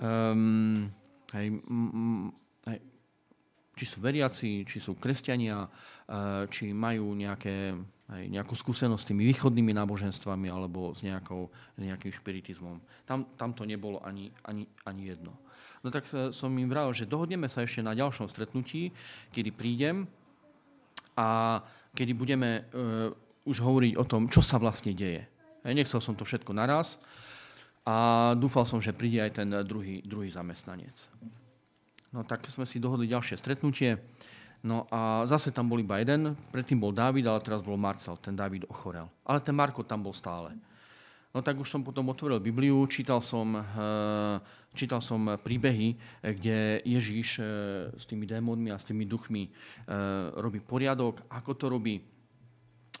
um, 0.00 0.88
hej, 1.36 1.46
m, 1.68 2.32
hej, 2.64 2.80
či 3.80 3.88
sú 3.88 4.04
veriaci, 4.04 4.68
či 4.68 4.76
sú 4.76 5.00
kresťania, 5.00 5.64
uh, 5.64 6.44
či 6.52 6.76
majú 6.76 7.16
nejaké, 7.16 7.72
hej, 8.12 8.24
nejakú 8.28 8.52
skúsenosť 8.52 9.00
s 9.00 9.08
tými 9.08 9.24
východnými 9.32 9.72
náboženstvami 9.72 10.52
alebo 10.52 10.92
s, 10.92 11.00
nejakou, 11.00 11.48
nejakým 11.80 12.12
špiritizmom. 12.12 12.76
Tam, 13.08 13.24
tam 13.40 13.56
to 13.56 13.64
nebolo 13.64 14.04
ani, 14.04 14.28
ani, 14.44 14.68
ani 14.84 15.16
jedno. 15.16 15.32
No 15.80 15.88
tak 15.88 16.04
som 16.12 16.52
im 16.60 16.68
vral, 16.68 16.92
že 16.92 17.08
dohodneme 17.08 17.48
sa 17.48 17.64
ešte 17.64 17.80
na 17.80 17.96
ďalšom 17.96 18.28
stretnutí, 18.28 18.92
kedy 19.32 19.48
prídem 19.48 20.04
a 21.16 21.64
kedy 21.96 22.12
budeme 22.12 22.68
uh, 22.68 23.08
už 23.48 23.64
hovoriť 23.64 23.96
o 23.96 24.04
tom, 24.04 24.28
čo 24.28 24.44
sa 24.44 24.60
vlastne 24.60 24.92
deje. 24.92 25.24
Nechcel 25.64 26.04
som 26.04 26.12
to 26.12 26.28
všetko 26.28 26.52
naraz 26.52 27.00
a 27.84 28.32
dúfal 28.36 28.68
som, 28.68 28.80
že 28.80 28.92
príde 28.92 29.24
aj 29.24 29.40
ten 29.40 29.48
druhý, 29.64 30.04
druhý 30.04 30.28
zamestnanec. 30.28 31.08
No 32.10 32.26
tak 32.26 32.46
sme 32.50 32.66
si 32.66 32.82
dohodli 32.82 33.06
ďalšie 33.06 33.38
stretnutie. 33.38 34.02
No 34.60 34.84
a 34.92 35.24
zase 35.24 35.54
tam 35.54 35.72
bol 35.72 35.80
iba 35.80 35.96
jeden, 36.02 36.36
predtým 36.52 36.76
bol 36.76 36.92
Dávid, 36.92 37.24
ale 37.24 37.40
teraz 37.40 37.64
bol 37.64 37.80
Marcel, 37.80 38.20
ten 38.20 38.36
Dávid 38.36 38.68
ochorel. 38.68 39.08
Ale 39.24 39.40
ten 39.40 39.56
Marko 39.56 39.80
tam 39.80 40.04
bol 40.04 40.12
stále. 40.12 40.52
No 41.30 41.40
tak 41.40 41.56
už 41.62 41.70
som 41.70 41.86
potom 41.86 42.10
otvoril 42.10 42.42
Bibliu, 42.42 42.82
čítal 42.90 43.22
som, 43.22 43.54
eh, 43.54 44.36
čítal 44.74 44.98
som 44.98 45.38
príbehy, 45.38 45.94
kde 46.20 46.82
Ježíš 46.82 47.38
eh, 47.38 47.46
s 47.94 48.04
tými 48.04 48.26
démonmi 48.26 48.74
a 48.74 48.76
s 48.82 48.84
tými 48.84 49.06
duchmi 49.06 49.46
eh, 49.46 49.52
robí 50.42 50.58
poriadok, 50.58 51.22
ako 51.30 51.50
to 51.54 51.66
robí. 51.70 52.02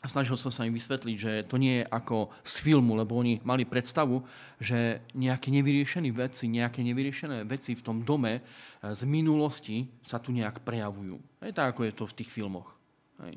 Snažil 0.00 0.36
som 0.40 0.48
sa 0.48 0.64
im 0.64 0.72
vysvetliť, 0.72 1.16
že 1.20 1.32
to 1.44 1.60
nie 1.60 1.84
je 1.84 1.84
ako 1.92 2.32
z 2.40 2.54
filmu, 2.64 2.96
lebo 2.96 3.20
oni 3.20 3.44
mali 3.44 3.68
predstavu, 3.68 4.24
že 4.56 5.04
nejaké 5.12 5.52
nevyriešené 5.52 6.08
veci, 6.16 6.48
nejaké 6.48 6.80
nevyriešené 6.80 7.44
veci 7.44 7.76
v 7.76 7.84
tom 7.84 8.00
dome 8.00 8.40
z 8.80 9.02
minulosti 9.04 9.84
sa 10.00 10.16
tu 10.16 10.32
nejak 10.32 10.64
prejavujú. 10.64 11.20
Je 11.44 11.52
tak, 11.52 11.76
ako 11.76 11.84
je 11.84 11.92
to 11.92 12.04
v 12.08 12.16
tých 12.16 12.32
filmoch. 12.32 12.80
Hej 13.20 13.36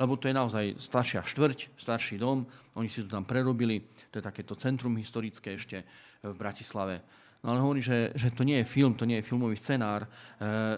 lebo 0.00 0.16
to 0.16 0.32
je 0.32 0.34
naozaj 0.34 0.80
staršia 0.80 1.20
štvrť, 1.28 1.76
starší 1.76 2.16
dom, 2.16 2.48
oni 2.72 2.88
si 2.88 3.04
to 3.04 3.12
tam 3.12 3.28
prerobili, 3.28 3.84
to 4.08 4.16
je 4.16 4.24
takéto 4.24 4.56
centrum 4.56 4.96
historické 4.96 5.60
ešte 5.60 5.84
v 6.24 6.32
Bratislave. 6.32 7.04
No 7.40 7.56
ale 7.56 7.64
hovorí, 7.64 7.80
že, 7.80 8.12
že 8.12 8.28
to 8.36 8.44
nie 8.44 8.60
je 8.60 8.68
film, 8.68 8.92
to 8.92 9.08
nie 9.08 9.20
je 9.20 9.28
filmový 9.28 9.56
scenár, 9.56 10.04
e, 10.04 10.08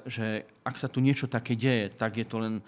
že 0.06 0.46
ak 0.62 0.78
sa 0.78 0.86
tu 0.86 1.02
niečo 1.02 1.26
také 1.26 1.58
deje, 1.58 1.90
tak 1.98 2.14
je 2.14 2.26
to 2.26 2.38
len, 2.38 2.62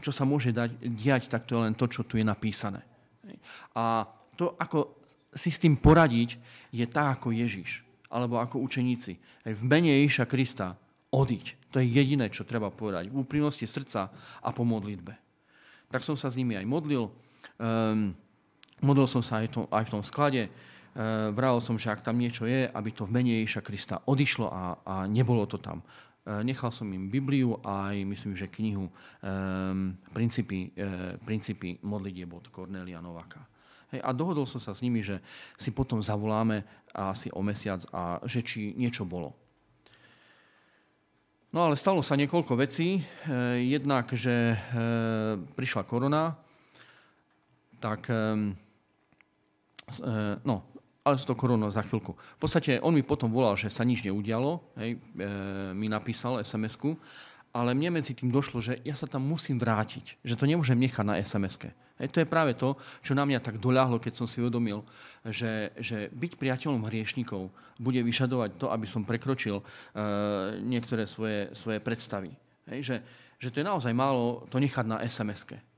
čo 0.00 0.12
sa 0.12 0.24
môže 0.24 0.48
dať, 0.48 0.80
diať, 0.96 1.28
tak 1.28 1.44
to 1.44 1.60
je 1.60 1.64
len 1.68 1.76
to, 1.76 1.84
čo 1.84 2.08
tu 2.08 2.16
je 2.16 2.24
napísané. 2.24 2.80
A 3.76 4.08
to, 4.36 4.56
ako 4.56 4.96
si 5.36 5.52
s 5.52 5.60
tým 5.60 5.76
poradiť, 5.76 6.40
je 6.72 6.84
tak 6.88 7.20
ako 7.20 7.36
Ježiš, 7.36 7.84
alebo 8.08 8.40
ako 8.40 8.64
učeníci. 8.64 9.20
V 9.44 9.62
mene 9.66 9.92
Ježiša 10.04 10.24
Krista 10.24 10.80
odiť. 11.12 11.68
To 11.74 11.82
je 11.82 11.90
jediné, 11.90 12.30
čo 12.32 12.48
treba 12.48 12.72
povedať. 12.72 13.12
V 13.12 13.26
úprimnosti 13.26 13.66
srdca 13.66 14.08
a 14.40 14.48
po 14.54 14.62
modlitbe 14.64 15.24
tak 15.94 16.02
som 16.02 16.18
sa 16.18 16.26
s 16.26 16.34
nimi 16.34 16.58
aj 16.58 16.66
modlil. 16.66 17.06
Um, 17.54 18.18
modlil 18.82 19.06
som 19.06 19.22
sa 19.22 19.46
aj, 19.46 19.54
to, 19.54 19.70
aj 19.70 19.86
v 19.86 19.92
tom 19.94 20.02
sklade. 20.02 20.50
Uh, 20.94 21.34
vral 21.34 21.58
som, 21.58 21.74
že 21.74 21.90
ak 21.90 22.06
tam 22.06 22.22
niečo 22.22 22.46
je, 22.46 22.70
aby 22.70 22.90
to 22.94 23.02
v 23.02 23.14
mene 23.18 23.42
Ježiša 23.42 23.62
Krista 23.66 23.96
odišlo 24.06 24.46
a, 24.46 24.62
a 24.86 24.94
nebolo 25.10 25.42
to 25.50 25.58
tam. 25.58 25.82
Uh, 26.22 26.40
nechal 26.46 26.70
som 26.70 26.86
im 26.94 27.10
Bibliu 27.10 27.58
aj 27.66 27.98
myslím, 28.06 28.38
že 28.38 28.46
knihu 28.46 28.86
um, 28.86 29.98
Princípy, 30.14 30.70
uh, 30.78 31.18
Princípy 31.26 31.82
modlitieb 31.82 32.30
od 32.30 32.46
Kornelia 32.54 33.02
Nováka. 33.02 33.42
Hej, 33.90 34.06
a 34.06 34.10
dohodol 34.14 34.46
som 34.46 34.62
sa 34.62 34.70
s 34.70 34.86
nimi, 34.86 35.02
že 35.02 35.18
si 35.58 35.74
potom 35.74 35.98
zavoláme 35.98 36.62
asi 36.94 37.26
o 37.34 37.42
mesiac 37.42 37.82
a 37.90 38.22
že 38.22 38.46
či 38.46 38.72
niečo 38.78 39.02
bolo. 39.02 39.34
No 41.54 41.70
ale 41.70 41.78
stalo 41.78 42.02
sa 42.02 42.18
niekoľko 42.18 42.58
vecí. 42.58 42.98
Jednak, 43.62 44.10
že 44.10 44.58
prišla 45.54 45.86
korona, 45.86 46.34
tak 47.84 48.08
e, 48.08 48.16
no, 50.48 50.56
ale 51.04 51.20
s 51.20 51.28
to 51.28 51.36
koronou 51.36 51.68
za 51.68 51.84
chvíľku. 51.84 52.16
V 52.16 52.40
podstate 52.40 52.80
on 52.80 52.96
mi 52.96 53.04
potom 53.04 53.28
volal, 53.28 53.60
že 53.60 53.68
sa 53.68 53.84
nič 53.84 54.00
neudialo, 54.02 54.64
hej, 54.80 54.96
mi 55.76 55.86
napísal 55.92 56.40
SMS-ku 56.40 56.96
ale 57.54 57.70
mne 57.70 58.02
medzi 58.02 58.18
tým 58.18 58.34
došlo, 58.34 58.58
že 58.58 58.82
ja 58.82 58.98
sa 58.98 59.06
tam 59.06 59.22
musím 59.22 59.62
vrátiť, 59.62 60.18
že 60.26 60.34
to 60.34 60.50
nemôžem 60.50 60.74
nechať 60.74 61.06
na 61.06 61.22
SMS-ke. 61.22 61.70
Hej, 62.02 62.10
to 62.10 62.18
je 62.18 62.26
práve 62.26 62.58
to, 62.58 62.74
čo 63.06 63.14
na 63.14 63.22
mňa 63.22 63.38
tak 63.38 63.62
doľahlo, 63.62 64.02
keď 64.02 64.18
som 64.18 64.26
si 64.26 64.42
uvedomil, 64.42 64.82
že, 65.22 65.70
že 65.78 66.10
byť 66.10 66.34
priateľom 66.34 66.82
hriešnikov 66.90 67.54
bude 67.78 68.02
vyžadovať 68.02 68.58
to, 68.58 68.66
aby 68.74 68.86
som 68.90 69.06
prekročil 69.06 69.62
uh, 69.62 69.64
niektoré 70.58 71.06
svoje, 71.06 71.54
svoje 71.54 71.78
predstavy. 71.78 72.34
Hej, 72.66 72.80
že, 72.82 72.96
že 73.38 73.48
to 73.54 73.62
je 73.62 73.70
naozaj 73.70 73.94
málo 73.94 74.50
to 74.50 74.58
nechať 74.58 74.82
na 74.90 74.98
SMS-ke 75.06 75.73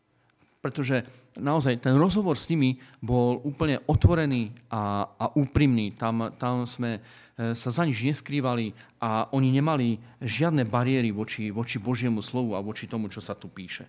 pretože 0.66 1.06
naozaj 1.38 1.78
ten 1.78 1.94
rozhovor 1.94 2.34
s 2.34 2.50
nimi 2.50 2.82
bol 2.98 3.38
úplne 3.46 3.78
otvorený 3.86 4.50
a, 4.66 5.06
a 5.14 5.30
úprimný. 5.38 5.94
Tam, 5.94 6.34
tam 6.34 6.66
sme 6.66 6.98
e, 6.98 7.54
sa 7.54 7.70
za 7.70 7.86
nič 7.86 8.02
neskrývali 8.02 8.74
a 8.98 9.30
oni 9.30 9.54
nemali 9.54 9.94
žiadne 10.18 10.66
bariéry 10.66 11.14
voči, 11.14 11.54
voči 11.54 11.78
Božiemu 11.78 12.18
slovu 12.18 12.58
a 12.58 12.64
voči 12.64 12.90
tomu, 12.90 13.06
čo 13.06 13.22
sa 13.22 13.38
tu 13.38 13.46
píše. 13.46 13.86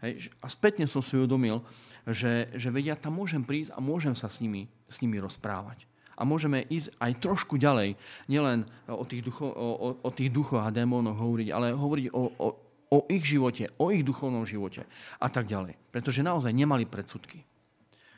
Hej. 0.00 0.32
A 0.40 0.48
spätne 0.48 0.88
som 0.88 1.04
si 1.04 1.12
uvedomil, 1.20 1.60
že, 2.08 2.48
že 2.56 2.72
vedia, 2.72 2.96
tam 2.96 3.20
môžem 3.20 3.44
prísť 3.44 3.76
a 3.76 3.84
môžem 3.84 4.16
sa 4.16 4.32
s 4.32 4.40
nimi, 4.40 4.64
s 4.88 5.04
nimi 5.04 5.20
rozprávať. 5.20 5.84
A 6.14 6.24
môžeme 6.24 6.64
ísť 6.70 6.94
aj 7.02 7.12
trošku 7.20 7.60
ďalej, 7.60 7.98
nielen 8.32 8.64
o 8.88 9.02
tých, 9.04 9.28
ducho, 9.28 9.50
o, 9.50 9.98
o 9.98 10.10
tých 10.14 10.30
duchoch 10.30 10.62
a 10.62 10.72
démonoch 10.72 11.18
hovoriť, 11.18 11.48
ale 11.50 11.74
hovoriť 11.74 12.06
o, 12.14 12.22
o, 12.38 12.46
o 12.90 13.04
ich 13.08 13.24
živote, 13.24 13.70
o 13.80 13.90
ich 13.90 14.04
duchovnom 14.04 14.44
živote 14.44 14.84
a 15.20 15.28
tak 15.28 15.48
ďalej. 15.48 15.76
Pretože 15.90 16.24
naozaj 16.24 16.52
nemali 16.52 16.84
predsudky. 16.84 17.44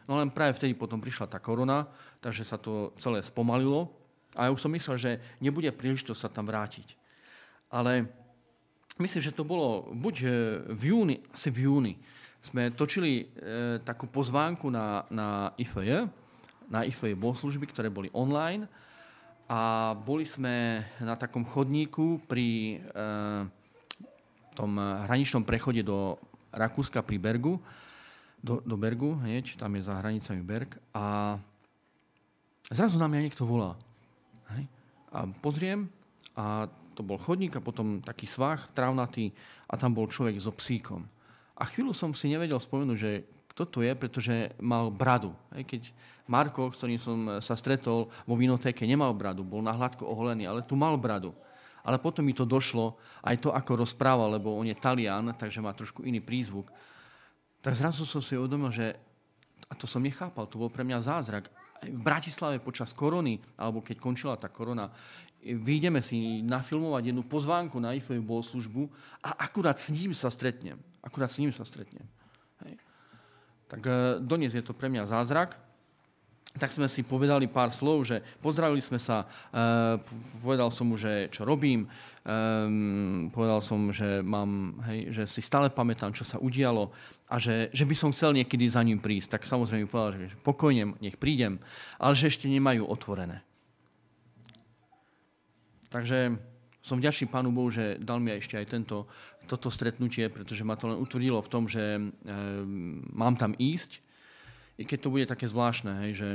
No 0.06 0.18
len 0.22 0.30
práve 0.30 0.54
vtedy 0.54 0.78
potom 0.78 1.02
prišla 1.02 1.26
tá 1.26 1.42
korona, 1.42 1.90
takže 2.22 2.46
sa 2.46 2.56
to 2.58 2.94
celé 3.02 3.26
spomalilo 3.26 3.90
a 4.38 4.46
ja 4.46 4.54
už 4.54 4.62
som 4.62 4.72
myslel, 4.74 4.96
že 4.96 5.12
nebude 5.42 5.70
príležitosť 5.74 6.20
sa 6.20 6.30
tam 6.30 6.46
vrátiť. 6.46 6.94
Ale 7.72 8.06
myslím, 9.02 9.22
že 9.22 9.34
to 9.34 9.42
bolo 9.42 9.90
buď 9.90 10.14
e, 10.22 10.28
v 10.78 10.82
júni, 10.94 11.16
asi 11.34 11.50
v 11.50 11.66
júni, 11.66 11.94
sme 12.38 12.70
točili 12.70 13.12
e, 13.18 13.24
takú 13.82 14.06
pozvánku 14.06 14.70
na, 14.70 15.02
na 15.10 15.50
IFJ, 15.58 16.06
na 16.70 16.86
IFJ 16.86 17.18
bohoslužby, 17.18 17.66
ktoré 17.66 17.90
boli 17.90 18.06
online 18.14 18.70
a 19.50 19.94
boli 19.94 20.26
sme 20.26 20.86
na 21.02 21.18
takom 21.18 21.42
chodníku 21.42 22.22
pri 22.30 22.78
e, 22.78 23.06
tom 24.56 24.80
eh, 24.80 24.84
hraničnom 25.04 25.44
prechode 25.44 25.84
do 25.84 26.16
Rakúska 26.56 27.04
pri 27.04 27.20
Bergu, 27.20 27.60
do, 28.40 28.64
do 28.64 28.76
Bergu, 28.80 29.20
hneď, 29.20 29.60
tam 29.60 29.76
je 29.76 29.84
za 29.84 30.00
hranicami 30.00 30.40
Berg 30.40 30.80
a 30.96 31.36
zrazu 32.72 32.96
na 32.96 33.10
mňa 33.10 33.20
niekto 33.28 33.44
volá. 33.44 33.76
Hej? 34.56 34.64
A 35.12 35.28
pozriem 35.44 35.90
a 36.32 36.70
to 36.96 37.04
bol 37.04 37.20
chodník 37.20 37.52
a 37.56 37.64
potom 37.64 38.00
taký 38.00 38.24
svah 38.24 38.64
trávnatý 38.72 39.34
a 39.68 39.76
tam 39.76 39.92
bol 39.92 40.08
človek 40.08 40.40
so 40.40 40.52
psíkom. 40.54 41.04
A 41.56 41.68
chvíľu 41.68 41.92
som 41.92 42.12
si 42.16 42.32
nevedel 42.32 42.56
spomenúť, 42.56 42.98
že 42.98 43.12
kto 43.52 43.64
to 43.68 43.78
je, 43.80 43.92
pretože 43.96 44.52
mal 44.60 44.92
bradu. 44.92 45.32
Hej? 45.56 45.64
Keď 45.64 45.82
Marko, 46.28 46.72
s 46.72 46.80
ktorým 46.80 47.00
som 47.00 47.18
sa 47.40 47.56
stretol 47.56 48.08
vo 48.28 48.34
vinotéke, 48.36 48.84
nemal 48.84 49.12
bradu, 49.16 49.44
bol 49.44 49.64
na 49.64 49.72
hladko 49.72 50.04
oholený, 50.04 50.44
ale 50.48 50.64
tu 50.64 50.76
mal 50.76 50.96
bradu 50.96 51.32
ale 51.86 52.02
potom 52.02 52.26
mi 52.26 52.34
to 52.34 52.42
došlo, 52.42 52.98
aj 53.22 53.38
to, 53.38 53.54
ako 53.54 53.86
rozprával, 53.86 54.34
lebo 54.34 54.50
on 54.58 54.66
je 54.66 54.74
Talian, 54.74 55.38
takže 55.38 55.62
má 55.62 55.70
trošku 55.70 56.02
iný 56.02 56.18
prízvuk. 56.18 56.66
Tak 57.62 57.78
zrazu 57.78 58.02
som 58.02 58.18
si 58.18 58.34
uvedomil, 58.34 58.74
že, 58.74 58.98
a 59.70 59.72
to 59.78 59.86
som 59.86 60.02
nechápal, 60.02 60.50
to 60.50 60.58
bol 60.58 60.66
pre 60.66 60.82
mňa 60.82 60.98
zázrak. 61.06 61.46
V 61.86 62.02
Bratislave 62.02 62.58
počas 62.58 62.90
korony, 62.90 63.38
alebo 63.54 63.86
keď 63.86 63.96
končila 64.02 64.34
tá 64.34 64.50
korona, 64.50 64.90
vyjdeme 65.46 66.02
si 66.02 66.42
nafilmovať 66.42 67.14
jednu 67.14 67.22
pozvánku 67.22 67.78
na 67.78 67.94
IFE 67.94 68.18
službu 68.18 68.90
a 69.22 69.46
akurát 69.46 69.78
s 69.78 69.94
ním 69.94 70.10
sa 70.10 70.26
stretnem. 70.26 70.82
Akurát 71.06 71.30
s 71.30 71.38
ním 71.38 71.54
sa 71.54 71.62
stretnem. 71.62 72.02
Hej. 72.66 72.74
Tak 73.70 73.80
eh, 73.86 74.18
dnes 74.18 74.50
je 74.50 74.64
to 74.64 74.74
pre 74.74 74.90
mňa 74.90 75.06
zázrak 75.06 75.65
tak 76.56 76.72
sme 76.72 76.88
si 76.88 77.04
povedali 77.04 77.46
pár 77.48 77.72
slov, 77.72 78.08
že 78.08 78.24
pozdravili 78.40 78.80
sme 78.80 78.96
sa, 78.96 79.24
uh, 79.24 80.00
povedal 80.40 80.72
som 80.72 80.88
mu, 80.88 80.96
že 80.96 81.28
čo 81.28 81.44
robím, 81.44 81.86
um, 82.24 83.28
povedal 83.30 83.60
som, 83.60 83.92
že, 83.92 84.24
mám, 84.24 84.80
hej, 84.88 85.12
že 85.12 85.22
si 85.28 85.40
stále 85.44 85.68
pamätám, 85.68 86.16
čo 86.16 86.24
sa 86.24 86.40
udialo 86.40 86.90
a 87.28 87.36
že, 87.36 87.68
že 87.74 87.84
by 87.84 87.94
som 87.94 88.14
chcel 88.14 88.32
niekedy 88.32 88.66
za 88.70 88.82
ním 88.82 89.02
prísť. 89.02 89.38
Tak 89.38 89.42
samozrejme 89.44 89.90
povedal, 89.90 90.30
že 90.30 90.36
pokojne, 90.40 90.96
nech 91.02 91.18
prídem, 91.18 91.58
ale 91.98 92.14
že 92.14 92.30
ešte 92.30 92.46
nemajú 92.46 92.86
otvorené. 92.86 93.42
Takže 95.90 96.34
som 96.86 97.02
vďačný 97.02 97.26
Pánu 97.26 97.50
Bohu, 97.50 97.66
že 97.66 97.98
dal 97.98 98.22
mi 98.22 98.30
ešte 98.30 98.54
aj 98.54 98.66
tento, 98.70 99.10
toto 99.50 99.74
stretnutie, 99.74 100.30
pretože 100.30 100.62
ma 100.62 100.78
to 100.78 100.94
len 100.94 101.02
utvrdilo 101.02 101.42
v 101.42 101.50
tom, 101.50 101.66
že 101.66 101.98
e, 101.98 102.00
mám 103.10 103.34
tam 103.34 103.58
ísť. 103.58 104.05
I 104.76 104.84
keď 104.84 104.98
to 105.00 105.12
bude 105.12 105.24
také 105.24 105.48
zvláštne, 105.48 106.04
hej, 106.04 106.12
že 106.20 106.28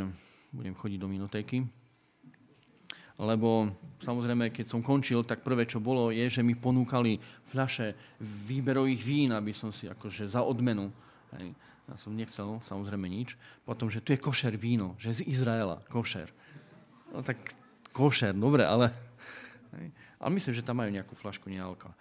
budem 0.51 0.73
chodiť 0.73 0.99
do 0.99 1.07
minotéky. 1.07 1.63
Lebo 3.21 3.69
samozrejme, 4.01 4.49
keď 4.49 4.65
som 4.65 4.81
končil, 4.81 5.21
tak 5.21 5.45
prvé, 5.45 5.69
čo 5.69 5.77
bolo, 5.77 6.09
je, 6.09 6.25
že 6.25 6.41
mi 6.41 6.57
ponúkali 6.57 7.21
fľaše 7.53 7.93
výberových 8.49 9.01
vín, 9.05 9.29
aby 9.29 9.53
som 9.53 9.69
si 9.69 9.85
akože 9.85 10.25
za 10.25 10.41
odmenu. 10.41 10.89
Hej. 11.37 11.53
Ja 11.85 11.95
som 12.01 12.17
nechcel 12.17 12.57
samozrejme 12.65 13.05
nič. 13.05 13.37
Potom, 13.61 13.93
že 13.93 14.01
tu 14.01 14.15
je 14.15 14.21
košer 14.21 14.57
víno, 14.57 14.97
že 14.97 15.21
z 15.21 15.27
Izraela, 15.29 15.85
košer. 15.91 16.33
No 17.13 17.21
tak 17.21 17.37
košer, 17.93 18.33
dobre, 18.33 18.65
ale... 18.65 18.89
Hej. 19.77 19.93
Ale 20.21 20.29
myslím, 20.37 20.53
že 20.57 20.65
tam 20.65 20.81
majú 20.81 20.89
nejakú 20.89 21.13
flašku 21.17 21.49
nealka. 21.49 21.93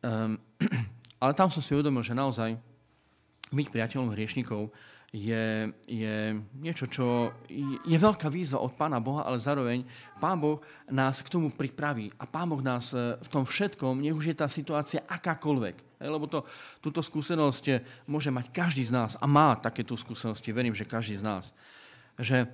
Um, 0.00 0.40
ale 1.20 1.32
tam 1.36 1.52
som 1.52 1.60
si 1.60 1.76
uvedomil, 1.76 2.00
že 2.00 2.16
naozaj 2.16 2.56
byť 3.52 3.66
priateľom 3.68 4.12
hriešnikov 4.12 4.72
je, 5.10 5.66
je 5.90 6.38
niečo, 6.54 6.86
čo 6.86 7.34
je 7.82 7.98
veľká 7.98 8.30
výzva 8.30 8.62
od 8.62 8.78
Pána 8.78 9.02
Boha, 9.02 9.26
ale 9.26 9.42
zároveň 9.42 9.82
Pán 10.22 10.38
Boh 10.38 10.62
nás 10.86 11.18
k 11.18 11.32
tomu 11.34 11.50
pripraví. 11.50 12.14
A 12.14 12.30
Pán 12.30 12.46
Boh 12.46 12.62
nás 12.62 12.94
e, 12.94 13.18
v 13.18 13.28
tom 13.28 13.42
všetkom, 13.42 13.98
nech 13.98 14.14
už 14.14 14.30
je 14.30 14.36
tá 14.38 14.46
situácia 14.46 15.02
akákoľvek. 15.10 15.98
Lebo 16.06 16.30
to, 16.30 16.46
túto 16.78 17.02
skúsenosť 17.02 17.82
môže 18.06 18.30
mať 18.30 18.54
každý 18.54 18.86
z 18.86 18.94
nás 18.94 19.18
a 19.18 19.26
má 19.26 19.58
takéto 19.58 19.98
skúsenosti, 19.98 20.54
verím, 20.54 20.78
že 20.78 20.86
každý 20.86 21.18
z 21.18 21.26
nás. 21.26 21.50
Že 22.14 22.46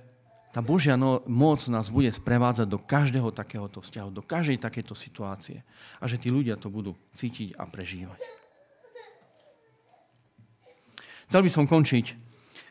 tá 0.49 0.57
Božia 0.57 0.97
no, 0.97 1.21
moc 1.29 1.61
nás 1.69 1.93
bude 1.93 2.09
sprevádzať 2.09 2.65
do 2.65 2.81
každého 2.81 3.29
takéhoto 3.29 3.85
vzťahu, 3.85 4.09
do 4.09 4.25
každej 4.25 4.57
takéto 4.57 4.97
situácie. 4.97 5.61
A 6.01 6.09
že 6.09 6.17
tí 6.17 6.33
ľudia 6.33 6.57
to 6.57 6.73
budú 6.73 6.97
cítiť 7.13 7.53
a 7.53 7.69
prežívať. 7.69 8.17
Chcel 11.29 11.41
by 11.45 11.51
som 11.53 11.69
končiť 11.69 12.26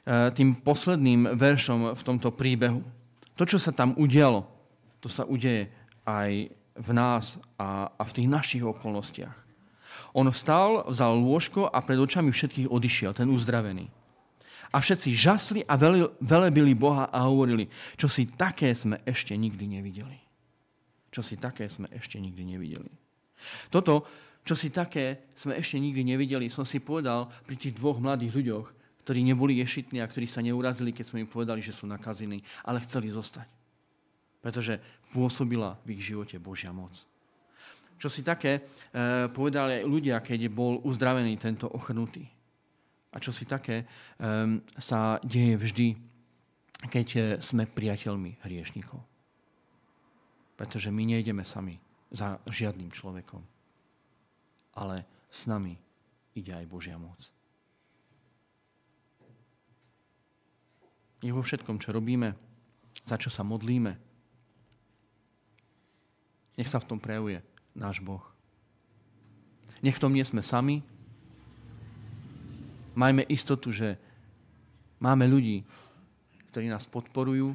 tým 0.07 0.63
posledným 0.63 1.35
veršom 1.35 1.99
v 1.99 2.03
tomto 2.07 2.31
príbehu. 2.31 2.79
To, 3.35 3.43
čo 3.43 3.59
sa 3.59 3.75
tam 3.75 3.93
udialo, 3.99 4.47
to 5.03 5.11
sa 5.11 5.27
udeje 5.27 5.67
aj 6.07 6.49
v 6.77 6.91
nás 6.95 7.35
a, 7.59 7.91
a 7.91 8.03
v 8.07 8.15
tých 8.15 8.29
našich 8.31 8.63
okolnostiach. 8.63 9.35
On 10.15 10.25
vstal, 10.31 10.87
vzal 10.89 11.19
lôžko 11.19 11.69
a 11.69 11.83
pred 11.83 11.99
očami 11.99 12.31
všetkých 12.31 12.71
odišiel, 12.71 13.13
ten 13.13 13.29
uzdravený. 13.29 13.91
A 14.75 14.83
všetci 14.83 15.11
žasli 15.15 15.61
a 15.67 15.79
velebili 16.21 16.75
Boha 16.75 17.09
a 17.11 17.27
hovorili, 17.27 17.71
čo 17.97 18.11
si 18.11 18.27
také 18.29 18.75
sme 18.75 19.01
ešte 19.07 19.33
nikdy 19.35 19.79
nevideli. 19.79 20.19
Čo 21.11 21.23
si 21.23 21.39
také 21.39 21.71
sme 21.71 21.89
ešte 21.93 22.21
nikdy 22.21 22.57
nevideli. 22.57 22.91
Toto, 23.73 24.05
čo 24.43 24.55
si 24.59 24.71
také 24.71 25.33
sme 25.35 25.57
ešte 25.57 25.81
nikdy 25.81 26.03
nevideli, 26.03 26.47
som 26.53 26.67
si 26.67 26.83
povedal 26.83 27.31
pri 27.47 27.57
tých 27.57 27.79
dvoch 27.79 27.99
mladých 28.03 28.33
ľuďoch, 28.37 28.67
ktorí 29.07 29.23
neboli 29.23 29.63
ješitní 29.63 30.03
a 30.03 30.11
ktorí 30.11 30.27
sa 30.27 30.43
neurazili, 30.43 30.91
keď 30.91 31.07
sme 31.07 31.23
im 31.23 31.31
povedali, 31.31 31.63
že 31.63 31.71
sú 31.71 31.87
nakazení, 31.87 32.43
ale 32.67 32.83
chceli 32.83 33.15
zostať. 33.15 33.47
Pretože 34.43 34.83
pôsobila 35.15 35.79
v 35.87 35.95
ich 35.95 36.11
živote 36.11 36.43
Božia 36.43 36.75
moc. 36.75 36.91
Čo 38.03 38.11
si 38.11 38.27
také 38.27 38.59
e, 38.59 38.61
povedali 39.31 39.79
aj 39.79 39.85
ľudia, 39.87 40.17
keď 40.19 40.51
bol 40.51 40.83
uzdravený 40.83 41.39
tento 41.39 41.71
ochrnutý. 41.71 42.27
A 43.15 43.23
čo 43.23 43.33
si 43.33 43.49
také 43.49 43.89
um, 44.21 44.61
sa 44.77 45.17
deje 45.25 45.57
vždy, 45.57 45.89
keď 46.85 47.07
eh, 47.17 47.25
sme 47.41 47.65
priateľmi 47.65 48.45
hriešnikov. 48.45 49.01
Pretože 50.57 50.93
my 50.93 51.17
nejdeme 51.17 51.45
sami 51.45 51.81
za 52.13 52.37
žiadnym 52.49 52.93
človekom. 52.93 53.41
Ale 54.77 55.05
s 55.33 55.49
nami 55.49 55.77
ide 56.37 56.53
aj 56.53 56.69
Božia 56.69 57.01
moc. 57.01 57.17
Je 61.25 61.33
vo 61.33 61.41
všetkom, 61.41 61.81
čo 61.81 61.95
robíme, 61.97 62.37
za 63.09 63.17
čo 63.17 63.33
sa 63.33 63.41
modlíme. 63.47 63.97
Nech 66.57 66.69
sa 66.69 66.81
v 66.81 66.89
tom 66.89 66.99
prejavuje 67.01 67.41
náš 67.77 68.01
Boh. 68.01 68.25
Nech 69.85 69.97
v 69.97 70.03
tom 70.03 70.13
nie 70.17 70.25
sme 70.25 70.41
sami, 70.41 70.81
majme 72.97 73.29
istotu, 73.29 73.69
že 73.69 74.01
máme 74.97 75.29
ľudí, 75.29 75.61
ktorí 76.49 76.73
nás 76.73 76.89
podporujú 76.89 77.53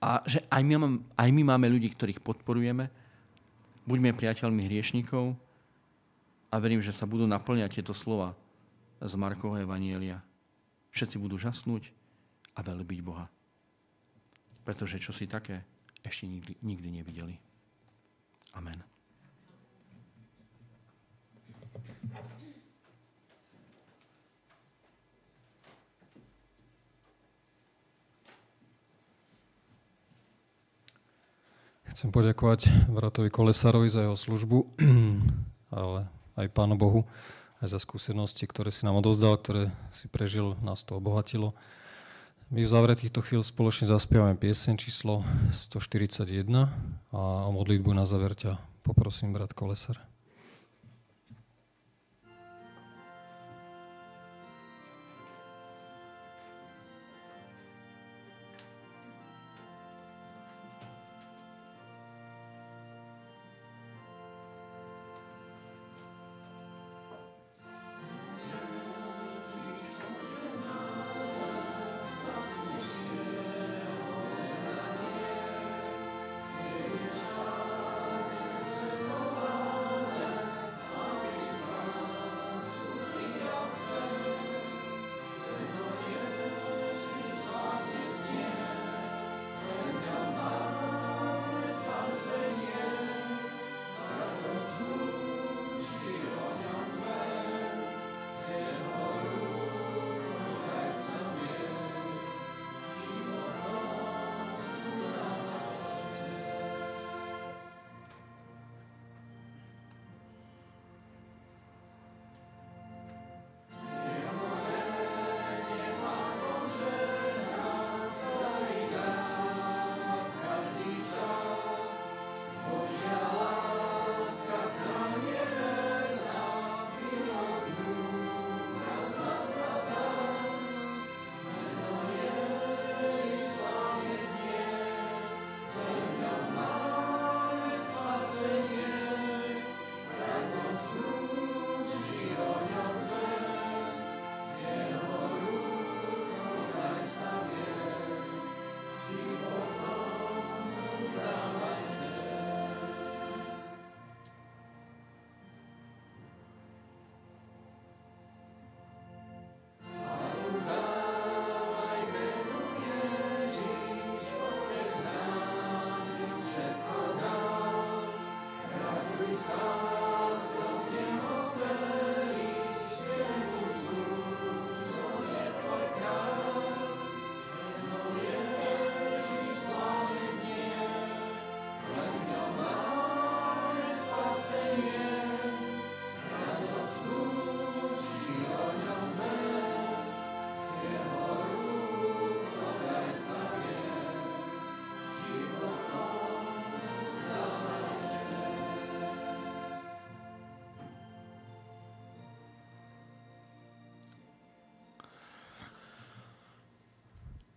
a 0.00 0.24
že 0.24 0.40
aj 0.48 0.62
my, 0.64 0.74
aj 1.20 1.28
my 1.28 1.42
máme 1.44 1.68
ľudí, 1.68 1.92
ktorých 1.92 2.24
podporujeme. 2.24 2.88
Buďme 3.84 4.16
priateľmi 4.16 4.64
hriešnikov 4.64 5.36
a 6.48 6.54
verím, 6.56 6.80
že 6.80 6.96
sa 6.96 7.04
budú 7.04 7.28
naplňať 7.28 7.80
tieto 7.80 7.92
slova 7.92 8.32
z 9.04 9.12
Markovho 9.20 9.60
Evanielia. 9.60 10.24
Všetci 10.96 11.20
budú 11.20 11.36
žasnúť 11.36 11.92
a 12.54 12.60
velebiť 12.62 13.00
Boha. 13.02 13.26
Pretože 14.64 15.02
čo 15.02 15.12
si 15.12 15.28
také 15.28 15.60
ešte 16.00 16.24
nikdy, 16.30 16.52
nikdy 16.62 16.88
nevideli. 17.02 17.36
Amen. 18.54 18.80
Chcem 31.94 32.10
poďakovať 32.10 32.90
bratovi 32.90 33.30
Kolesárovi 33.30 33.86
za 33.86 34.02
jeho 34.02 34.18
službu, 34.18 34.66
ale 35.78 36.10
aj 36.34 36.50
Pánu 36.50 36.74
Bohu, 36.74 37.06
aj 37.62 37.70
za 37.70 37.78
skúsenosti, 37.78 38.50
ktoré 38.50 38.74
si 38.74 38.82
nám 38.82 38.98
odozdal, 38.98 39.38
ktoré 39.38 39.70
si 39.94 40.10
prežil, 40.10 40.58
nás 40.58 40.82
to 40.82 40.98
obohatilo. 40.98 41.54
My 42.52 42.60
v 42.60 42.68
závere 42.68 42.92
týchto 42.92 43.24
chvíľ 43.24 43.40
spoločne 43.40 43.88
zaspievame 43.88 44.36
piesen 44.36 44.76
číslo 44.76 45.24
141 45.56 46.68
a 47.14 47.48
o 47.48 47.50
modlitbu 47.56 47.96
na 47.96 48.04
záver 48.04 48.36
ťa 48.36 48.60
poprosím, 48.84 49.32
brat 49.32 49.56
Kolesar. 49.56 50.13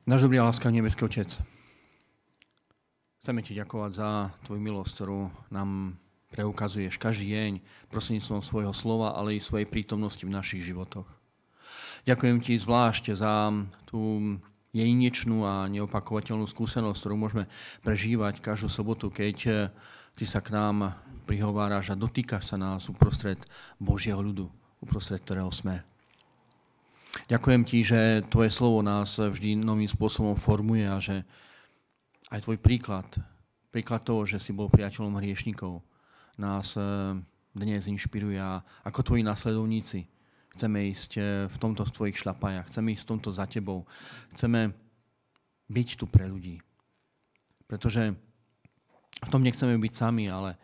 Náš 0.07 0.23
dobrý 0.23 0.39
a 0.39 0.47
láskavý 0.47 0.79
nebeský 0.79 1.03
Otec, 1.03 1.35
chceme 3.19 3.43
Ti 3.43 3.59
ďakovať 3.59 3.91
za 3.91 4.31
Tvoju 4.47 4.55
milosť, 4.63 4.91
ktorú 4.95 5.27
nám 5.51 5.99
preukazuješ 6.31 6.95
každý 6.95 7.35
deň 7.35 7.51
prostredníctvom 7.91 8.39
svojho 8.39 8.71
slova, 8.71 9.19
ale 9.19 9.35
i 9.35 9.43
svojej 9.43 9.67
prítomnosti 9.67 10.23
v 10.23 10.31
našich 10.31 10.63
životoch. 10.63 11.03
Ďakujem 12.07 12.39
Ti 12.39 12.55
zvlášť 12.55 13.19
za 13.19 13.51
tú 13.83 14.39
jedinečnú 14.71 15.43
a 15.43 15.67
neopakovateľnú 15.75 16.47
skúsenosť, 16.47 17.03
ktorú 17.03 17.15
môžeme 17.19 17.51
prežívať 17.83 18.39
každú 18.39 18.71
sobotu, 18.71 19.11
keď 19.11 19.67
Ty 20.15 20.23
sa 20.23 20.39
k 20.39 20.55
nám 20.55 20.95
prihováraš 21.27 21.91
a 21.91 21.99
dotýkaš 21.99 22.47
sa 22.47 22.55
nás 22.55 22.87
uprostred 22.87 23.43
Božieho 23.75 24.23
ľudu, 24.23 24.47
uprostred 24.79 25.19
ktorého 25.19 25.51
sme. 25.51 25.83
Ďakujem 27.25 27.61
ti, 27.65 27.81
že 27.81 28.21
tvoje 28.29 28.53
slovo 28.53 28.85
nás 28.85 29.17
vždy 29.17 29.57
novým 29.57 29.89
spôsobom 29.89 30.37
formuje 30.37 30.85
a 30.85 31.01
že 31.01 31.25
aj 32.29 32.45
tvoj 32.45 32.61
príklad, 32.61 33.09
príklad 33.73 34.05
toho, 34.05 34.29
že 34.29 34.37
si 34.37 34.53
bol 34.53 34.69
priateľom 34.69 35.17
hriešnikov, 35.17 35.81
nás 36.37 36.77
eh, 36.77 37.17
dnes 37.57 37.89
inšpiruje 37.89 38.37
a 38.37 38.61
ako 38.85 39.01
tvoji 39.01 39.25
následovníci 39.25 40.05
chceme 40.53 40.93
ísť 40.93 41.11
eh, 41.17 41.25
v 41.49 41.57
tomto 41.57 41.81
v 41.87 41.93
tvojich 41.97 42.17
šlapajach, 42.21 42.69
chceme 42.69 42.93
ísť 42.93 43.03
v 43.03 43.11
tomto 43.17 43.29
za 43.33 43.49
tebou, 43.49 43.89
chceme 44.37 44.71
byť 45.67 45.89
tu 45.97 46.05
pre 46.05 46.29
ľudí. 46.29 46.61
Pretože 47.67 48.15
v 49.17 49.29
tom 49.33 49.43
nechceme 49.43 49.75
byť 49.75 49.93
sami, 49.97 50.29
ale 50.29 50.55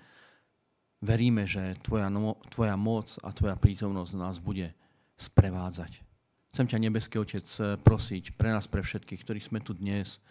veríme, 1.04 1.44
že 1.44 1.76
tvoja, 1.84 2.08
tvoja 2.48 2.76
moc 2.80 3.12
a 3.20 3.36
tvoja 3.36 3.60
prítomnosť 3.60 4.14
nás 4.16 4.40
bude 4.40 4.72
sprevádzať. 5.20 6.13
Chcem 6.54 6.70
ťa, 6.70 6.86
Nebeský 6.86 7.18
Otec, 7.18 7.50
prosiť 7.82 8.38
pre 8.38 8.54
nás, 8.54 8.70
pre 8.70 8.86
všetkých, 8.86 9.26
ktorí 9.26 9.42
sme 9.42 9.58
tu 9.58 9.74
dnes, 9.74 10.22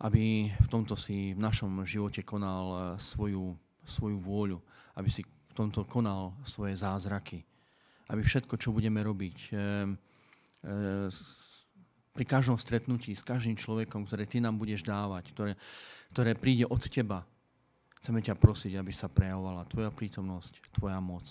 aby 0.00 0.48
v 0.48 0.68
tomto 0.72 0.96
si 0.96 1.36
v 1.36 1.40
našom 1.44 1.84
živote 1.84 2.24
konal 2.24 2.64
eh, 2.72 2.80
svoju, 2.96 3.52
svoju 3.84 4.16
vôľu, 4.16 4.58
aby 4.96 5.12
si 5.12 5.28
v 5.28 5.52
tomto 5.52 5.84
konal 5.84 6.32
svoje 6.48 6.80
zázraky, 6.80 7.44
aby 8.08 8.24
všetko, 8.24 8.56
čo 8.56 8.72
budeme 8.72 9.04
robiť, 9.04 9.38
eh, 9.52 9.92
eh, 10.64 11.08
pri 12.16 12.24
každom 12.24 12.56
stretnutí 12.56 13.12
s 13.12 13.20
každým 13.20 13.60
človekom, 13.60 14.08
ktoré 14.08 14.24
ty 14.24 14.40
nám 14.40 14.56
budeš 14.56 14.88
dávať, 14.88 15.36
ktoré, 15.36 15.52
ktoré 16.16 16.32
príde 16.32 16.64
od 16.64 16.80
teba, 16.80 17.28
chceme 18.00 18.24
ťa 18.24 18.40
prosiť, 18.40 18.72
aby 18.80 18.88
sa 18.88 19.12
prejavovala 19.12 19.68
tvoja 19.68 19.92
prítomnosť, 19.92 20.72
tvoja 20.72 20.96
moc. 20.96 21.28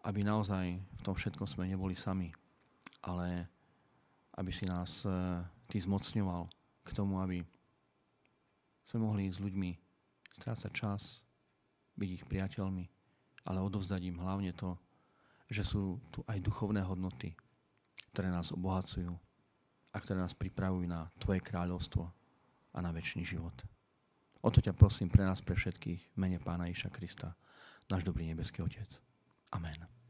Aby 0.00 0.24
naozaj 0.24 0.80
v 0.80 1.00
tom 1.04 1.12
všetkom 1.12 1.44
sme 1.44 1.68
neboli 1.68 1.92
sami 1.92 2.32
ale 3.04 3.46
aby 4.34 4.50
si 4.50 4.64
nás 4.66 5.04
e, 5.04 5.12
ty 5.68 5.78
zmocňoval 5.78 6.48
k 6.82 6.90
tomu, 6.96 7.20
aby 7.20 7.44
sme 8.88 9.04
mohli 9.04 9.30
s 9.30 9.38
ľuďmi 9.38 9.70
strácať 10.40 10.72
čas, 10.74 11.22
byť 11.94 12.10
ich 12.10 12.24
priateľmi, 12.26 12.84
ale 13.46 13.62
odovzdať 13.62 14.00
im 14.10 14.18
hlavne 14.18 14.50
to, 14.56 14.74
že 15.46 15.62
sú 15.62 16.02
tu 16.10 16.24
aj 16.26 16.42
duchovné 16.42 16.82
hodnoty, 16.82 17.36
ktoré 18.10 18.32
nás 18.32 18.50
obohacujú 18.50 19.14
a 19.94 19.96
ktoré 20.02 20.18
nás 20.18 20.34
pripravujú 20.34 20.90
na 20.90 21.06
Tvoje 21.22 21.38
kráľovstvo 21.38 22.10
a 22.74 22.78
na 22.82 22.90
väčší 22.90 23.22
život. 23.22 23.54
O 24.42 24.50
to 24.50 24.58
ťa 24.58 24.74
prosím 24.74 25.08
pre 25.08 25.22
nás, 25.22 25.40
pre 25.40 25.54
všetkých, 25.54 26.18
mene 26.18 26.42
Pána 26.42 26.68
Iša 26.68 26.90
Krista, 26.90 27.32
náš 27.86 28.02
dobrý 28.02 28.26
nebeský 28.28 28.60
Otec. 28.60 28.90
Amen. 29.54 30.03